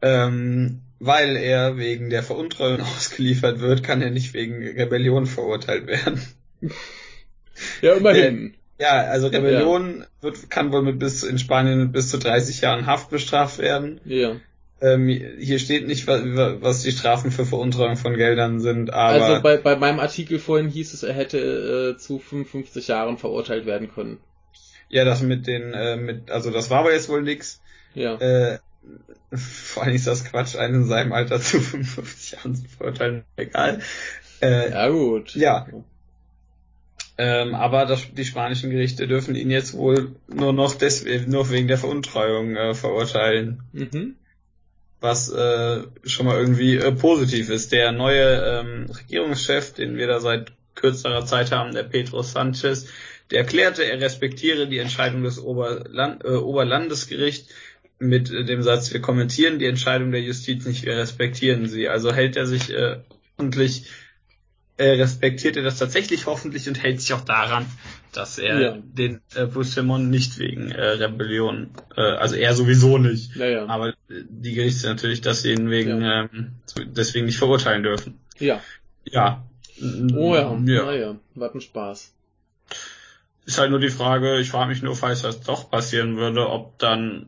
[0.01, 6.21] Ähm, weil er wegen der Veruntreuung ausgeliefert wird, kann er nicht wegen Rebellion verurteilt werden.
[7.81, 8.55] ja, immerhin.
[8.79, 12.85] Ja, also Rebellion wird, kann wohl mit bis in Spanien mit bis zu 30 Jahren
[12.85, 13.99] Haft bestraft werden.
[14.05, 14.35] Ja.
[14.79, 19.25] Ähm, hier steht nicht, wa- wa- was die Strafen für Veruntreuung von Geldern sind, aber
[19.25, 23.65] Also bei, bei meinem Artikel vorhin hieß es, er hätte äh, zu 55 Jahren verurteilt
[23.65, 24.19] werden können.
[24.89, 27.59] ja, das mit den, äh, mit, also das war aber jetzt wohl nix.
[27.95, 28.17] Ja.
[28.17, 28.59] Äh,
[29.35, 33.79] vor allem ist das Quatsch, einen in seinem Alter zu 55 Jahren zu verurteilen, egal.
[34.43, 35.33] Äh, Ja, gut.
[35.35, 35.65] Ja.
[37.17, 41.67] Ähm, aber das, die spanischen Gerichte dürfen ihn jetzt wohl nur noch deswegen, nur wegen
[41.67, 43.63] der Veruntreuung äh, verurteilen.
[43.73, 44.15] Mhm.
[44.99, 47.71] was äh, schon mal irgendwie äh, positiv ist.
[47.71, 52.87] Der neue ähm, Regierungschef, den wir da seit kürzerer Zeit haben, der Pedro Sanchez,
[53.31, 57.49] der erklärte, er respektiere die Entscheidung des Oberland, äh, Oberlandesgerichts
[57.99, 61.89] mit äh, dem Satz, wir kommentieren die Entscheidung der Justiz nicht, wir respektieren sie.
[61.89, 62.97] Also hält er sich äh,
[63.37, 63.85] hoffentlich,
[64.77, 67.65] äh, respektiert er das tatsächlich hoffentlich und hält sich auch daran,
[68.13, 68.77] dass er Ja.
[68.81, 73.65] den äh, Puigdemont nicht wegen äh, Rebellion, äh, also er sowieso nicht, Naja.
[73.67, 76.51] aber die Gerichte natürlich, dass sie ihn wegen ähm,
[76.95, 78.19] deswegen nicht verurteilen dürfen.
[78.39, 78.61] Ja.
[79.03, 79.43] Ja.
[80.15, 80.51] Oh ja.
[80.65, 80.85] ja.
[80.85, 81.15] Naja.
[81.35, 82.13] War ein Spaß.
[83.45, 86.77] Ist halt nur die Frage, ich frage mich nur, falls das doch passieren würde, ob
[86.79, 87.27] dann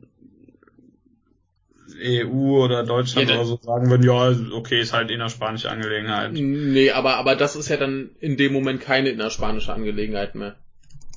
[2.01, 6.33] EU oder Deutschland Ja, oder so sagen würden, ja, okay, ist halt innerspanische Angelegenheit.
[6.33, 10.55] Nee, aber, aber das ist ja dann in dem Moment keine innerspanische Angelegenheit mehr.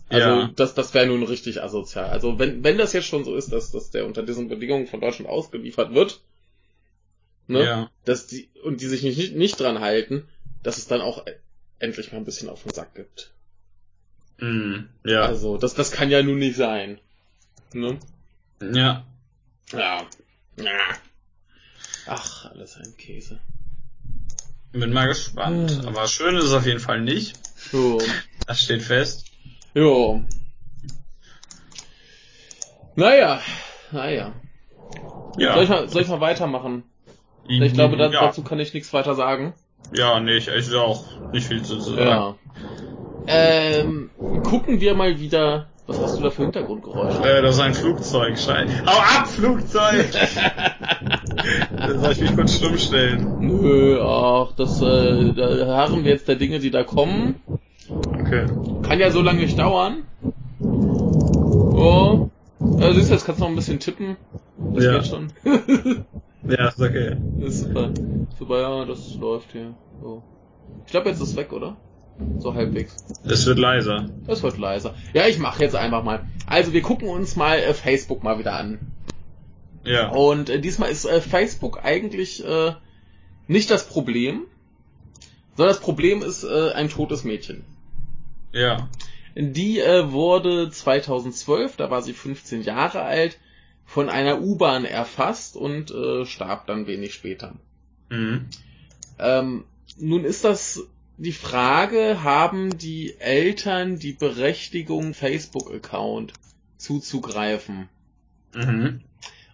[0.09, 0.51] Also Ja.
[0.57, 2.11] das, das wäre nun richtig asozial.
[2.11, 5.01] Also wenn, wenn das jetzt schon so ist, dass, dass der unter diesen Bedingungen von
[5.01, 6.21] Deutschland ausgeliefert wird,
[7.47, 7.91] ne, Ja.
[8.05, 10.29] dass die, und die sich nicht, nicht dran halten,
[10.63, 11.25] dass es dann auch
[11.79, 13.31] endlich mal ein bisschen auf den Sack gibt.
[14.39, 15.23] Mm, ja.
[15.23, 16.99] Also, das, das kann ja nun nicht sein.
[17.73, 17.99] Ne?
[18.61, 19.05] ja.
[19.73, 20.07] Ja.
[22.07, 23.41] Ach, alles ein Käse.
[24.73, 25.71] Bin mal gespannt.
[25.71, 25.89] Hm.
[25.89, 27.39] Aber schön ist es auf jeden Fall nicht.
[27.73, 28.01] Jo.
[28.47, 29.27] Das steht fest.
[29.75, 30.23] Jo.
[32.95, 33.41] Naja,
[33.91, 34.33] naja.
[35.39, 35.55] Ja.
[35.55, 36.85] Soll, ich mal, soll ich mal weitermachen?
[37.49, 38.21] Ich glaube, da, ja.
[38.21, 39.55] dazu kann ich nichts weiter sagen.
[39.95, 41.99] Ja, nee, ich, ich auch nicht viel zu sagen.
[41.99, 42.37] Ja.
[43.27, 44.11] Ähm,
[44.45, 45.69] gucken wir mal wieder.
[45.87, 47.23] Was hast du da für Hintergrundgeräusche?
[47.25, 48.37] Äh, das ist ein Flugzeug.
[48.39, 50.07] Schei- Hau ab, Flugzeug!
[51.77, 53.37] Dann soll ich mich kurz stumm stellen.
[53.41, 57.35] Nö, ach, das, äh, da harren wir jetzt der Dinge, die da kommen.
[57.89, 58.47] Okay.
[58.83, 60.05] Kann ja so lange nicht dauern.
[60.61, 62.29] Oh.
[62.79, 64.17] Ja, siehst du, jetzt kannst du noch ein bisschen tippen.
[64.75, 64.93] Das Ja.
[64.99, 65.33] geht schon.
[66.45, 67.17] Ja, ist okay.
[67.39, 67.91] Das ist super.
[68.37, 69.75] Super, ja, das läuft hier.
[70.03, 70.23] So.
[70.85, 71.77] Ich glaube, jetzt ist es weg, oder?
[72.39, 72.97] So halbwegs.
[73.25, 74.11] Es wird leiser.
[74.27, 74.95] Das wird leiser.
[75.15, 76.27] Ja, ich mache jetzt einfach mal.
[76.47, 78.79] Also, wir gucken uns mal äh, Facebook mal wieder an.
[79.85, 80.11] Ja.
[80.11, 82.73] Und äh, diesmal ist äh, Facebook eigentlich äh,
[83.49, 84.43] nicht das Problem,
[85.57, 87.65] sondern das Problem ist äh, ein totes Mädchen.
[88.53, 88.89] Ja.
[89.35, 93.39] Die äh, wurde 2012, da war sie 15 Jahre alt,
[93.85, 97.55] von einer U-Bahn erfasst und äh, starb dann wenig später.
[98.11, 98.47] Mhm.
[99.19, 99.65] Ähm,
[99.99, 100.87] nun ist das
[101.17, 106.33] die Frage, haben die Eltern die Berechtigung, Facebook-Account
[106.79, 107.89] zuzugreifen?
[108.55, 109.01] Mhm.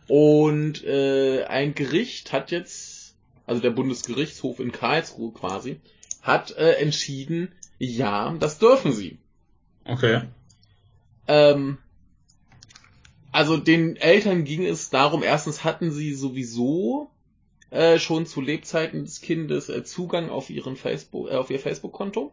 [0.09, 3.15] Und äh, ein Gericht hat jetzt,
[3.47, 5.81] also der Bundesgerichtshof in Karlsruhe quasi,
[6.23, 9.19] hat äh, entschieden, ja, das dürfen sie.
[9.85, 10.23] Okay.
[11.27, 11.79] Ähm,
[13.31, 17.11] also den Eltern ging es darum, erstens hatten sie sowieso
[17.71, 22.33] äh, schon zu Lebzeiten des Kindes äh, Zugang auf ihren Facebook, äh, auf ihr Facebook-Konto.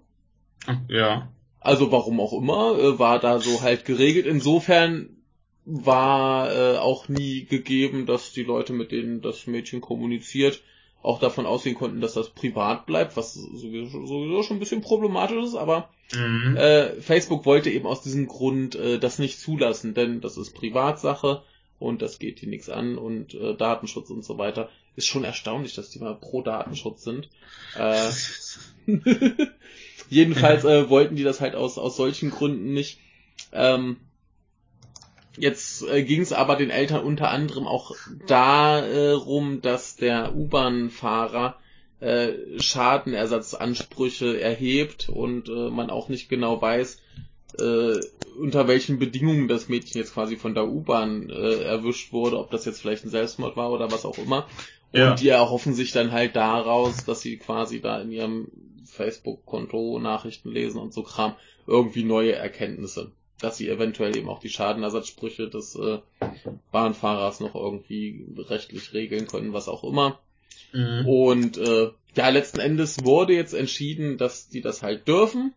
[0.90, 1.30] Ja.
[1.60, 4.26] Also warum auch immer, äh, war da so halt geregelt.
[4.26, 5.10] Insofern
[5.66, 10.62] war äh, auch nie gegeben, dass die Leute, mit denen das Mädchen kommuniziert,
[11.02, 15.44] auch davon ausgehen konnten, dass das privat bleibt, was sowieso, sowieso schon ein bisschen problematisch
[15.44, 16.56] ist, aber Mhm.
[16.56, 21.42] äh, Facebook wollte eben aus diesem Grund äh, das nicht zulassen, denn das ist Privatsache
[21.80, 24.70] und das geht die nichts an und äh, Datenschutz und so weiter.
[24.96, 27.30] Ist schon erstaunlich, dass die mal pro Datenschutz sind.
[27.78, 28.12] Äh,
[30.10, 33.00] Jedenfalls äh, wollten die das halt aus, aus solchen Gründen nicht.
[33.52, 33.98] Ähm,
[35.38, 37.96] jetzt äh, ging es aber den Eltern unter anderem auch
[38.28, 41.58] darum, dass der U-Bahn-Fahrer
[42.00, 47.02] äh, Schadenersatzansprüche erhebt und äh, man auch nicht genau weiß,
[47.60, 47.96] äh,
[48.38, 52.66] unter welchen Bedingungen das Mädchen jetzt quasi von der U-Bahn äh, erwischt wurde, ob das
[52.66, 54.48] jetzt vielleicht ein Selbstmord war oder was auch immer.
[54.92, 55.16] Und Ja.
[55.16, 58.48] die erhoffen sich dann halt daraus, dass sie quasi da in ihrem
[58.86, 61.36] Facebook-Konto Nachrichten lesen und so Kram
[61.68, 63.12] irgendwie neue Erkenntnisse.
[63.40, 66.00] Dass sie eventuell eben auch die Schadenersatzsprüche des äh,
[66.72, 70.20] Bahnfahrers noch irgendwie rechtlich regeln können, was auch immer.
[70.72, 71.06] Mhm.
[71.06, 75.54] Und äh, ja, letzten Endes wurde jetzt entschieden, dass die das halt dürfen.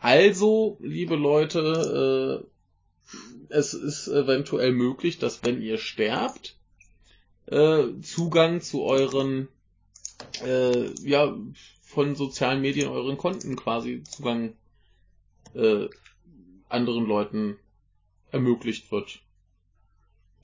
[0.00, 3.14] Also, liebe Leute, äh,
[3.48, 6.54] es ist eventuell möglich, dass wenn ihr sterbt,
[7.50, 9.48] äh, Zugang zu euren,
[10.44, 11.36] äh, ja,
[11.82, 14.52] von sozialen Medien, euren Konten quasi Zugang
[15.54, 15.88] äh,
[16.68, 17.56] anderen Leuten
[18.30, 19.20] ermöglicht wird.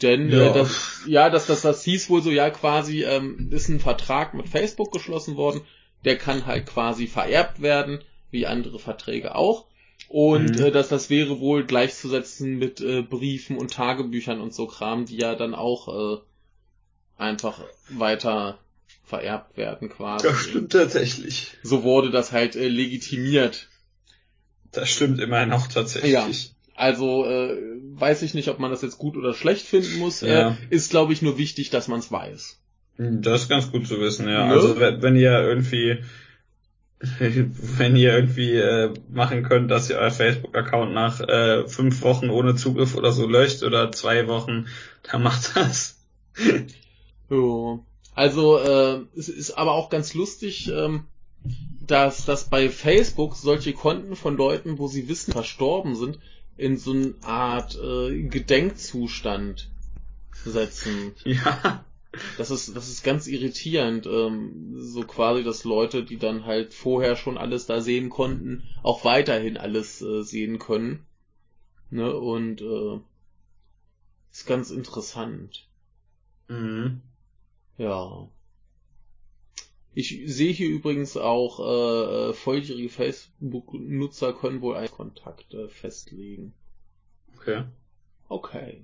[0.02, 0.50] Denn Ja.
[0.50, 4.34] äh, das, ja, das, das, das hieß wohl so, ja, quasi ähm, ist ein Vertrag
[4.34, 5.60] mit Facebook geschlossen worden,
[6.04, 8.00] der kann halt quasi vererbt werden,
[8.30, 9.66] wie andere Verträge auch.
[10.08, 10.64] Und Mhm.
[10.64, 15.16] äh, dass das wäre wohl gleichzusetzen mit äh, Briefen und Tagebüchern und so Kram, die
[15.16, 16.20] ja dann auch äh,
[17.16, 18.58] einfach weiter
[19.04, 20.26] vererbt werden quasi.
[20.26, 21.52] Das stimmt tatsächlich.
[21.62, 23.68] So wurde das halt äh, legitimiert.
[24.72, 26.12] Das stimmt immerhin auch tatsächlich.
[26.12, 26.28] Ja.
[26.74, 27.56] Also äh,
[27.94, 30.20] weiß ich nicht, ob man das jetzt gut oder schlecht finden muss.
[30.22, 30.50] Ja.
[30.50, 32.58] Äh, ist, glaube ich, nur wichtig, dass man es weiß.
[32.96, 34.46] Das ist ganz gut zu wissen, ja.
[34.46, 34.52] Ne?
[34.52, 35.98] Also wenn, wenn ihr irgendwie
[37.18, 42.54] wenn ihr irgendwie äh, machen könnt, dass ihr euer Facebook-Account nach äh, fünf Wochen ohne
[42.54, 44.66] Zugriff oder so löscht oder zwei Wochen,
[45.02, 46.00] dann macht das.
[47.30, 47.84] Jo.
[48.14, 51.04] Also äh, es ist aber auch ganz lustig, ähm,
[51.86, 56.18] dass, dass bei Facebook solche Konten von Leuten, wo sie wissen, verstorben sind,
[56.56, 59.70] in so eine Art äh, Gedenkzustand
[60.44, 61.12] setzen.
[61.24, 61.84] Ja.
[62.38, 64.06] Das ist, das ist ganz irritierend.
[64.06, 69.04] Ähm, so quasi, dass Leute, die dann halt vorher schon alles da sehen konnten, auch
[69.04, 71.04] weiterhin alles äh, sehen können.
[71.90, 72.14] Ne?
[72.14, 73.00] Und äh,
[74.30, 75.66] ist ganz interessant.
[76.48, 77.00] Mhm.
[77.78, 78.28] Ja.
[79.96, 86.52] Ich sehe hier übrigens auch, äh, äh, volljährige Facebook-Nutzer können wohl einen Kontakt äh, festlegen.
[87.36, 87.62] Okay.
[88.28, 88.82] Okay.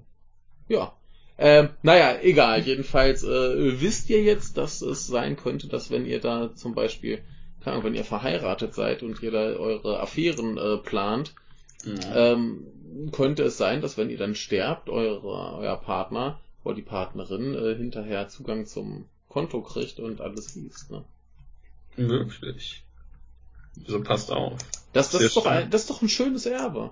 [0.69, 0.97] Ja.
[1.37, 2.61] Ähm, naja, egal.
[2.63, 7.23] Jedenfalls äh, wisst ihr jetzt, dass es sein könnte, dass wenn ihr da zum Beispiel,
[7.61, 11.35] keine Ahnung, wenn ihr verheiratet seid und ihr da eure Affären äh, plant,
[11.85, 12.33] Ja.
[12.33, 12.67] ähm,
[13.11, 17.75] könnte es sein, dass wenn ihr dann sterbt, eure, euer Partner oder die Partnerin äh,
[17.75, 20.91] hinterher Zugang zum Konto kriegt und alles liest.
[20.91, 21.05] Ne?
[21.97, 22.83] Wirklich.
[23.87, 24.59] So passt auf.
[24.93, 26.91] Das, das, ist doch ein, das ist doch ein schönes Erbe.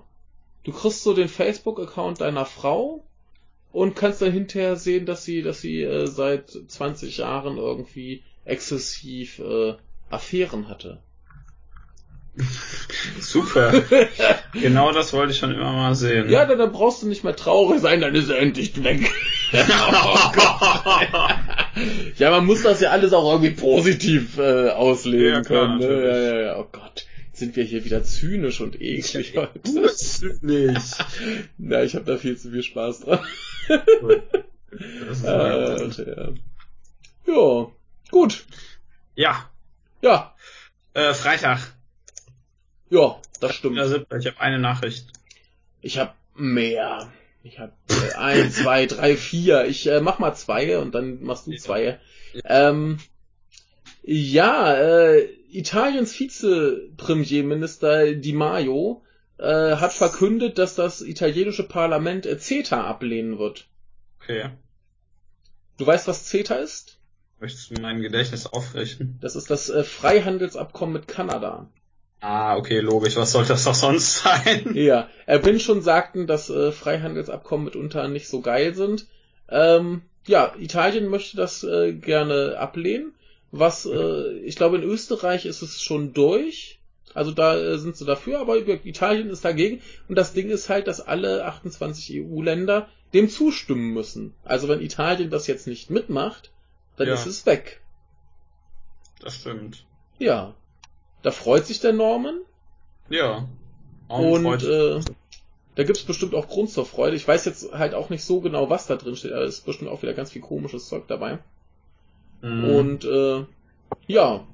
[0.63, 3.03] Du kriegst so den Facebook-Account deiner Frau
[3.71, 9.39] und kannst dann hinterher sehen, dass sie, dass sie äh, seit 20 Jahren irgendwie exzessiv
[9.39, 9.75] äh,
[10.09, 10.99] Affären hatte.
[13.19, 13.83] Super.
[14.53, 16.29] genau das wollte ich schon immer mal sehen.
[16.29, 19.11] Ja, dann, dann brauchst du nicht mehr traurig sein, dann ist er endlich weg.
[19.53, 21.07] Oh Gott.
[22.17, 25.79] ja, man muss das ja alles auch irgendwie positiv äh, auslegen ja, klar, können.
[25.79, 26.07] Ne?
[26.07, 26.57] Ja, ja, ja.
[26.57, 27.05] Oh Gott.
[27.33, 29.95] Sind wir hier wieder zynisch und eklig heute?
[29.95, 30.91] Zynisch.
[31.57, 33.19] Na, ich habe da viel zu viel Spaß dran.
[33.69, 36.29] das ist äh, ja.
[37.27, 37.67] ja,
[38.11, 38.45] gut.
[39.15, 39.49] Ja.
[40.01, 40.35] Ja.
[40.93, 41.59] Äh, Freitag.
[42.89, 43.77] Ja, das stimmt.
[43.77, 45.07] Ich habe eine Nachricht.
[45.81, 47.09] Ich habe mehr.
[47.43, 47.71] Ich habe
[48.03, 49.65] äh, ein, zwei, drei, vier.
[49.65, 51.99] Ich äh, mach mal zwei und dann machst du zwei.
[52.33, 52.99] Ja, ähm,
[54.03, 59.03] ja äh, Italiens Vize-Premierminister Di Maio
[59.37, 63.67] äh, hat verkündet, dass das italienische Parlament äh, CETA ablehnen wird.
[64.21, 64.49] Okay.
[65.77, 66.99] Du weißt, was CETA ist?
[67.39, 69.17] Möchtest du mein Gedächtnis aufrichten?
[69.21, 71.69] Das ist das äh, Freihandelsabkommen mit Kanada.
[72.21, 73.15] Ah, okay, logisch.
[73.15, 74.71] Was soll das doch sonst sein?
[74.75, 79.05] Ja, er bin schon sagten, dass äh, Freihandelsabkommen mitunter nicht so geil sind.
[79.49, 83.13] Ähm, ja, Italien möchte das äh, gerne ablehnen.
[83.51, 86.79] Was, äh, ich glaube, in Österreich ist es schon durch.
[87.13, 89.81] Also da äh, sind sie dafür, aber Italien ist dagegen.
[90.07, 94.33] Und das Ding ist halt, dass alle 28 EU-Länder dem zustimmen müssen.
[94.43, 96.51] Also wenn Italien das jetzt nicht mitmacht,
[96.97, 97.13] dann ja.
[97.13, 97.81] ist es weg.
[99.19, 99.85] Das stimmt.
[100.19, 100.53] Ja.
[101.21, 102.39] Da freut sich der Norman.
[103.09, 103.47] Ja.
[104.07, 105.01] Und äh,
[105.75, 107.15] da gibt's bestimmt auch Grund zur Freude.
[107.15, 109.31] Ich weiß jetzt halt auch nicht so genau, was da drin steht.
[109.31, 111.39] Da ist bestimmt auch wieder ganz viel komisches Zeug dabei.
[112.41, 112.63] Mhm.
[112.63, 113.45] Und äh,
[114.07, 114.45] ja,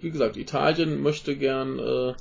[0.00, 2.14] wie gesagt, Italien möchte gern äh,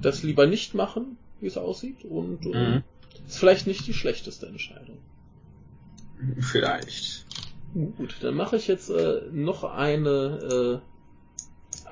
[0.00, 2.04] das lieber nicht machen, wie es aussieht.
[2.04, 2.82] Und äh, mhm.
[3.26, 4.98] ist vielleicht nicht die schlechteste Entscheidung.
[6.40, 7.26] Vielleicht.
[7.74, 10.95] Gut, dann mache ich jetzt äh, noch eine äh,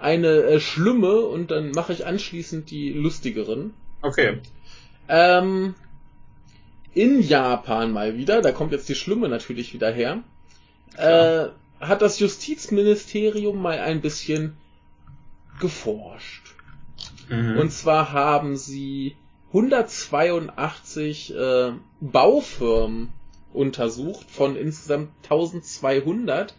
[0.04, 3.72] eine äh, schlimme und dann mache ich anschließend die lustigeren.
[4.02, 4.38] Okay.
[5.08, 5.74] Ähm,
[6.92, 10.22] in Japan mal wieder, da kommt jetzt die schlimme natürlich wieder her,
[10.96, 11.46] äh,
[11.80, 14.56] hat das Justizministerium mal ein bisschen
[15.58, 16.54] geforscht.
[17.28, 17.58] Mhm.
[17.58, 19.16] Und zwar haben sie
[19.48, 23.08] 182 äh, Baufirmen
[23.54, 26.54] untersucht von insgesamt 1200,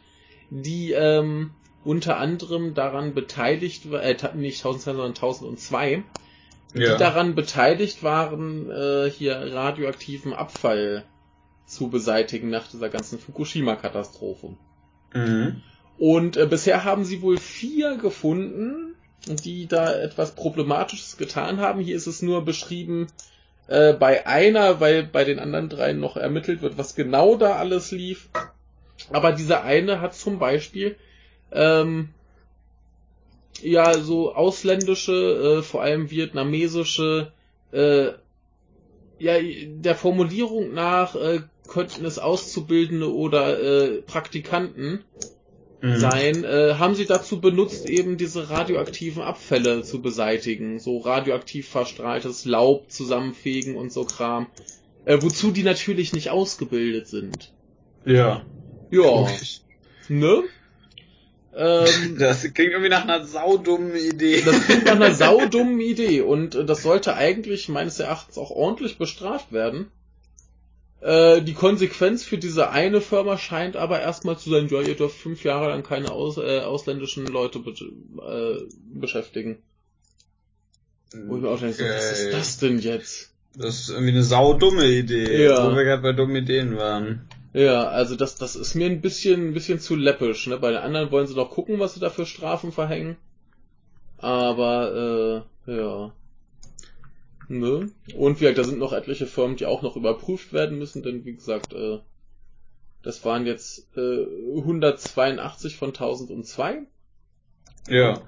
[0.49, 1.51] die ähm,
[1.85, 6.03] unter anderem daran beteiligt, äh, nicht 1002, sondern 1002,
[6.73, 6.93] ja.
[6.93, 11.05] die daran beteiligt waren, äh, hier radioaktiven Abfall
[11.65, 14.55] zu beseitigen nach dieser ganzen Fukushima-Katastrophe.
[15.13, 15.61] Mhm.
[15.97, 18.95] Und äh, bisher haben sie wohl vier gefunden,
[19.27, 21.79] die da etwas Problematisches getan haben.
[21.79, 23.07] Hier ist es nur beschrieben
[23.67, 27.91] äh, bei einer, weil bei den anderen drei noch ermittelt wird, was genau da alles
[27.91, 28.29] lief.
[29.11, 30.97] Aber dieser eine hat zum Beispiel
[31.51, 32.09] ähm,
[33.61, 37.31] ja so ausländische, äh, vor allem vietnamesische,
[37.71, 38.07] äh,
[39.19, 45.03] ja der Formulierung nach äh, könnten es Auszubildende oder äh, Praktikanten
[45.81, 45.97] mhm.
[45.97, 52.45] sein, äh, haben sie dazu benutzt, eben diese radioaktiven Abfälle zu beseitigen, so radioaktiv verstrahltes
[52.45, 54.47] Laub zusammenfegen und so Kram,
[55.05, 57.53] äh, wozu die natürlich nicht ausgebildet sind.
[58.05, 58.45] Ja.
[58.91, 59.27] Ja.
[60.07, 60.43] Ne?
[61.55, 64.41] Ähm, das klingt irgendwie nach einer saudummen Idee.
[64.41, 68.97] Das klingt nach einer saudummen Idee und äh, das sollte eigentlich meines Erachtens auch ordentlich
[68.97, 69.87] bestraft werden.
[71.01, 75.17] Äh, die Konsequenz für diese eine Firma scheint aber erstmal zu sein, ja, ihr dürft
[75.17, 79.57] fünf Jahre lang keine aus, äh, ausländischen Leute be äh, beschäftigen.
[81.27, 81.93] Wo ich mir auch denke, okay.
[81.95, 83.31] was ist das denn jetzt?
[83.57, 85.71] Das ist irgendwie eine saudumme Idee, ja.
[85.71, 87.29] wo wir gerade bei dummen Ideen waren.
[87.55, 90.45] Ja, also das, das ist mir ein bisschen, ein bisschen zu läppisch.
[90.47, 90.57] Ne?
[90.57, 93.15] Bei den anderen wollen sie doch gucken, was sie da für Strafen verhängen.
[94.17, 96.11] Aber, äh, ja.
[97.47, 97.91] Ne?
[98.17, 101.23] Und wie gesagt, da sind noch etliche Firmen, die auch noch überprüft werden müssen, denn
[101.23, 101.99] wie gesagt, äh,
[103.03, 104.25] das waren jetzt äh,
[104.57, 106.81] 182 von 1002.
[107.87, 108.21] Ja.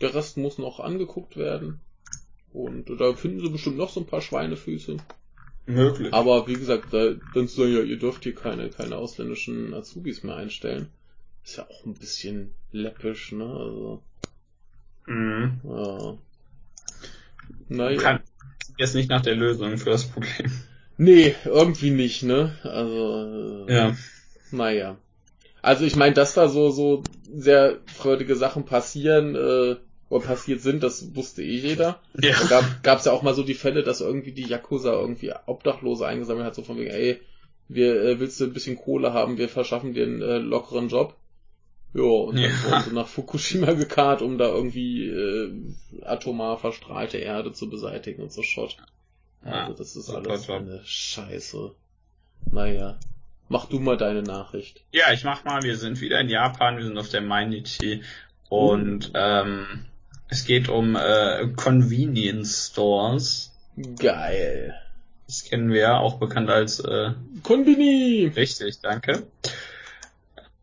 [0.00, 1.78] Der Rest muss noch angeguckt werden.
[2.52, 4.96] Und da finden sie bestimmt noch so ein paar Schweinefüße.
[5.68, 6.14] Möglich.
[6.14, 10.22] Aber wie gesagt, da, dann zu sagen, ja, ihr dürft hier keine, keine ausländischen Azubis
[10.22, 10.88] mehr einstellen,
[11.44, 13.44] ist ja auch ein bisschen läppisch, ne?
[13.44, 14.02] Also.
[15.06, 15.60] Mhm.
[15.64, 16.16] Ja.
[17.68, 18.00] Naja.
[18.00, 18.20] Kann
[18.78, 20.50] jetzt nicht nach der Lösung für das Problem.
[20.96, 22.56] Nee, irgendwie nicht, ne?
[22.62, 23.66] Also.
[23.68, 23.96] Äh, ja.
[24.50, 24.96] Naja.
[25.60, 29.76] Also ich meine, dass da so, so sehr freudige Sachen passieren, äh,
[30.10, 32.00] passiert sind, das wusste eh jeder.
[32.20, 32.34] Ja.
[32.48, 36.06] Da gab es ja auch mal so die Fälle, dass irgendwie die Yakuza irgendwie Obdachlose
[36.06, 37.20] eingesammelt hat, so von wegen, ey,
[37.68, 41.14] wir, äh, willst du ein bisschen Kohle haben, wir verschaffen dir einen äh, lockeren Job.
[41.94, 42.50] Ja, und dann Ja.
[42.64, 45.52] wurden sie nach Fukushima gekarrt, um da irgendwie äh,
[46.04, 48.76] atomar verstrahlte Erde zu beseitigen und so Shot.
[49.44, 50.56] Ja, Also das ist alles Job.
[50.56, 51.72] eine Scheiße.
[52.50, 52.98] Naja.
[53.50, 54.84] Mach du mal deine Nachricht.
[54.92, 58.02] Ja, ich mach mal, wir sind wieder in Japan, wir sind auf der Mainichi
[58.50, 59.86] und ähm,
[60.28, 63.52] es geht um äh, Convenience Stores.
[63.98, 64.74] Geil.
[65.26, 67.10] Das kennen wir ja, auch bekannt als äh,
[67.42, 68.32] Konbini!
[68.34, 69.26] richtig, danke.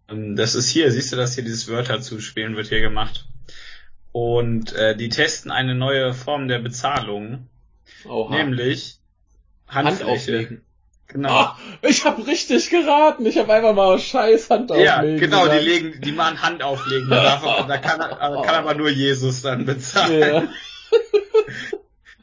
[0.10, 3.26] Ähm, Das ist hier, siehst du das hier, dieses Wörter zuspielen wird hier gemacht.
[4.12, 7.48] Und äh, die testen eine neue Form der Bezahlung,
[8.06, 8.36] Oha.
[8.36, 9.00] nämlich
[9.68, 10.12] Hand Handfläche.
[10.12, 10.62] auflegen.
[11.08, 11.30] Genau.
[11.30, 13.26] Ah, ich hab richtig geraten.
[13.26, 15.20] Ich hab einfach mal scheiß Hand Ja, auflegen.
[15.20, 17.10] genau, die legen, die machen Hand auflegen.
[17.10, 20.22] Da, darf, er- da kann, er- aber kann aber nur Jesus dann bezahlen.
[20.22, 20.48] Ja.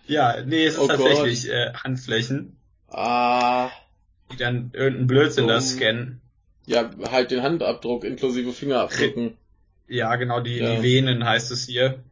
[0.07, 2.57] Ja, nee, es ist Oh tatsächlich äh, Handflächen,
[2.89, 3.71] Ah,
[4.33, 5.63] die dann irgendeinen Blödsinn da Dumm.
[5.63, 6.21] scannen.
[6.67, 9.37] ja, halt den Handabdruck inklusive Fingerabdrücken.
[9.89, 10.75] Ja, genau, die, Ja.
[10.77, 12.03] die Venen heißt es hier.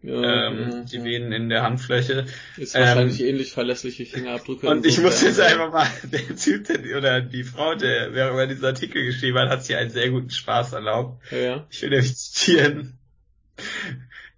[0.00, 1.02] Ja, ähm, ja, die.
[1.02, 2.26] Venen in der Handfläche.
[2.56, 4.68] Ist ähm, wahrscheinlich ähnlich verlässlich wie Fingerabdrücke.
[4.68, 8.46] Und ich muss jetzt einfach mal, der Typ, der, oder die Frau, der wer über
[8.46, 11.20] diesen Artikel geschrieben hat, hat sich einen sehr guten Spaß erlaubt.
[11.32, 11.66] Ja.
[11.70, 12.98] Ich will nämlich zitieren.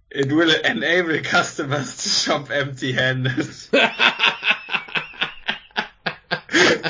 [0.09, 3.47] It will enable customers to shop empty-handed.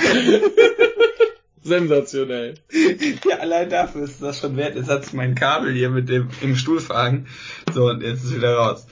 [1.64, 2.56] Sensationell.
[3.30, 4.76] Ja, allein dafür ist das schon wert.
[4.76, 7.28] Jetzt hat's mein Kabel hier mit dem im Stuhlfagen.
[7.74, 8.88] So, und jetzt ist wieder raus.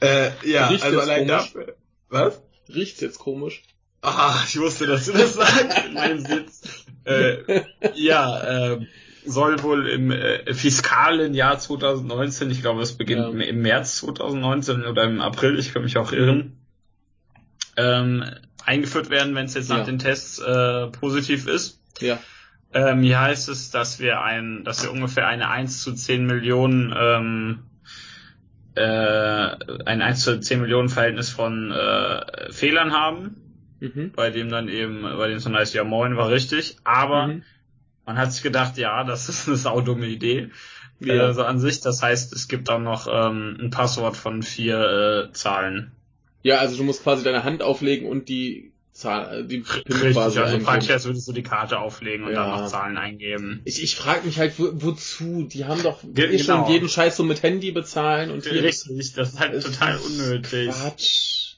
[0.00, 1.52] Äh, ja, Riecht also allein komisch?
[1.52, 1.76] dafür.
[2.08, 2.40] Was?
[2.74, 3.62] Riecht's jetzt komisch?
[4.00, 6.84] Ah, ich wusste, dass du das sagst in meinem Sitz.
[7.04, 7.62] Äh,
[7.94, 8.86] ja, äh,
[9.24, 13.28] soll wohl im äh, fiskalen Jahr 2019, ich glaube, es beginnt Ja.
[13.30, 16.56] im- im März 2019 oder im April, ich kann mich auch irren,
[17.76, 18.24] ähm,
[18.64, 19.84] eingeführt werden, wenn es jetzt nach Ja.
[19.84, 21.80] den Tests äh, positiv ist.
[22.02, 22.18] Ja.
[22.74, 26.94] Ähm, hier heißt es, dass wir ein, dass wir ungefähr eine 1 zu 10 Millionen,
[26.96, 27.58] ähm,
[28.74, 28.82] äh,
[29.84, 33.36] ein 1 zu 10 Millionen Verhältnis von äh, Fehlern haben,
[33.80, 34.12] Mhm.
[34.14, 37.42] bei dem dann eben, bei dem dann heißt, ja moin war richtig, aber Mhm.
[38.06, 40.50] man hat sich gedacht, ja, das ist eine saudumme Idee.
[41.00, 41.14] Ja.
[41.14, 41.22] Ja.
[41.24, 45.32] Also an sich, das heißt, es gibt auch noch ähm, ein Passwort von vier äh,
[45.32, 45.90] Zahlen.
[46.42, 50.12] ja, also du musst quasi deine Hand auflegen und die Zahl, äh, die PIN Richtig,
[50.12, 50.64] quasi also eingeben.
[50.64, 52.46] praktisch, als würdest du die Karte auflegen und Ja.
[52.46, 53.62] dann noch Zahlen eingeben.
[53.64, 55.44] Ich, ich frage mich halt, wo, wozu?
[55.50, 56.70] Die haben doch Ge- eh schon genau.
[56.70, 60.70] jeden Scheiß so mit Handy bezahlen und hier Richtig, das ist halt ist total unnötig.
[60.70, 61.54] Quatsch.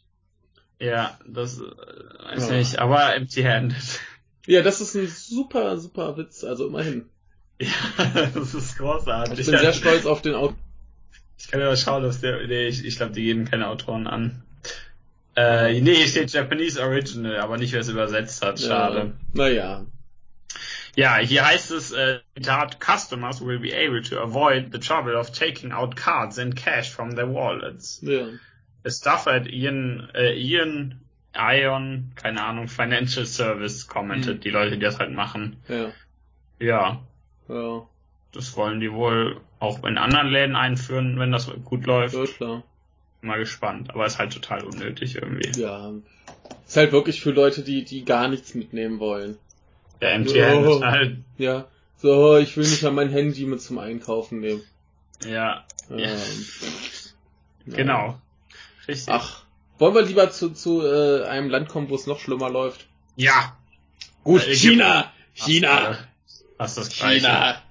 [0.78, 2.57] Ja, das äh, weiß Ja.
[2.57, 4.01] nicht, aber empty-handed.
[4.47, 7.07] Ja, das ist ein super, super Witz, also immerhin.
[7.61, 9.39] Ja, das ist großartig.
[9.39, 10.57] Ich bin sehr stolz auf den Autor.
[11.39, 14.07] Ich kann ja mal schauen, dass der, nee, ich, ich glaube, die geben keine Autoren
[14.07, 14.43] an.
[15.37, 18.61] Äh, nee, hier steht Japanese Original, aber nicht, wer es übersetzt hat.
[18.61, 19.14] Schade.
[19.32, 19.85] Naja.
[20.97, 25.32] Ja, hier heißt es, äh, Zitat, Customers will be able to avoid the trouble of
[25.32, 28.01] taking out cards and cash from their wallets.
[28.03, 28.28] Ja.
[28.85, 31.01] A staff at Ian, äh, Ian,
[31.37, 34.41] Ion, keine Ahnung, Financial Service commented, Mhm.
[34.43, 35.57] die Leute, die das halt machen.
[35.68, 35.91] Ja.
[36.61, 37.03] Ja,
[37.49, 37.89] Ja.
[38.30, 42.14] das wollen die wohl auch in anderen Läden einführen, wenn das gut läuft.
[42.14, 42.62] Ja, klar.
[43.25, 45.61] Mal gespannt, aber ist halt total unnötig irgendwie.
[45.61, 45.93] Ja.
[46.66, 49.39] Ist halt wirklich für Leute, die, die gar nichts mitnehmen wollen.
[50.01, 50.77] Der MTN Oh.
[50.77, 51.66] ist halt, Ja.
[51.97, 54.62] So, ich will nicht mal mein Handy mit zum Einkaufen nehmen.
[55.27, 55.99] ja, Ähm,
[57.66, 57.77] Ja.
[57.77, 58.18] genau.
[58.87, 59.12] Richtig.
[59.12, 59.43] Ach.
[59.79, 62.87] Wollen wir lieber zu, zu äh, einem Land kommen, wo es noch schlimmer läuft?
[63.16, 63.57] ja.
[64.22, 64.55] Gut, Äh.
[64.55, 65.12] China!
[65.35, 65.99] China!
[66.59, 67.27] Hast das gleiche.
[67.27, 67.62] China!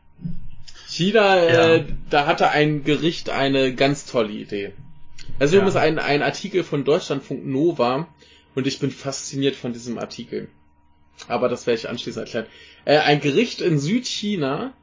[0.88, 1.86] China, äh, Ja.
[2.12, 4.74] da hatte ein Gericht eine ganz tolle Idee.
[5.39, 5.65] Also Ja.
[5.76, 8.07] ein, ein Artikel von Deutschlandfunk Nova
[8.55, 10.49] und ich bin fasziniert von diesem Artikel.
[11.28, 12.47] Aber das werde ich anschließend erklären.
[12.86, 14.73] Äh, ein Gericht in Südchina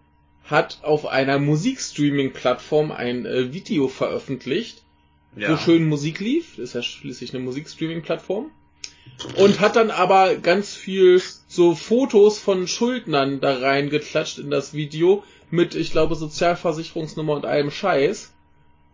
[0.45, 4.83] hat auf einer Musikstreaming-Plattform ein äh, Video veröffentlicht,
[5.37, 5.53] Ja.
[5.53, 6.57] wo schön Musik lief.
[6.57, 8.51] Das ist ja schließlich eine Musikstreaming-Plattform.
[9.37, 15.23] Und hat dann aber ganz viel so Fotos von Schuldnern da reingeklatscht in das Video
[15.51, 18.33] mit, ich glaube, Sozialversicherungsnummer und allem Scheiß.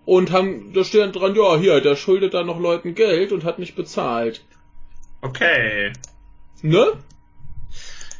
[0.07, 3.45] Und haben, da steht dann dran, ja, hier, der schuldet da noch Leuten Geld und
[3.45, 4.43] hat nicht bezahlt.
[5.21, 5.93] Okay.
[6.63, 6.93] Ne?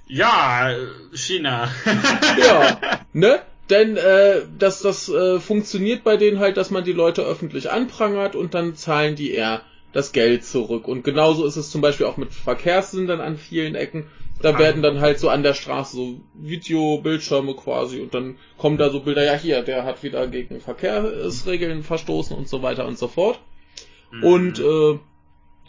[0.09, 0.75] Ja,
[1.15, 1.71] China.
[2.39, 2.79] Ja,
[3.13, 3.41] ne?
[3.71, 8.37] Denn äh, das, das äh, funktioniert bei denen halt, dass man die Leute öffentlich anprangert
[8.37, 10.87] und dann zahlen die eher das Geld zurück.
[10.87, 14.07] Und genauso ist es zum Beispiel auch mit Verkehrssündern an vielen Ecken.
[14.43, 18.91] Da werden dann halt so an der Straße so Videobildschirme quasi und dann kommen da
[18.91, 23.09] so Bilder, ja hier, der hat wieder gegen Verkehrsregeln verstoßen und so weiter und so
[23.09, 23.41] fort.
[24.11, 24.23] Mhm.
[24.23, 24.99] Und äh,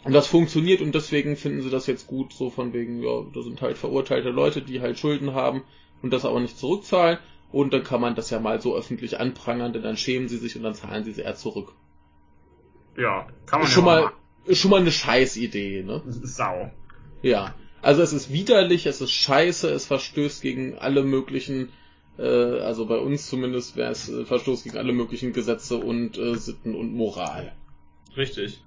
[0.04, 3.42] Und das funktioniert und deswegen finden sie das jetzt gut, so von wegen, ja, da
[3.42, 5.64] sind halt verurteilte Leute, die halt Schulden haben
[6.02, 7.18] und das aber nicht zurückzahlen.
[7.50, 10.56] Und dann kann man das ja mal so öffentlich anprangern, denn dann schämen sie sich
[10.56, 11.72] und dann zahlen sie sie eher zurück.
[12.96, 14.12] Ja, kann man Ist ja schon mal mal,
[14.44, 16.02] ist schon mal eine Scheißidee, ne?
[16.06, 16.70] Sau.
[17.22, 17.54] Ja.
[17.80, 21.70] Also es ist widerlich, es ist scheiße, es verstößt gegen alle möglichen,
[22.18, 26.34] äh, also bei uns zumindest wäre es äh, Verstoß gegen alle möglichen Gesetze und äh,
[26.36, 27.52] Sitten und Moral.
[28.16, 28.60] Richtig.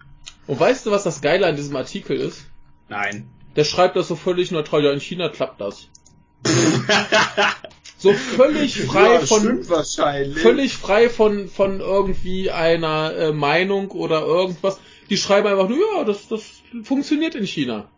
[0.47, 2.45] Und weißt du, was das Geile an diesem Artikel ist?
[2.89, 3.29] Nein.
[3.55, 4.83] Der schreibt das so völlig neutral.
[4.83, 5.89] Ja, in China klappt das.
[7.97, 9.63] So völlig frei ja, von
[10.33, 14.79] völlig frei von von irgendwie einer äh, Meinung oder irgendwas.
[15.09, 16.43] Die schreiben einfach nur, ja, das das
[16.83, 17.90] funktioniert in China.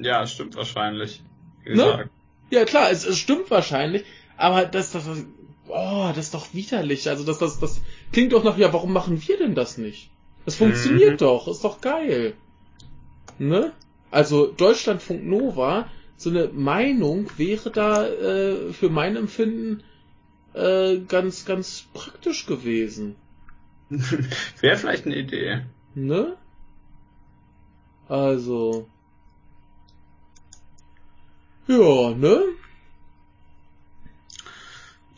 [0.00, 1.22] Ja, stimmt wahrscheinlich.
[1.64, 2.08] Ne?
[2.50, 4.04] Ja klar, es, es stimmt wahrscheinlich,
[4.36, 5.24] aber das das das-
[5.68, 7.08] oh, das ist doch widerlich.
[7.08, 7.80] Also das das das
[8.12, 10.10] klingt doch nach ja, warum machen wir denn das nicht?
[10.46, 11.16] Das funktioniert Mhm.
[11.18, 12.34] doch, ist doch geil.
[13.38, 13.72] Ne?
[14.10, 15.86] Also Deutschlandfunk Nova,
[16.16, 19.82] so eine Meinung wäre da äh, für mein Empfinden
[20.54, 23.14] äh, ganz ganz praktisch gewesen.
[24.60, 25.62] Wäre vielleicht eine Idee.
[25.94, 26.36] Ne?
[28.08, 28.88] Also.
[31.70, 32.42] Ja, ne?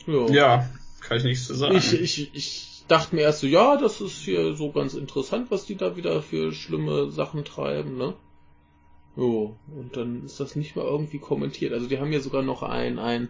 [0.05, 0.27] Ja.
[0.27, 0.69] Ja,
[1.01, 1.75] kann ich nichts zu sagen.
[1.75, 5.65] Ich, ich, ich dachte mir erst so, ja, das ist hier so ganz interessant, was
[5.65, 8.13] die da wieder für schlimme Sachen treiben, ne?
[9.15, 11.73] Jo, und dann ist das nicht mal irgendwie kommentiert.
[11.73, 13.29] Also die haben ja sogar noch einen, einen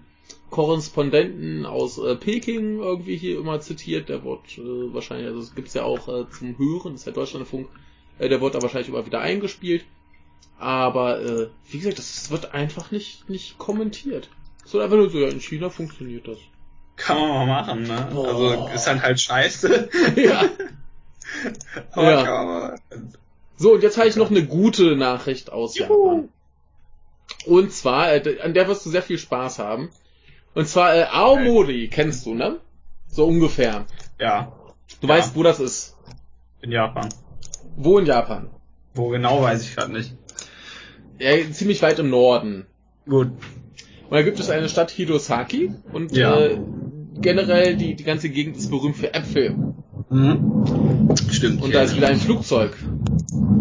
[0.49, 5.73] Korrespondenten aus äh, Peking irgendwie hier immer zitiert, der wird äh, wahrscheinlich, also es gibt's
[5.73, 7.69] ja auch äh, zum Hören, das ist ja Deutschlandfunk,
[8.19, 9.85] äh, der wird da wahrscheinlich immer wieder eingespielt.
[10.59, 14.29] Aber äh, wie gesagt, das wird einfach nicht, nicht kommentiert.
[14.65, 16.37] So einfach nur so, ja, in China funktioniert das.
[16.95, 18.09] Kann man mal machen, ne?
[18.13, 18.27] Boah.
[18.29, 19.89] Also ist dann halt scheiße.
[20.15, 20.43] ja.
[21.91, 22.23] Aber Ja.
[22.23, 22.79] kann man mal.
[23.57, 26.07] So, und jetzt habe ich noch eine gute Nachricht aus Juhu.
[26.07, 26.29] Japan.
[27.45, 29.89] Und zwar, äh, an der wirst du sehr viel Spaß haben.
[30.53, 32.59] Und zwar äh, Aomori, kennst du, ne?
[33.07, 33.85] So ungefähr.
[34.19, 34.53] Ja,
[35.01, 35.15] Du Ja.
[35.15, 35.95] weißt, wo das ist.
[36.61, 37.09] in Japan.
[37.75, 38.49] Wo in Japan?
[38.93, 40.13] Wo genau weiß ich gerade nicht.
[41.19, 42.65] Ja, ziemlich weit im Norden.
[43.07, 43.27] Gut.
[43.27, 46.39] Und da gibt es eine Stadt Hidosaki und Ja.
[46.39, 46.59] äh,
[47.19, 49.55] generell die, die ganze Gegend ist berühmt für Äpfel.
[50.09, 51.15] Mhm.
[51.31, 51.61] Stimmt.
[51.63, 52.75] Und da ist wieder ein Flugzeug.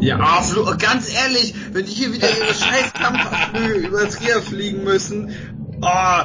[0.00, 4.84] Ja, ah, Flo ganz ehrlich, wenn die hier wieder ihre scheiß Kampfflüge über Trier fliegen
[4.84, 5.30] müssen,
[5.80, 6.22] oh,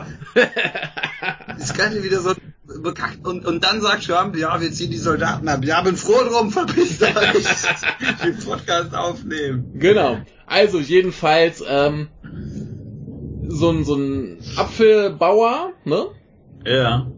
[1.60, 2.34] ist gerade wieder so
[2.81, 3.26] bekackt.
[3.26, 5.64] Und, und dann sagt Trump, ja, wir ziehen die Soldaten ab.
[5.64, 7.14] Ja, bin froh drum, verpisst euch.
[8.23, 9.72] Den Podcast aufnehmen.
[9.76, 10.19] Genau.
[10.45, 12.07] Also jedenfalls ähm,
[13.48, 16.07] so ein so ein Apfelbauer, ne?
[16.65, 17.11] Ja.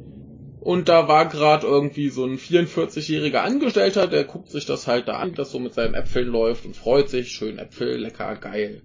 [0.61, 5.13] Und da war gerade irgendwie so ein 44-jähriger Angestellter, der guckt sich das halt da
[5.13, 8.81] an, das so mit seinen Äpfeln läuft und freut sich, schön Äpfel, lecker, geil.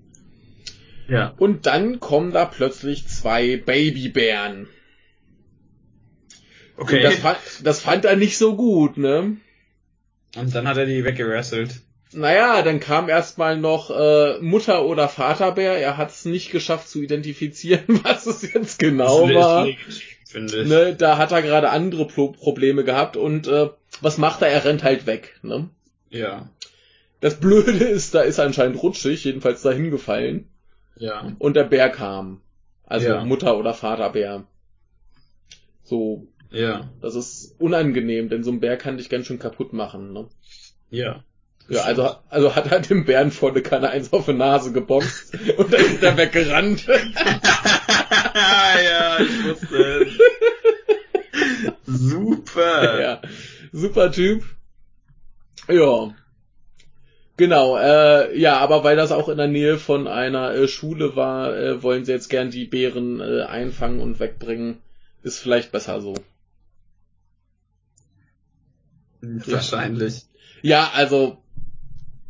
[1.08, 1.34] Ja.
[1.36, 4.68] Und dann kommen da plötzlich zwei Babybären.
[6.76, 7.02] Okay.
[7.02, 9.36] Das, fand, das fand er nicht so gut, ne?
[10.36, 11.80] Und dann hat er die weggerasselt.
[12.12, 15.78] Naja, dann kam erstmal noch äh, Mutter- oder Vaterbär.
[15.78, 19.64] Er hat es nicht geschafft zu identifizieren, was es jetzt genau Das war.
[19.66, 20.68] legitim, ich.
[20.68, 23.68] Ne, da hat er gerade andere Pro Probleme gehabt und äh,
[24.01, 24.48] was macht er?
[24.48, 25.38] Er rennt halt weg.
[25.42, 25.68] Ne?
[26.10, 26.48] Ja.
[27.20, 30.48] Das Blöde ist, da ist er anscheinend rutschig, jedenfalls dahin gefallen
[30.96, 31.32] Ja.
[31.38, 32.40] und der Bär kam.
[32.84, 33.24] Also Ja.
[33.24, 34.44] Mutter- oder Vaterbär.
[35.84, 36.90] So, Ja.
[37.00, 40.12] das ist unangenehm, denn so ein Bär kann dich ganz schön kaputt machen.
[40.12, 40.28] Ne?
[40.90, 41.24] Ja.
[41.68, 45.10] Ja, also, also hat er dem Bären volle Kanne eins auf die Nase gebombt
[45.56, 46.86] und dann ist er weggerannt.
[48.34, 50.18] ja, ich wusste es.
[51.86, 53.00] Super.
[53.00, 53.22] ja,
[53.72, 54.44] super Typ.
[55.68, 56.14] Ja.
[57.36, 61.56] Genau, äh, ja, aber weil das auch in der Nähe von einer äh, Schule war,
[61.56, 64.82] äh, wollen sie jetzt gern die Bären äh, einfangen und wegbringen.
[65.22, 66.14] Ist vielleicht besser so.
[69.46, 70.22] Wahrscheinlich.
[70.62, 71.38] Ja, also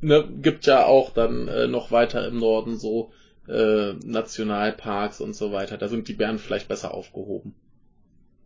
[0.01, 3.13] ne, gibt ja auch dann äh, noch weiter im Norden so
[3.49, 5.77] äh, Nationalparks und so weiter.
[5.77, 7.55] Da sind die Bären vielleicht besser aufgehoben.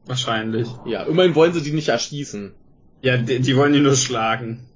[0.06, 0.68] Wahrscheinlich.
[0.86, 2.54] Ja, immerhin wollen sie die nicht erschießen.
[3.02, 4.66] Ja, die, die wollen die nur schlagen.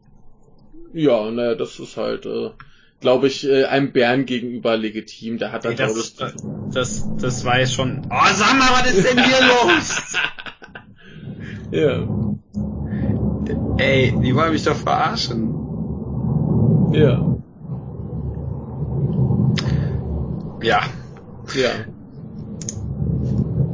[0.92, 2.50] Ja, ne, das ist halt, äh,
[3.00, 5.38] glaube ich, äh, einem Bären gegenüber legitim.
[5.38, 8.02] Der hat da, glaube das, ich, das, das war jetzt schon.
[8.10, 10.14] Oh, sag mal, was ist denn hier los?
[11.72, 12.31] ja,
[13.82, 15.52] Ey, die wollen mich doch verarschen.
[16.92, 17.36] ja,
[20.62, 20.80] Ja.
[21.54, 21.70] ja.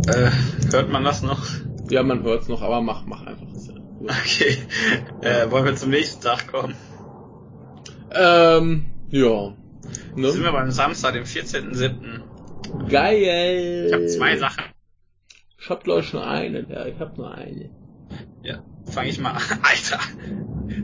[0.06, 0.30] Äh,
[0.72, 1.44] hört man das noch?
[1.90, 3.46] Ja, man hört's noch, aber mach, mach einfach.
[4.00, 4.56] Okay.
[5.20, 6.74] Äh, wollen wir zum nächsten Tag kommen?
[8.12, 9.52] Ähm, ja.
[10.14, 10.30] Ne?
[10.30, 12.88] Sind wir beim Samstag, dem 14.07.
[12.88, 13.86] Geil.
[13.88, 14.64] Ich habe zwei Sachen.
[15.60, 17.70] Ich hab glaube ich nur eine, ja, ich hab nur eine.
[18.42, 19.42] Ja, fange ich mal an.
[19.62, 20.00] Alter!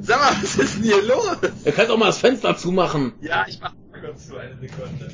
[0.01, 1.39] Sag mal, was ist denn hier los?
[1.64, 3.14] Er kann auch mal das Fenster zumachen.
[3.20, 5.10] Ja, ich mach mal kurz zu, eine Sekunde.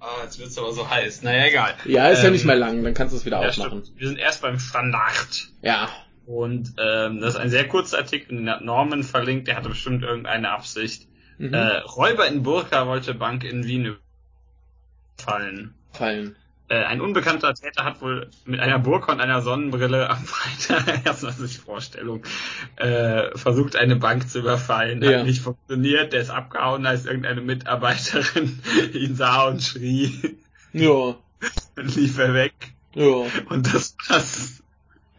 [0.00, 1.22] Oh, jetzt wird's aber so heiß.
[1.22, 1.74] Naja, egal.
[1.84, 3.84] Ja, ist ähm, ja nicht mehr lang, dann kannst du es wieder ja, aufmachen.
[3.84, 4.00] Stimmt.
[4.00, 5.48] Wir sind erst beim Standard.
[5.62, 5.88] Ja.
[6.26, 10.02] Und ähm, das ist ein sehr kurzer Artikel, den hat Norman verlinkt, der hatte bestimmt
[10.02, 11.08] irgendeine Absicht.
[11.38, 11.54] Mhm.
[11.54, 13.96] Äh, Räuber in Burka wollte Bank in Wien
[15.16, 15.74] fallen.
[15.92, 16.36] Fallen.
[16.70, 21.32] Äh, ein unbekannter Täter hat wohl mit einer Burka und einer Sonnenbrille am Freitag, erstmal
[21.32, 22.22] sich Vorstellung,
[22.76, 25.02] äh, versucht eine Bank zu überfallen.
[25.02, 25.22] Hat ja.
[25.22, 28.60] nicht funktioniert, der ist abgehauen, als irgendeine Mitarbeiterin
[28.92, 30.36] ihn sah und schrie.
[30.72, 31.16] Ja.
[31.74, 32.52] Dann lief er weg.
[32.94, 33.26] Ja.
[33.48, 34.62] Und das, das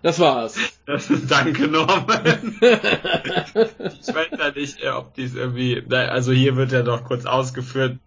[0.01, 0.57] das war's.
[0.85, 2.55] Das, danke, Norman.
[2.61, 7.97] ich weiß ja nicht, äh, ob dies irgendwie, also hier wird ja doch kurz ausgeführt,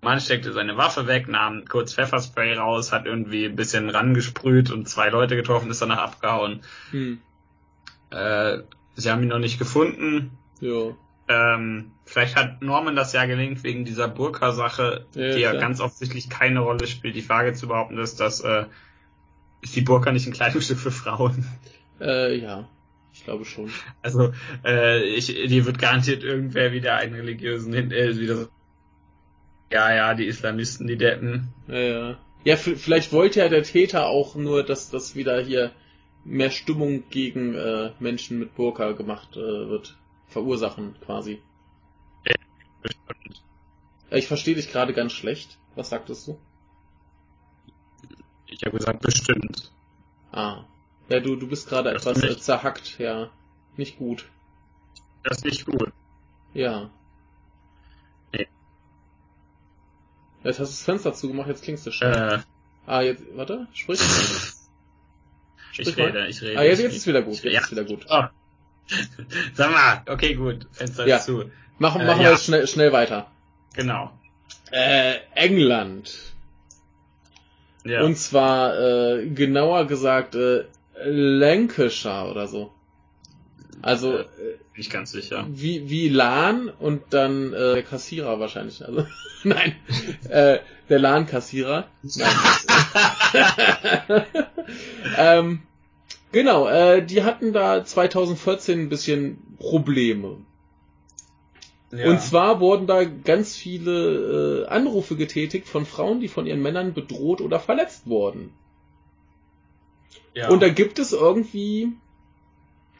[0.00, 4.88] Mann steckte seine Waffe weg, nahm kurz Pfefferspray raus, hat irgendwie ein bisschen rangesprüht und
[4.88, 6.60] zwei Leute getroffen, ist danach abgehauen.
[6.90, 7.18] Hm.
[8.10, 8.58] Äh,
[8.94, 10.30] sie haben ihn noch nicht gefunden.
[10.60, 10.94] Ja.
[11.28, 15.60] Ähm, vielleicht hat Norman das ja gelingt wegen dieser Burka-Sache, ja, die ja klar.
[15.60, 17.16] ganz offensichtlich keine Rolle spielt.
[17.16, 18.64] Die Frage zu behaupten ist, dass äh,
[19.60, 21.46] ist die Burka nicht ein Kleidungsstück für Frauen?
[22.00, 22.68] Äh, ja.
[23.12, 23.70] Ich glaube schon.
[24.02, 24.32] Also,
[24.64, 28.48] äh, ich, die wird garantiert irgendwer wieder einen religiösen, äh, wieder so,
[29.70, 31.48] ja, ja, die Islamisten, die Deppen.
[31.68, 32.18] Ja, ja.
[32.44, 35.72] Ja, vielleicht wollte ja der Täter auch nur, dass das wieder hier
[36.24, 39.96] mehr Stimmung gegen äh, Menschen mit Burka gemacht äh, wird.
[40.28, 41.42] Verursachen, quasi.
[42.24, 42.34] Ja,
[42.82, 43.42] bestimmt.
[44.10, 45.58] Ich verstehe dich gerade ganz schlecht.
[45.74, 46.38] Was sagtest du?
[48.46, 49.72] Ich habe gesagt, bestimmt.
[50.32, 50.64] Ah.
[51.08, 52.42] Ja, du, du bist gerade etwas nicht.
[52.42, 53.30] zerhackt, ja.
[53.76, 54.26] Nicht gut.
[55.22, 55.92] Das ist nicht gut.
[56.52, 56.90] Ja.
[60.48, 62.10] Jetzt hast du das Fenster zugemacht, jetzt klingst du schon.
[62.10, 62.38] Äh.
[62.86, 64.00] Ah, jetzt, warte, sprich.
[65.72, 66.06] sprich ich mal.
[66.06, 66.58] rede, ich rede.
[66.58, 67.60] Ah, jetzt, jetzt ist wieder gut, jetzt ja.
[67.60, 68.06] ist wieder gut.
[68.08, 68.24] Oh.
[69.54, 71.20] Sag mal, okay, gut, Fenster ja.
[71.20, 71.50] zu.
[71.78, 73.30] Machen, machen äh, wir jetzt schnell, schnell weiter.
[73.74, 74.10] Genau.
[74.70, 76.14] Äh, England.
[77.84, 78.02] Ja.
[78.02, 80.64] Und zwar, äh, genauer gesagt, äh,
[81.04, 82.72] Lancashire oder so.
[83.82, 84.26] Also äh,
[84.76, 85.46] nicht ganz sicher.
[85.48, 88.84] Wie wie LAN und dann äh, der Kassierer wahrscheinlich.
[88.84, 89.06] Also
[89.44, 89.76] nein,
[90.28, 90.58] äh,
[90.88, 91.86] der LAN Kassierer.
[95.16, 95.62] ähm,
[96.32, 100.38] genau, äh, die hatten da 2014 ein bisschen Probleme.
[101.90, 106.92] Und zwar wurden da ganz viele äh, Anrufe getätigt von Frauen, die von ihren Männern
[106.92, 108.52] bedroht oder verletzt wurden.
[110.34, 110.50] Ja.
[110.50, 111.92] Und da gibt es irgendwie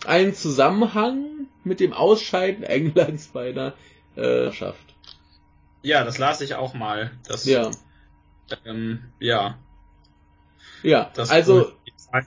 [0.06, 3.74] einen Zusammenhang mit dem Ausscheiden Englands bei der
[4.16, 4.94] äh, Schaft.
[5.82, 7.12] Ja, das las ich auch mal.
[7.26, 7.70] Das, ja.
[8.64, 9.58] Ähm, ja.
[10.82, 11.72] Ja, das also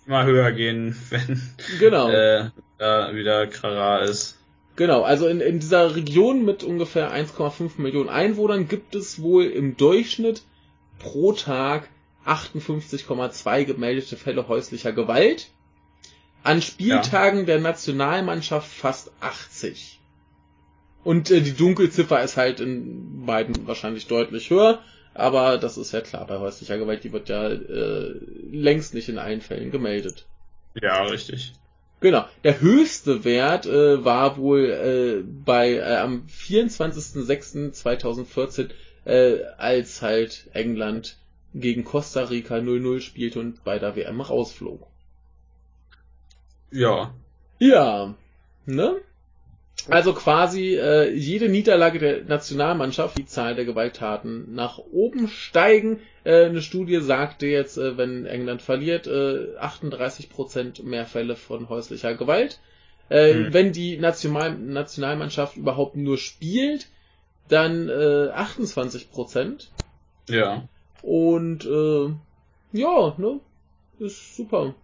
[0.06, 1.42] immer höher gehen, wenn
[1.80, 2.10] genau.
[2.10, 4.38] äh, da wieder Krara ist.
[4.76, 9.76] Genau, also in, in dieser Region mit ungefähr 1,5 Millionen Einwohnern gibt es wohl im
[9.78, 10.44] Durchschnitt
[10.98, 11.90] pro Tag
[12.26, 15.50] 58,2 gemeldete Fälle häuslicher Gewalt.
[16.44, 17.46] An Spieltagen ja.
[17.46, 20.00] der Nationalmannschaft fast 80.
[21.04, 24.80] Und äh, die Dunkelziffer ist halt in beiden wahrscheinlich deutlich höher,
[25.14, 28.14] aber das ist ja klar bei häuslicher Gewalt, die wird ja äh,
[28.52, 30.28] längst nicht in allen Fällen gemeldet.
[30.80, 31.54] Ja, richtig.
[32.00, 32.26] Genau.
[32.44, 38.70] Der höchste Wert äh, war wohl äh, bei äh, am 24.06.2014,
[39.06, 41.18] äh, als halt England
[41.54, 44.88] gegen Costa Rica 0-0 spielte und bei der WM rausflog.
[46.72, 47.14] Ja.
[47.60, 48.16] Ja.
[48.66, 49.02] Ne?
[49.90, 56.00] Also quasi äh, jede Niederlage der Nationalmannschaft, die Zahl der Gewalttaten nach oben steigen.
[56.24, 62.14] Äh, eine Studie sagte jetzt, äh, wenn England verliert, äh, 38% mehr Fälle von häuslicher
[62.14, 62.60] Gewalt.
[63.10, 63.54] Äh, mhm.
[63.54, 66.88] Wenn die National Nationalmannschaft überhaupt nur spielt,
[67.48, 69.68] dann äh, 28%.
[70.30, 70.68] Ja.
[71.02, 72.14] Und äh,
[72.72, 73.40] ja, ne?
[74.00, 74.76] Ist super.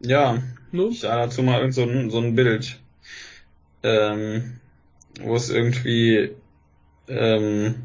[0.00, 0.42] Ja.
[0.72, 0.88] Ne?
[0.90, 2.78] Ich sah dazu mal irgend so ein, so ein Bild
[3.86, 4.58] ähm,
[5.20, 6.30] wo es irgendwie
[7.08, 7.76] ähm,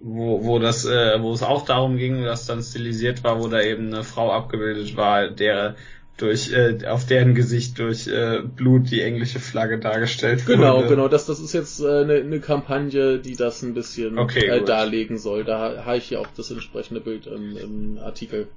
[0.00, 3.60] wo, wo das, äh, wo es auch darum ging, dass dann stilisiert war, wo da
[3.60, 5.76] eben eine Frau abgebildet war, der
[6.16, 10.82] durch äh, auf deren Gesicht durch äh, Blut die englische Flagge dargestellt genau, wurde.
[10.82, 14.46] Genau, genau, das, das ist jetzt eine äh, ne Kampagne, die das ein bisschen okay,
[14.46, 15.44] äh, darlegen soll.
[15.44, 18.48] Da habe ich hier auch das entsprechende Bild im, im Artikel.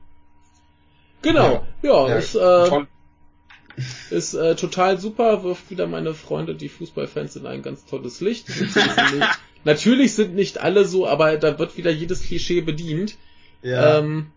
[1.26, 2.69] Genau, ja, ja, ist, äh,
[4.10, 8.47] Ist äh, total super, wirft wieder meine Freunde, die Fußballfans, in ein ganz tolles Licht.
[9.65, 13.15] Natürlich sind nicht alle so, aber da wird wieder jedes Klischee bedient.
[13.61, 13.99] Ja.
[13.99, 14.27] Ähm,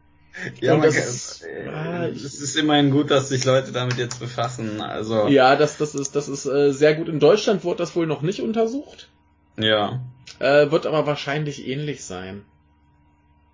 [0.60, 3.70] ja, und man das kann, ist- äh, ah, es ist immerhin gut, dass sich Leute
[3.72, 4.80] damit jetzt befassen.
[4.80, 7.08] Also ja, das, das ist, das ist äh, sehr gut.
[7.08, 9.08] In Deutschland wurde das wohl noch nicht untersucht.
[9.56, 10.00] ja.
[10.40, 12.44] Äh, wird aber wahrscheinlich ähnlich sein.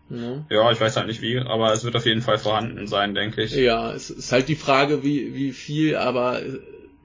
[0.09, 0.44] Ne?
[0.51, 3.43] Ja, ich weiß halt nicht wie, aber es wird auf jeden Fall vorhanden sein, denke
[3.43, 3.52] ich.
[3.55, 6.40] Ja, es ist halt die Frage, wie, wie viel, aber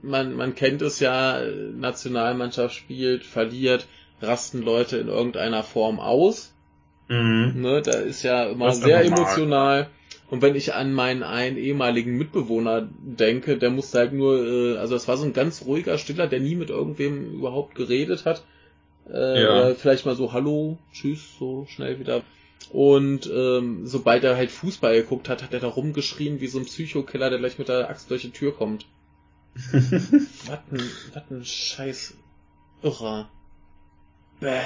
[0.01, 1.41] man, man kennt es ja,
[1.75, 3.87] Nationalmannschaft spielt, verliert,
[4.21, 6.53] rasten Leute in irgendeiner Form aus.
[7.07, 7.53] Mhm.
[7.61, 7.81] Ne?
[7.81, 9.87] Da ist ja immer Das sehr emotional.
[10.29, 14.93] Und wenn ich an meinen einen ehemaligen Mitbewohner denke, der musste halt nur, äh, also
[14.93, 18.43] das war so ein ganz ruhiger Stiller, der nie mit irgendwem überhaupt geredet hat.
[19.11, 19.73] Äh, Ja.
[19.73, 22.21] Vielleicht mal so, hallo, tschüss, so schnell wieder.
[22.71, 26.65] Und ähm, sobald er halt Fußball geguckt hat, hat er da rumgeschrien wie so ein
[26.65, 28.85] Psychokiller, der gleich mit der Axt durch die Tür kommt.
[29.71, 32.13] Was ein, was ein scheiß
[32.83, 33.29] Irrer.
[34.39, 34.61] Bäh.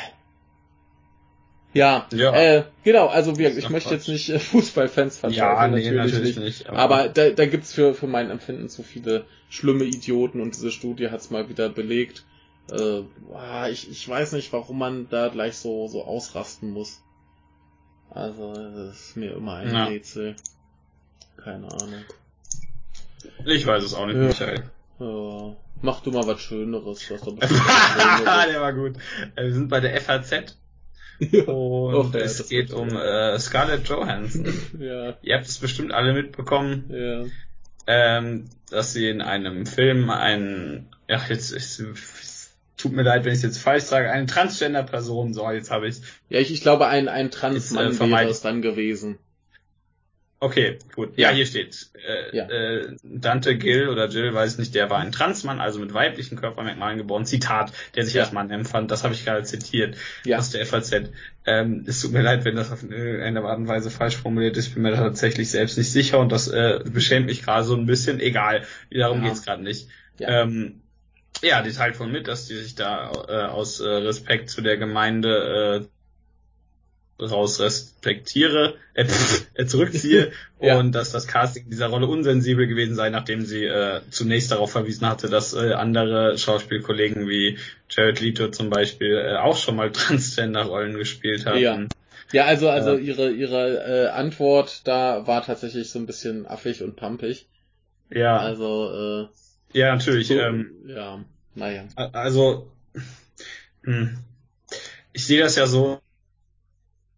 [1.74, 2.36] Ja, Ja.
[2.36, 6.70] Äh, genau, also wir, ich möchte jetzt nicht äh, Fußballfans ja, verteufeln, nee, natürlich, nicht.
[6.70, 11.10] aber da, da gibt's für, für mein Empfinden zu viele schlimme Idioten und diese Studie
[11.10, 12.26] hat's mal wieder belegt.
[12.72, 17.02] Äh, boah, ich, ich weiß nicht, warum man da gleich so, so ausrasten muss.
[18.12, 19.86] Also, das ist mir immer ein Ja.
[19.86, 20.36] Rätsel.
[21.38, 22.04] Keine Ahnung.
[23.46, 24.22] ich weiß es auch nicht, Ja.
[24.24, 24.64] Michael.
[25.00, 27.08] Ja, mach du mal was Schöneres.
[27.10, 28.46] Doch was Schöneres.
[28.52, 28.96] Der war gut.
[29.36, 30.32] Äh, Wir sind bei der FAZ
[31.20, 31.44] ja.
[31.44, 31.50] und
[31.96, 34.46] Och, ja, es geht um äh, Scarlett Johansson.
[34.80, 37.26] ja, Ihr habt es bestimmt alle mitbekommen, ja.
[37.88, 41.80] ähm, dass sie in einem Film einen, ja jetzt, es
[42.84, 46.02] tut mir leid, wenn ich es jetzt falsch sage, eine Transgender-Person, so jetzt habe ich
[46.30, 49.18] Ja, ich, ich glaube, ein, ein Ist, Transmann äh, wäre es dann gewesen.
[50.40, 51.18] Okay, gut.
[51.18, 51.90] Ja, hier steht.
[52.06, 52.50] Äh, Ja.
[52.50, 56.98] äh, Dante Gill oder Jill, weiß nicht, der war ein Transmann, also mit weiblichen Körpermerkmalen
[56.98, 57.26] geboren.
[57.26, 58.24] Zitat, der sich Ja.
[58.24, 58.92] als Mann empfand.
[58.92, 59.96] Das habe ich gerade zitiert
[60.26, 60.40] Ja.
[60.40, 61.12] aus der FAZ.
[61.46, 64.68] Ähm, es tut mir leid, wenn das auf irgendeine Art und Weise falsch formuliert ist.
[64.68, 67.76] Ich bin mir da tatsächlich selbst nicht sicher und das äh, beschämt mich gerade so
[67.78, 68.20] ein bisschen.
[68.20, 69.30] Egal, darum Ja.
[69.30, 69.88] geht's gerade nicht.
[70.20, 70.42] Ja.
[70.42, 70.82] Ähm,
[71.44, 74.78] ja, die teilt von mit, dass die sich da äh, aus äh, Respekt zu der
[74.78, 75.88] Gemeinde
[77.20, 79.06] äh, raus respektiere, äh,
[79.54, 80.80] äh, zurückziehe Ja.
[80.80, 85.08] und dass das Casting dieser Rolle unsensibel gewesen sei, nachdem sie äh, zunächst darauf verwiesen
[85.08, 87.58] hatte, dass äh, andere Schauspielkollegen wie
[87.90, 91.60] Jared Leto zum Beispiel äh, auch schon mal Transgender-Rollen gespielt haben.
[91.60, 91.80] Ja.
[92.32, 92.98] Ja, also, also Ja.
[92.98, 97.46] ihre, ihre äh, Antwort da war tatsächlich so ein bisschen affig und pampig.
[98.10, 99.28] ja, Also,
[99.74, 100.28] ja äh, natürlich.
[100.30, 101.24] so, Ähm, ja,
[101.56, 101.86] naja.
[101.96, 102.72] Also,
[103.84, 104.18] hm,
[105.14, 106.02] ich sehe das ja so,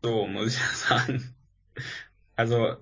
[0.02, 1.36] so muss ich ja sagen.
[2.36, 2.78] Also,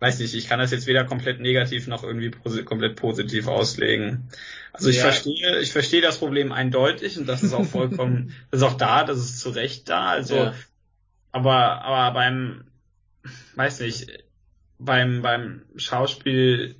[0.00, 4.28] weiß nicht, ich kann das jetzt weder komplett negativ noch irgendwie posi komplett positiv auslegen.
[4.72, 5.02] Also ich Ja.
[5.02, 9.04] verstehe, ich verstehe das Problem eindeutig und das ist auch vollkommen, das ist auch da,
[9.04, 10.08] das ist zu Recht da.
[10.08, 10.54] Also, Ja.
[11.32, 12.64] aber, aber beim,
[13.56, 14.24] weiß nicht,
[14.78, 16.76] beim, beim Schauspiel,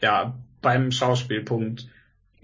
[0.00, 1.88] ja, beim Schauspielpunkt.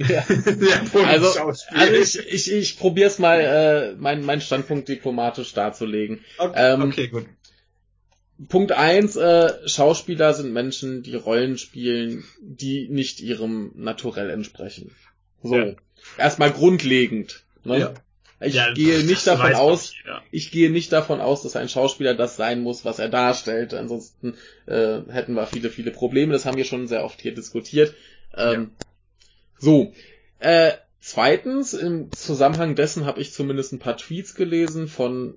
[0.08, 0.24] Ja.
[1.04, 6.24] Also, also ich, ich, ich probiere es mal, äh, meinen mein Standpunkt diplomatisch darzulegen.
[6.38, 7.26] okay, ähm, okay, gut.
[8.48, 14.92] Punkt eins: äh, Schauspieler sind Menschen, die Rollen spielen, die nicht ihrem Naturell entsprechen.
[15.42, 15.56] So.
[15.56, 15.74] Ja.
[16.16, 17.44] Erstmal grundlegend.
[17.64, 17.78] Ne?
[17.78, 17.94] Ja.
[18.42, 19.92] Ich Ja, gehe nicht davon aus,
[20.30, 23.74] ich gehe nicht davon aus, dass ein Schauspieler das sein muss, was er darstellt.
[23.74, 26.32] Ansonsten äh, hätten wir viele, viele Probleme.
[26.32, 27.94] Das haben wir schon sehr oft hier diskutiert.
[28.34, 28.70] Ähm,
[29.60, 29.92] So.
[30.38, 35.34] Äh, zweitens, im Zusammenhang dessen habe ich zumindest ein paar Tweets gelesen von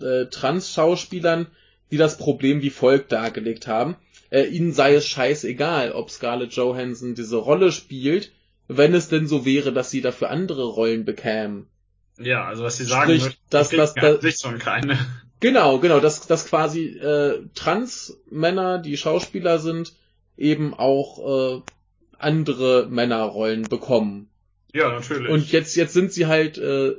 [0.00, 1.46] äh, Trans-Schauspielern,
[1.90, 3.96] die das Problem wie folgt dargelegt haben.
[4.30, 8.32] Äh, ihnen sei es scheißegal, ob Scarlett Johansson diese Rolle spielt,
[8.68, 11.66] wenn es denn so wäre, dass sie dafür andere Rollen bekämen.
[12.18, 14.98] Ja, also was sie sagen Sprich, möchten, dass- an dass- sich schon keine.
[15.40, 19.92] Genau, genau, dass, dass quasi äh, Trans-Männer, die Schauspieler sind,
[20.36, 21.62] eben auch äh,
[22.18, 24.28] andere Männerrollen bekommen.
[24.74, 25.30] Ja, natürlich.
[25.30, 26.96] Und jetzt, jetzt sind sie halt äh,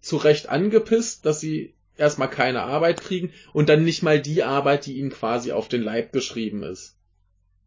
[0.00, 4.86] zu Recht angepisst, dass sie erstmal keine Arbeit kriegen und dann nicht mal die Arbeit,
[4.86, 6.96] die ihnen quasi auf den Leib geschrieben ist.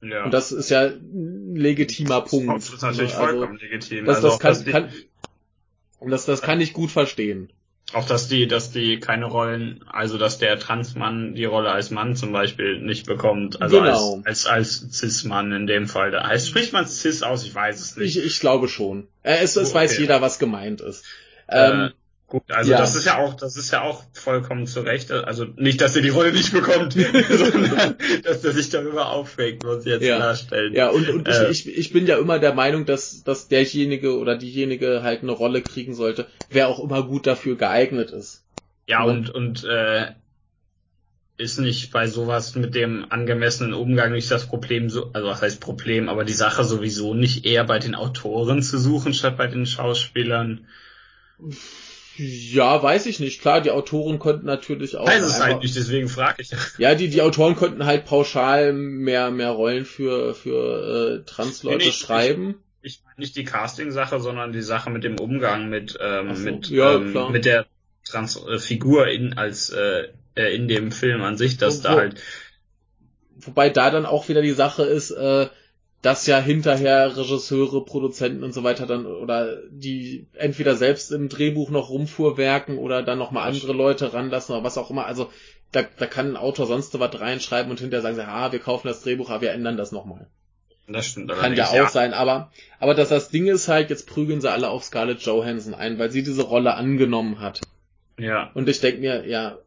[0.02, 0.24] ja.
[0.24, 2.56] Und das ist ja ein legitimer Punkt.
[2.56, 3.16] Das ist natürlich?
[3.16, 4.06] Also, vollkommen legitim.
[4.06, 4.90] Das, also das auch, kann, dass die, kann,
[6.10, 7.52] das, das kann ich gut verstehen.
[7.94, 12.16] Auch dass die, dass die keine Rollen, also dass der Transmann die Rolle als Mann
[12.16, 14.22] zum Beispiel nicht bekommt, also Genau.
[14.26, 16.12] als, als, als Cis-Mann in dem Fall.
[16.12, 17.44] Da heißt, spricht man Cis aus?
[17.44, 18.16] Ich weiß es nicht.
[18.18, 19.08] Ich, ich glaube schon.
[19.24, 20.02] Äh, es, es Oh, weiß okay.
[20.02, 21.04] jeder, was gemeint ist.
[21.48, 21.92] Äh, Ähm,
[22.32, 22.78] Gut, also ja.
[22.78, 25.12] das ist ja auch, das ist ja auch vollkommen zu Recht.
[25.12, 26.94] Also nicht, dass er die Rolle nicht bekommt,
[27.30, 30.16] sondern dass er sich darüber aufregt, was jetzt ja.
[30.16, 30.74] klarstellen.
[30.74, 34.38] Ja, und, und äh, ich, ich bin ja immer der Meinung, dass, dass derjenige oder
[34.38, 38.46] diejenige halt eine Rolle kriegen sollte, wer auch immer gut dafür geeignet ist.
[38.88, 40.14] Ja, und, und äh,
[41.36, 45.60] ist nicht bei sowas mit dem angemessenen Umgang nicht das Problem so, also was heißt
[45.60, 49.66] Problem, aber die Sache sowieso nicht eher bei den Autoren zu suchen, statt bei den
[49.66, 50.66] Schauspielern.
[52.18, 53.42] Ja, weiß ich nicht.
[53.42, 55.08] Klar, die Autoren könnten natürlich auch.
[55.08, 56.52] Weiß es halt nicht, deswegen frage ich.
[56.78, 61.92] Ja, die, die Autoren könnten halt pauschal mehr, mehr Rollen für, für äh, Transleute nee,
[61.92, 62.56] schreiben.
[62.82, 66.44] Ich, ich meine nicht die Casting-Sache, sondern die Sache mit dem Umgang mit, ähm, so.
[66.44, 67.66] mit, ja, ähm, mit der
[68.06, 72.22] Transfigur äh, in, als äh, äh, in dem Film an sich, dass Wo, da halt.
[73.38, 75.48] Wobei da dann auch wieder die Sache ist, äh,
[76.02, 81.70] dass ja hinterher Regisseure, Produzenten und so weiter dann oder die entweder selbst im Drehbuch
[81.70, 85.06] noch rumfuhrwerken oder dann nochmal andere Leute ranlassen oder was auch immer.
[85.06, 85.30] Also
[85.72, 88.88] da, da kann ein Autor sonst was reinschreiben und hinterher sagen sie, ah, wir kaufen
[88.88, 90.28] das Drehbuch, aber wir ändern das nochmal.
[90.88, 91.90] Das stimmt Kann ja auch ja.
[91.90, 95.74] sein, aber, aber dass das Ding ist halt, jetzt prügeln sie alle auf Scarlett Johansson
[95.74, 97.62] ein, weil sie diese Rolle angenommen hat.
[98.18, 98.52] Ja.
[98.54, 99.60] Und ich denke mir, ja,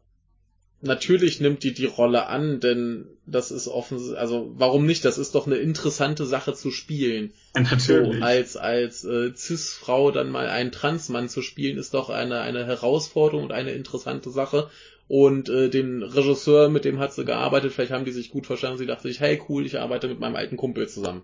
[0.85, 5.03] natürlich nimmt die die Rolle an, denn das ist offen, also warum nicht?
[5.03, 7.33] Das ist doch eine interessante Sache zu spielen.
[7.55, 8.19] Natürlich.
[8.19, 12.65] So, als als äh, cis-Frau dann mal einen Transmann zu spielen, ist doch eine eine
[12.65, 14.69] Herausforderung und eine interessante Sache.
[15.07, 18.79] Und äh, den Regisseur, mit dem hat sie gearbeitet, vielleicht haben die sich gut verstanden.
[18.79, 21.23] Sie dachte sich, hey cool, ich arbeite mit meinem alten Kumpel zusammen.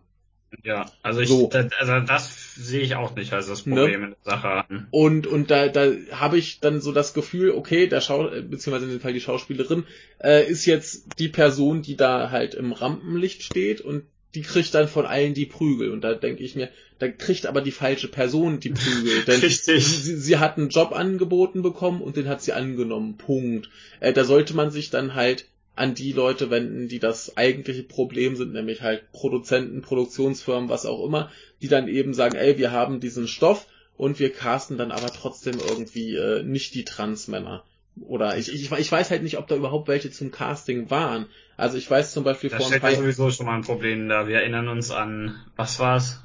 [0.63, 1.47] Ja, also ich, so.
[1.47, 3.75] das, also das sehe ich auch nicht als das ne?
[3.75, 4.07] Problem ne?
[4.07, 4.65] in der Sache.
[4.91, 8.91] Und und da da habe ich dann so das Gefühl, okay, der Schau beziehungsweise in
[8.91, 9.85] dem Fall die Schauspielerin
[10.21, 14.03] äh, ist jetzt die Person, die da halt im Rampenlicht steht und
[14.35, 16.69] die kriegt dann von allen die Prügel und da denke ich mir,
[16.99, 19.85] da kriegt aber die falsche Person die Prügel, denn Richtig.
[19.85, 23.17] Sie, sie hat einen Job angeboten bekommen und den hat sie angenommen.
[23.17, 23.69] Punkt.
[23.99, 25.45] Äh, da sollte man sich dann halt
[25.75, 31.05] an die Leute wenden, die das eigentliche Problem sind, nämlich halt Produzenten, Produktionsfirmen, was auch
[31.05, 31.31] immer,
[31.61, 33.67] die dann eben sagen, ey, wir haben diesen Stoff
[33.97, 37.63] und wir casten dann aber trotzdem irgendwie äh, nicht die Transmänner.
[37.99, 41.27] Oder ich, ich, ich weiß halt nicht, ob da überhaupt welche zum Casting waren.
[41.57, 44.27] Also ich weiß zum Beispiel vor ein paar sowieso schon mal ein Problem da.
[44.27, 46.21] Wir erinnern uns an, was war's?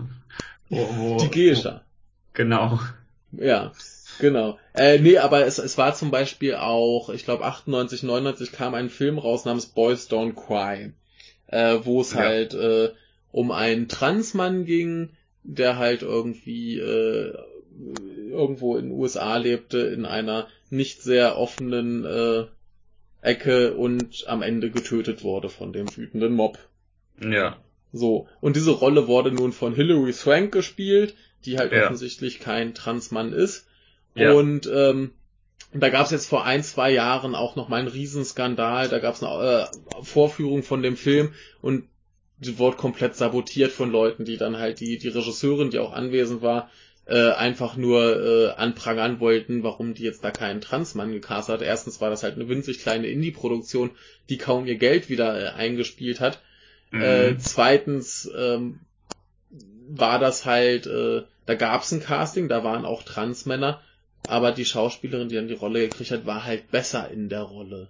[0.69, 1.83] Wo, wo, die Geisha.
[2.35, 2.81] Genau.
[3.33, 3.73] Ja.
[4.19, 4.59] Genau.
[4.75, 8.91] Äh, nee, aber es, es war zum Beispiel auch, ich glaube 98, 99 kam ein
[8.91, 10.93] Film raus namens Boys Don't Cry,
[11.49, 12.21] äh, wo es ja.
[12.21, 12.91] halt äh,
[13.33, 15.11] um einen Transmann ging,
[15.43, 17.35] der halt irgendwie äh,
[18.31, 22.47] irgendwo in den USA lebte, in einer nicht sehr offenen äh,
[23.21, 26.59] Ecke und am Ende getötet wurde von dem wütenden Mob.
[27.21, 27.59] Ja.
[27.93, 28.29] So.
[28.41, 31.15] Und diese Rolle wurde nun von Hilary Swank gespielt,
[31.45, 31.85] die halt ja.
[31.85, 33.66] offensichtlich kein Transmann ist.
[34.17, 34.33] Ja.
[34.33, 35.13] Und ähm,
[35.73, 38.89] da gab es jetzt vor ein, zwei Jahren auch noch mal einen Riesenskandal.
[38.89, 41.85] Da gab es eine äh, Vorführung von dem Film und
[42.39, 46.43] die wurde komplett sabotiert von Leuten, die dann halt die, die Regisseurin, die auch anwesend
[46.43, 46.71] war,
[47.07, 51.63] äh, einfach nur äh, anprangern wollten, warum die jetzt da keinen Transmann gecastet hat.
[51.63, 53.91] Erstens war das halt eine winzig kleine Indie-Produktion,
[54.29, 56.43] die kaum ihr Geld wieder äh, eingespielt hat.
[56.91, 57.03] Mhm.
[57.03, 58.81] Äh, zweitens ähm,
[59.89, 63.81] war das halt, äh, da gab es ein Casting, da waren auch Transmänner
[64.29, 67.89] aber die Schauspielerin, die dann die Rolle gekriegt hat, war halt besser in der Rolle.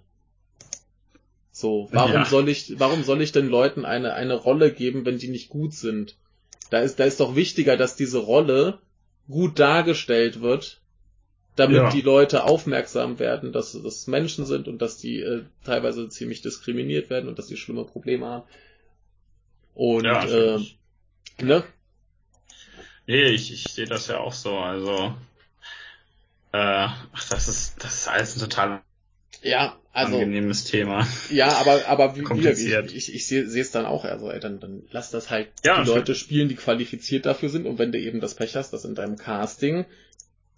[1.51, 2.25] So, warum ja.
[2.25, 5.73] soll ich, warum soll ich den Leuten eine, eine Rolle geben, wenn die nicht gut
[5.73, 6.15] sind?
[6.69, 8.79] Da ist, da ist doch wichtiger, dass diese Rolle
[9.27, 10.81] gut dargestellt wird,
[11.55, 11.89] damit ja.
[11.89, 17.09] die Leute aufmerksam werden, dass das Menschen sind und dass die äh, teilweise ziemlich diskriminiert
[17.09, 18.43] werden und dass die schlimme Probleme haben.
[19.73, 20.59] Und ja, äh,
[21.41, 21.63] ne?
[23.07, 24.57] Nee, ich, ich sehe das ja auch so.
[24.57, 25.15] Also
[26.57, 28.81] äh, ach, das ist, das ist alles ein total
[29.43, 31.07] ja, also, angenehmes Thema.
[31.29, 32.91] Ja, aber, aber wie, Kompliziert.
[32.91, 35.83] ich, ich, ich sehe es dann auch, also ey, dann, dann lass das halt ja,
[35.83, 38.85] die Leute spielen, die qualifiziert dafür sind und wenn du eben das Pech hast, dass
[38.85, 39.85] in deinem Casting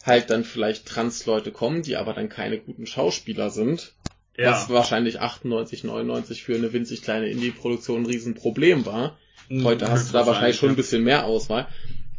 [0.05, 3.93] halt dann vielleicht Trans-Leute kommen, die aber dann keine guten Schauspieler sind,
[4.37, 4.51] ja.
[4.51, 9.17] was wahrscheinlich 98, 99 für eine winzig kleine Indie-Produktion ein Riesenproblem war.
[9.49, 11.67] Hm, Heute hast du da wahrscheinlich schon ein bisschen mehr Auswahl.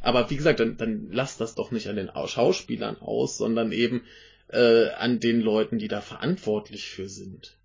[0.03, 4.03] Aber wie gesagt, dann, dann lass das doch nicht an den Schauspielern aus, sondern eben
[4.49, 7.57] äh, an den Leuten, die da verantwortlich für sind.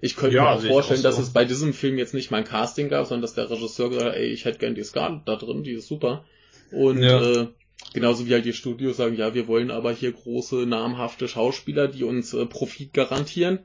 [0.00, 1.08] Ich könnte ja, mir auch vorstellen, auch so.
[1.08, 3.90] dass es bei diesem Film jetzt nicht mal ein Casting gab, sondern dass der Regisseur
[3.90, 6.24] gesagt hat, ey, ich hätte gern die Scarlett da drin, die ist super.
[6.70, 7.20] Und ja.
[7.20, 7.48] äh,
[7.92, 12.04] genauso wie halt die Studios sagen, ja, wir wollen aber hier große, namhafte Schauspieler, die
[12.04, 13.58] uns äh, Profit garantieren.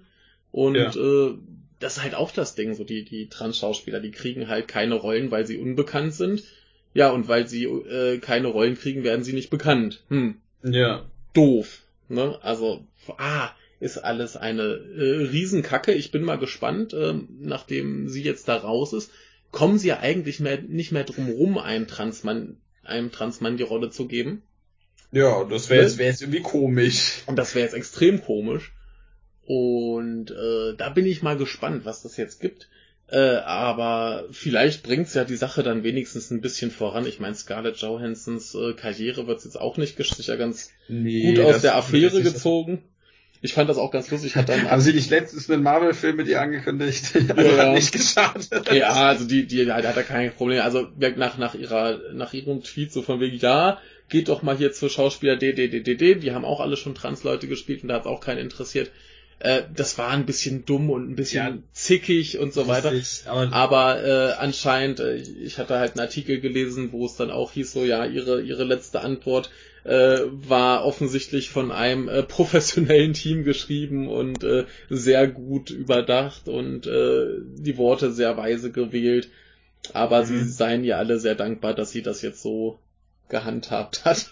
[0.52, 0.90] Und ja.
[0.90, 1.36] äh,
[1.80, 5.32] das ist halt auch das Ding, so die, die Trans-Schauspieler, die kriegen halt keine Rollen,
[5.32, 6.44] weil sie unbekannt sind,
[6.96, 10.02] ja, und weil sie äh, keine Rollen kriegen, werden sie nicht bekannt.
[10.08, 10.36] Hm.
[10.64, 11.06] Ja.
[11.34, 11.84] Doof.
[12.08, 12.40] Ne?
[12.42, 13.50] Also, ah,
[13.82, 15.92] ist alles eine äh, Riesenkacke.
[15.92, 19.12] Ich bin mal gespannt, äh, nachdem sie jetzt da raus ist,
[19.52, 23.90] kommen sie ja eigentlich mehr, nicht mehr drum rum, einem Transmann, einem Transmann die Rolle
[23.90, 24.42] zu geben.
[25.12, 27.24] Ja, das wäre jetzt, wär jetzt irgendwie komisch.
[27.26, 28.74] Und das wäre jetzt extrem komisch.
[29.46, 32.70] Und äh, da bin ich mal gespannt, was das jetzt gibt.
[33.08, 37.06] Äh, aber vielleicht bringt's ja die Sache dann wenigstens ein bisschen voran.
[37.06, 41.62] Ich meine, Scarlett Johansons äh, Karriere wird's jetzt auch nicht sicher ganz nee, gut aus
[41.62, 42.82] der Affäre gezogen.
[43.42, 44.36] Ich fand das auch ganz lustig.
[44.36, 47.12] Hat dann Haben Sie nicht letztens einen Marvel-Film mit ihr angekündigt?
[47.36, 48.50] Also ja, hat nicht geschadet.
[48.74, 50.62] Ja, also die, die, da hat er kein Problem.
[50.62, 53.80] Also nach, nach ihrer, nach ihrem Tweet so von wegen, ja,
[54.10, 57.90] geht doch mal hier zu Schauspieler DDDDD, die haben auch alle schon Trans-Leute gespielt und
[57.90, 58.92] da hat auch keinen interessiert.
[59.40, 62.92] Äh, das war ein bisschen dumm und ein bisschen ja, zickig und so weiter.
[62.92, 67.32] Richtig, aber, aber äh, anscheinend, äh, ich hatte halt einen Artikel gelesen, wo es dann
[67.32, 69.50] auch hieß, so ja, ihre, ihre letzte Antwort
[69.84, 76.88] äh, war offensichtlich von einem äh, professionellen Team geschrieben und äh, sehr gut überdacht und
[76.88, 77.26] äh,
[77.58, 79.30] die Worte sehr weise gewählt.
[79.94, 80.26] Aber mhm.
[80.26, 82.80] sie seien ja alle sehr dankbar, dass sie das jetzt so
[83.30, 84.32] gehandhabt hat.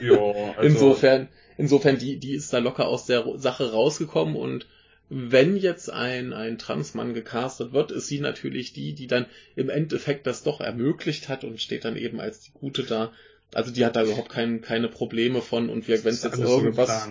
[0.00, 0.18] Ja,
[0.56, 1.28] also insofern,
[1.60, 4.66] insofern, die, die ist da locker aus der Sache rausgekommen und
[5.08, 9.26] wenn jetzt ein, ein Transmann gecastet wird, ist sie natürlich die, die dann
[9.56, 13.12] im Endeffekt das doch ermöglicht hat und steht dann eben als die Gute da.
[13.52, 17.08] Also die hat da überhaupt kein, keine Probleme von und wenn es jetzt irgendwas,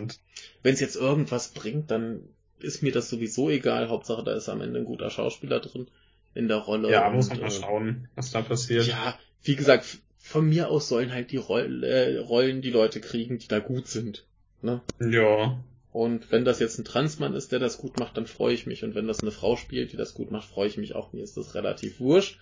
[0.63, 2.21] wenn es jetzt irgendwas bringt, dann
[2.59, 3.89] ist mir das sowieso egal.
[3.89, 5.87] Hauptsache da ist am Ende ein guter Schauspieler drin
[6.33, 6.89] in der Rolle.
[6.89, 8.87] Ja, und, muss man mal äh, schauen, was da passiert.
[8.87, 13.39] Ja, wie gesagt, von mir aus sollen halt die Roll äh, Rollen die Leute kriegen,
[13.39, 14.25] die da gut sind.
[14.61, 14.81] Ne?
[14.99, 15.57] Ja.
[15.91, 18.83] Und wenn das jetzt ein Transmann ist, der das gut macht, dann freue ich mich.
[18.83, 21.13] Und wenn das eine Frau spielt, die das gut macht, freue ich mich auch.
[21.13, 22.37] Mir ist das relativ wurscht.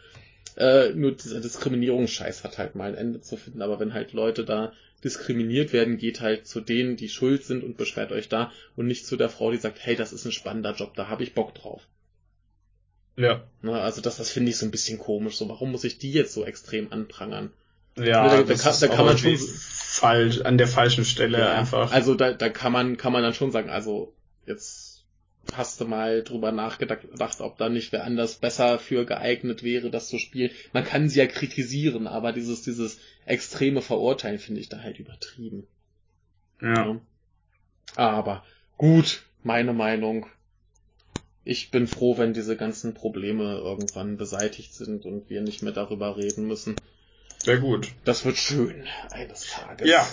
[0.58, 3.62] Äh, nur dieser Diskriminierungsscheiß hat halt mal ein Ende zu finden.
[3.62, 4.74] Aber wenn halt Leute da
[5.04, 9.06] diskriminiert werden, geht halt zu denen, die schuld sind und beschwert euch da und nicht
[9.06, 11.54] zu der Frau, die sagt, hey, das ist ein spannender Job, da habe ich Bock
[11.54, 11.88] drauf.
[13.16, 13.48] Ja.
[13.62, 15.38] Na, also das, das finde ich so ein bisschen komisch.
[15.38, 17.52] So, warum muss ich die jetzt so extrem anprangern?
[17.98, 21.92] Ja, da, da, kann, da kann man schon falsch an der falschen Stelle ja, einfach.
[21.92, 24.14] Also da, da kann man kann man dann schon sagen, also
[24.46, 25.06] jetzt
[25.52, 30.10] hast du mal drüber nachgedacht, ob da nicht wer anders besser für geeignet wäre, das
[30.10, 30.52] zu spielen.
[30.74, 35.68] Man kann sie ja kritisieren, aber dieses dieses extreme Verurteilen finde ich da halt übertrieben.
[36.62, 36.86] Ja.
[36.86, 37.02] ja.
[37.96, 38.44] Aber
[38.78, 40.28] gut, meine Meinung.
[41.44, 46.18] Ich bin froh, wenn diese ganzen Probleme irgendwann beseitigt sind und wir nicht mehr darüber
[46.18, 46.76] reden müssen.
[47.44, 47.92] Sehr gut.
[48.04, 49.88] Das wird schön eines Tages.
[49.88, 50.08] Ja.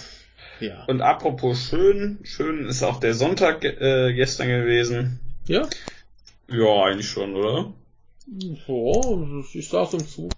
[0.60, 0.84] Ja.
[0.84, 5.20] Und apropos schön, schön ist auch der Sonntag äh, gestern gewesen.
[5.46, 5.68] Ja?
[6.48, 7.72] Ja, eigentlich schon, oder?
[8.26, 10.32] Ja, ich saß im Zug.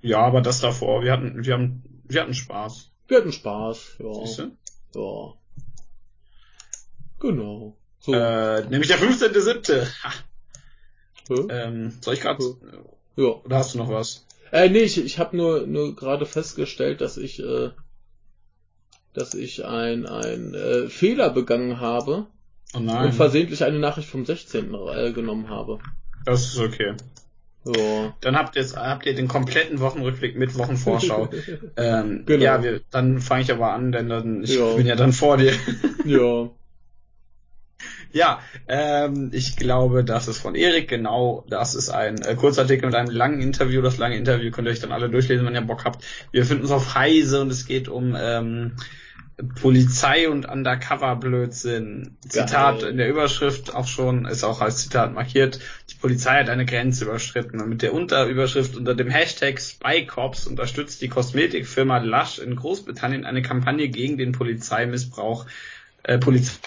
[0.00, 2.90] Ja, aber das davor, wir hatten, wir haben, wir hatten Spaß.
[3.08, 4.14] Wir hatten Spaß, ja.
[4.24, 4.52] Siehste?
[4.94, 5.34] Ja.
[7.20, 7.76] Genau.
[8.00, 8.12] So.
[8.12, 9.86] Äh, nämlich der 15.7.
[11.50, 12.56] Ähm, soll ich gerade?
[13.16, 13.24] Ja.
[13.24, 14.26] Oder hast du noch was?
[14.52, 17.70] Äh, nee, ich, ich habe nur, nur gerade festgestellt, dass ich, äh,
[19.12, 22.26] dass ich ein, ein äh, Fehler begangen habe.
[22.74, 23.06] Oh nein.
[23.06, 24.74] Und versehentlich eine Nachricht vom 16.
[24.74, 25.78] Äh, genommen habe.
[26.24, 26.94] Das ist okay.
[27.64, 28.12] So.
[28.20, 31.30] Dann habt ihr habt ihr den kompletten Wochenrückblick mit Wochenvorschau.
[31.76, 32.44] ähm, genau.
[32.44, 34.74] Ja, wir, dann fange ich aber an, denn dann ich ja.
[34.74, 35.52] bin ja dann vor dir.
[36.04, 36.50] ja.
[38.14, 41.44] Ja, ähm, ich glaube, das ist von Erik, genau.
[41.48, 43.82] Das ist ein äh, Kurzartikel mit einem langen Interview.
[43.82, 46.04] Das lange Interview könnt ihr euch dann alle durchlesen, wenn ihr Bock habt.
[46.30, 48.76] Wir finden es auf Heise und es geht um ähm,
[49.60, 52.16] Polizei und Undercover-Blödsinn.
[52.28, 52.90] Zitat Geil.
[52.90, 55.58] in der Überschrift auch schon, ist auch als Zitat markiert.
[55.90, 61.02] Die Polizei hat eine Grenze überschritten und mit der Unterüberschrift unter dem Hashtag SpyCops unterstützt
[61.02, 65.46] die Kosmetikfirma Lush in Großbritannien eine Kampagne gegen den Polizeimissbrauch,
[66.04, 66.60] äh, Polizei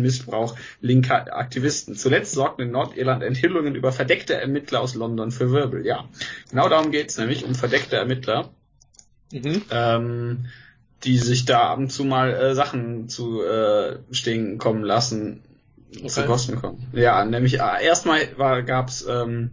[0.00, 1.94] Missbrauch linker Aktivisten.
[1.94, 5.84] Zuletzt sorgten in Nordirland Enthüllungen über verdeckte Ermittler aus London für Wirbel.
[5.84, 6.08] Ja,
[6.50, 8.50] genau darum geht's nämlich, um verdeckte Ermittler,
[9.32, 9.62] mhm.
[9.70, 10.46] ähm,
[11.04, 15.42] die sich da ab und zu mal äh, Sachen zu äh, stehen kommen lassen,
[15.96, 16.08] okay.
[16.08, 16.86] zu Kosten kommen.
[16.92, 19.50] Ja, nämlich äh, erstmal war, gab's ähm,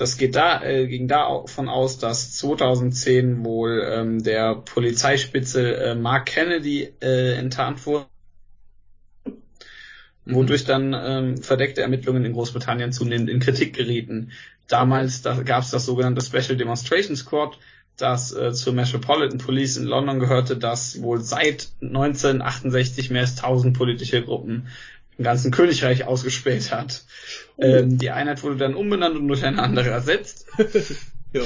[0.00, 6.24] das geht da, äh, ging davon aus, dass 2010 wohl ähm, der Polizeispitze äh, Mark
[6.24, 8.06] Kennedy äh, enttarnt wurde
[10.34, 14.32] wodurch dann ähm, verdeckte Ermittlungen in Großbritannien zunehmend in Kritik gerieten.
[14.68, 17.58] Damals da, gab es das sogenannte Special Demonstration Squad,
[17.96, 23.76] das äh, zur Metropolitan Police in London gehörte, das wohl seit 1968 mehr als 1000
[23.76, 24.68] politische Gruppen
[25.18, 27.04] im ganzen Königreich ausgespäht hat.
[27.56, 27.64] Oh.
[27.64, 30.46] Ähm, die Einheit wurde dann umbenannt und durch eine andere ersetzt.
[31.32, 31.42] ja.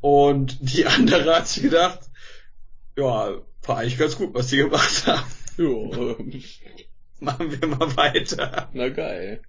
[0.00, 2.00] Und die andere hat sich gedacht,
[2.96, 5.30] ja, war eigentlich ganz gut, was die gemacht haben.
[5.56, 6.16] Jo,
[7.22, 8.68] Machen wir mal weiter.
[8.72, 9.40] na geil.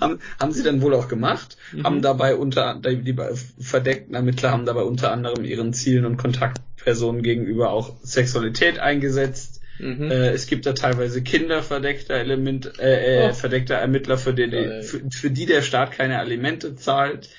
[0.00, 1.84] Haben, haben sie dann wohl auch gemacht, Mhm.
[1.84, 3.16] haben dabei unter, die
[3.58, 9.62] verdeckten Ermittler haben dabei unter anderem ihren Zielen und Kontaktpersonen gegenüber auch Sexualität eingesetzt.
[9.78, 10.10] Mhm.
[10.10, 13.32] Äh, es gibt da teilweise Kinder verdeckter Element, äh, äh, Oh.
[13.32, 17.30] verdeckter Ermittler, für die, für, für die der Staat keine Alimente zahlt.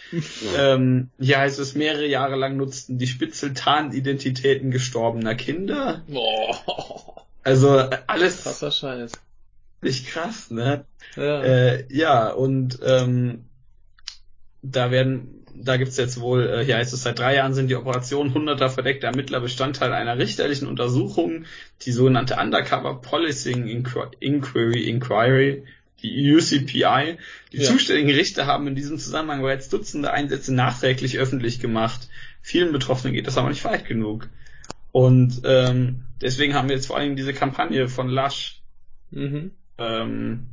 [0.58, 6.02] ähm, hier heißt es, mehrere Jahre lang nutzten die Spitzel Tarnidentitäten gestorbener Kinder.
[6.08, 9.12] Boah, Also äh, alles krasser Scheiß.
[9.82, 10.86] Nicht krass, ne?
[11.16, 11.44] Ja.
[11.44, 13.46] Äh, ja, und ähm,
[14.62, 17.76] da werden, da gibt's jetzt wohl, äh, hier heißt es, seit drei Jahren sind die
[17.76, 21.46] Operationen hunderter verdeckter Ermittler Bestandteil einer richterlichen Untersuchung,
[21.84, 25.64] die sogenannte Undercover Policing Inqu- Inquiry, Inquiry,
[26.02, 27.18] die UCPI.
[27.54, 27.64] Die Ja.
[27.72, 32.10] zuständigen Richter haben in diesem Zusammenhang bereits Dutzende Einsätze nachträglich öffentlich gemacht.
[32.42, 34.28] Vielen Betroffenen geht das aber nicht weit genug.
[34.92, 38.62] Und ähm, deswegen haben wir jetzt vor allem diese Kampagne von Lush,
[39.12, 39.52] mhm.
[39.78, 40.48] Ähm,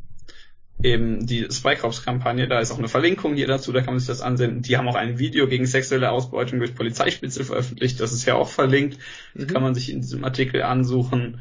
[0.83, 4.01] eben die Spy Cops Kampagne, da ist auch eine Verlinkung hier dazu, da kann man
[4.01, 4.63] sich das ansehen.
[4.63, 8.49] Die haben auch ein Video gegen sexuelle Ausbeutung durch Polizeispitzel veröffentlicht, das ist ja auch
[8.49, 8.99] verlinkt,
[9.35, 9.53] das Mhm.
[9.53, 11.41] kann man sich in diesem Artikel ansuchen.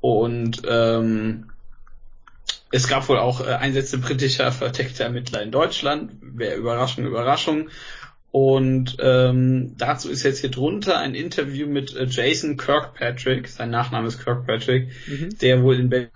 [0.00, 1.50] Und ähm,
[2.72, 7.68] es gab wohl auch äh, Einsätze britischer verdeckter Ermittler in Deutschland, wäre Überraschung, Überraschung.
[8.32, 14.08] Und ähm, dazu ist jetzt hier drunter ein Interview mit äh, Jason Kirkpatrick, sein Nachname
[14.08, 15.38] ist Kirkpatrick, Mhm.
[15.40, 16.08] der wohl in Berlin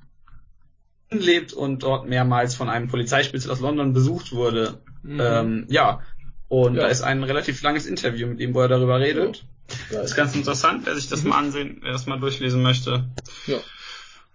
[1.11, 4.81] lebt und dort mehrmals von einem Polizeispitzel aus London besucht wurde.
[5.03, 5.21] Mhm.
[5.21, 6.01] Ähm, ja,
[6.49, 6.83] und Ja.
[6.83, 9.45] da ist ein relativ langes Interview mit ihm, wo er darüber redet.
[9.91, 10.01] Geil.
[10.03, 11.29] Das ist ganz interessant, wer sich das Mhm.
[11.31, 13.05] mal ansehen, wer das mal durchlesen möchte.
[13.47, 13.59] Ja.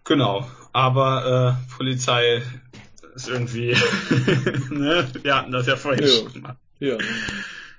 [0.03, 2.41] Genau, aber äh, Polizei
[3.15, 3.71] ist irgendwie,
[4.69, 5.07] ne?
[5.21, 6.09] wir hatten das ja vorhin Ja.
[6.09, 6.55] schon mal.
[6.79, 6.97] Ja.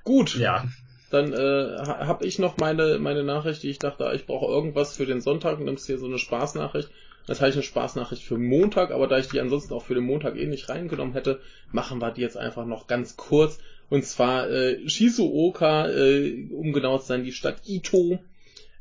[0.05, 0.64] Gut, Ja,
[1.10, 5.05] dann äh, habe ich noch meine, meine Nachricht, die ich dachte, ich brauche irgendwas für
[5.06, 6.90] den Sonntag und nimmst hier so eine Spaßnachricht.
[7.27, 10.05] Das habe ich eine Spaßnachricht für Montag, aber da ich die ansonsten auch für den
[10.05, 11.40] Montag eh nicht reingenommen hätte,
[11.70, 13.59] machen wir die jetzt einfach noch ganz kurz.
[13.89, 18.19] Und zwar äh, Shizuoka, äh, um genau zu sein, die Stadt Ito.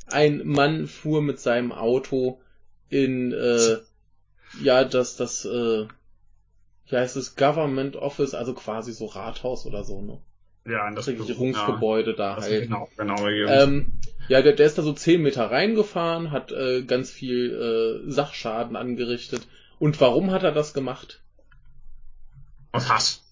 [0.07, 2.41] Ein Mann fuhr mit seinem Auto
[2.89, 3.77] in äh,
[4.61, 5.85] ja das das äh,
[6.87, 10.19] wie heißt es Government Office, also quasi so Rathaus oder so, ne?
[10.65, 12.63] ja, in Das Regierungsgebäude da Ja, halt.
[12.63, 13.25] genau, genau.
[13.25, 13.93] Ähm,
[14.31, 17.51] ja, der, der ist da so 10 Meter reingefahren, hat äh, ganz viel
[18.07, 19.45] äh, Sachschaden angerichtet.
[19.77, 21.19] Und warum hat er das gemacht?
[22.71, 23.25] Aus Hass.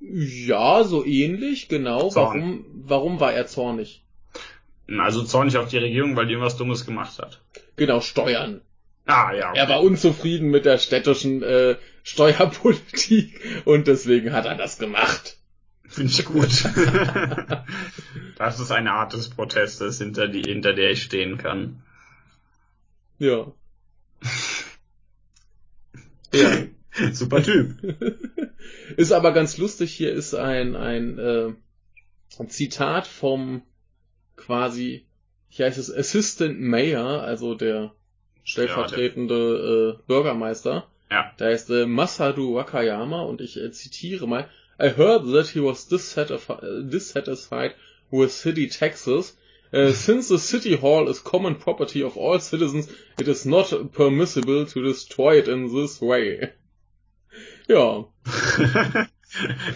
[0.00, 2.10] Ja, so ähnlich, genau.
[2.10, 2.26] Zorn.
[2.26, 4.04] Warum, warum war er zornig?
[4.86, 7.40] Also zornig auf die Regierung, weil die irgendwas Dummes gemacht hat.
[7.76, 8.60] Genau, Steuern.
[9.06, 9.54] Ah, ja.
[9.54, 15.38] Er war unzufrieden mit der städtischen äh, Steuerpolitik und deswegen hat er das gemacht.
[15.92, 16.64] Finde ich gut.
[18.38, 21.82] das ist eine Art des Protestes, hinter, die, hinter der ich stehen kann.
[23.18, 23.52] Ja.
[26.32, 26.50] ja.
[27.12, 27.74] Super Typ.
[28.96, 31.52] ist aber ganz lustig, hier ist ein, ein, äh,
[32.38, 33.62] ein Zitat vom
[34.36, 35.06] quasi,
[35.48, 37.92] hier heißt es Assistant Mayor, also der
[38.44, 40.86] stellvertretende äh, Bürgermeister.
[41.10, 41.32] Ja.
[41.36, 44.48] Da heißt äh, Masadu Wakayama und ich äh, zitiere mal.
[44.78, 47.74] I heard that he was dissatisfied, dissatisfied
[48.10, 49.32] with city taxes.
[49.72, 52.88] Uh, since the city hall is common property of all citizens,
[53.18, 56.52] it is not permissible to destroy it in this way.
[57.68, 58.04] Ja.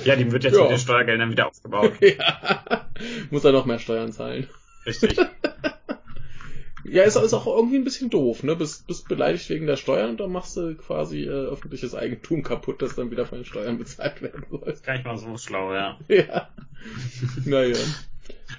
[0.05, 0.63] ja, dem wird jetzt Ja.
[0.65, 1.93] mit den Steuergeldern wieder aufgebaut.
[2.03, 2.91] ja.
[3.31, 4.49] Muss er noch mehr Steuern zahlen.
[4.85, 5.17] Richtig.
[6.89, 8.57] Ja, ist, ist auch irgendwie ein bisschen doof, ne?
[8.57, 12.83] Bist, bist beleidigt wegen der Steuern und dann machst du quasi äh, öffentliches Eigentum kaputt,
[12.83, 14.77] das dann wieder von den Steuern bezahlt werden soll.
[14.85, 15.99] Gar nicht mal so schlau, ja.
[16.09, 16.49] Ja.
[17.45, 17.77] naja.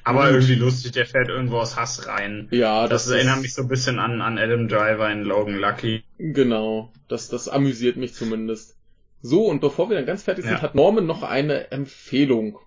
[0.03, 2.47] Aber irgendwie lustig, der fährt irgendwo aus Hass rein.
[2.51, 6.03] Ja, Das, das, erinnert mich so ein bisschen an, an Adam Driver in Logan Lucky.
[6.17, 6.91] Genau.
[7.07, 8.75] Das, das amüsiert mich zumindest.
[9.21, 10.61] So, und bevor wir dann ganz fertig sind, Ja.
[10.61, 12.59] hat Norman noch eine Empfehlung.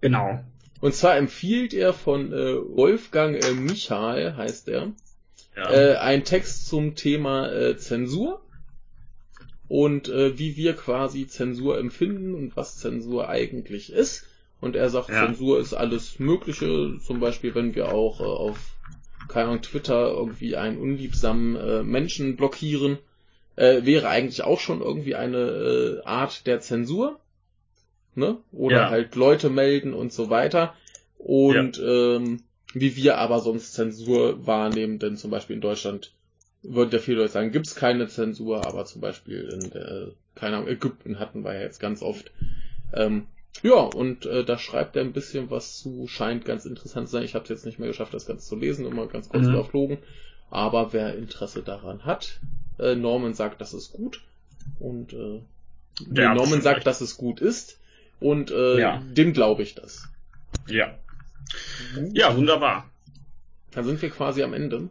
[0.00, 0.40] Genau.
[0.80, 4.92] Und zwar empfiehlt er von äh, Wolfgang äh, Michael, heißt er,
[5.56, 5.70] Ja.
[5.72, 8.40] äh, ein Text zum Thema äh, Zensur
[9.68, 14.24] und äh, wie wir quasi Zensur empfinden und was Zensur eigentlich ist.
[14.60, 15.26] Und er sagt, Ja.
[15.26, 18.58] Zensur ist alles Mögliche, zum Beispiel, wenn wir auch äh, auf
[19.28, 22.98] keine Ahnung, Twitter irgendwie einen unliebsamen äh, Menschen blockieren,
[23.56, 27.20] äh, wäre eigentlich auch schon irgendwie eine äh, Art der Zensur.
[28.18, 28.36] Ne?
[28.52, 28.90] Oder Ja.
[28.90, 30.74] halt Leute melden und so weiter.
[31.18, 32.42] Und ähm,
[32.74, 36.12] wie wir aber sonst Zensur wahrnehmen, denn zum Beispiel in Deutschland
[36.62, 40.68] würden ja viele Leute sagen, gibt's keine Zensur, aber zum Beispiel in der, keine Ahnung,
[40.68, 42.30] Ägypten hatten wir ja jetzt ganz oft.
[42.92, 43.26] Ähm,
[43.62, 47.24] ja, und äh, da schreibt er ein bisschen was zu, scheint ganz interessant zu sein.
[47.24, 49.54] Ich habe es jetzt nicht mehr geschafft, das Ganze zu lesen, mal ganz kurz Mhm.
[49.54, 49.98] überflogen.
[50.50, 52.40] Aber wer Interesse daran hat,
[52.78, 54.22] äh, Norman sagt, das ist gut.
[54.78, 55.40] Und äh,
[56.06, 57.77] Der Norman sagt, dass es gut ist.
[58.20, 59.02] Und äh, Ja.
[59.04, 60.08] dem glaube ich das.
[60.66, 60.98] Ja.
[62.12, 62.90] Ja, wunderbar.
[63.72, 64.88] Dann sind wir quasi am Ende.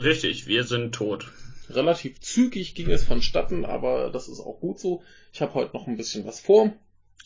[0.00, 1.30] Richtig, wir sind tot.
[1.68, 5.02] Relativ zügig ging es vonstatten, aber das ist auch gut so.
[5.32, 6.72] Ich habe heute noch ein bisschen was vor.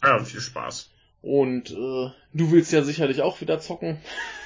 [0.02, 0.90] Ja, viel Spaß.
[1.22, 3.98] Und äh, du willst ja sicherlich auch wieder zocken.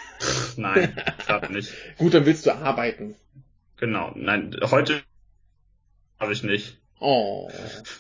[0.57, 0.95] Nein,
[1.27, 1.73] gerade nicht.
[1.97, 3.17] Gut, dann willst du arbeiten.
[3.79, 4.13] Genau.
[4.15, 5.01] Nein, heute
[6.21, 6.77] habe ich nicht.
[7.01, 7.49] Oh,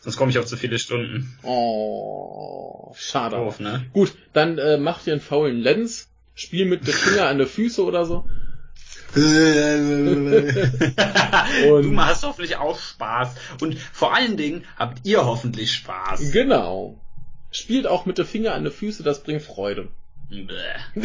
[0.02, 1.38] Sonst komme ich auf zu viele Stunden.
[1.42, 3.36] oh, schade.
[3.36, 3.86] Doof, ne?
[3.92, 7.84] Gut, dann äh, mach dir einen faulen Lens, spiel mit dem Finger an der Füße
[7.84, 8.28] oder so.
[9.14, 9.24] du
[11.96, 13.36] hast hoffentlich auch Spaß.
[13.60, 16.30] Und vor allen Dingen habt ihr hoffentlich Spaß.
[16.32, 17.00] Genau.
[17.50, 19.88] Spielt auch mit dem Finger an der Füße, das bringt Freude.
[20.28, 20.44] Bäh.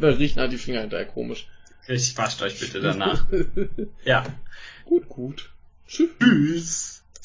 [0.00, 1.48] da riechen halt die Finger hinterher komisch.
[1.88, 3.26] Ich wascht euch bitte danach.
[4.04, 4.24] Ja.
[4.84, 5.50] gut, gut.
[5.88, 6.10] Tschüss.
[6.20, 6.93] Tschüss.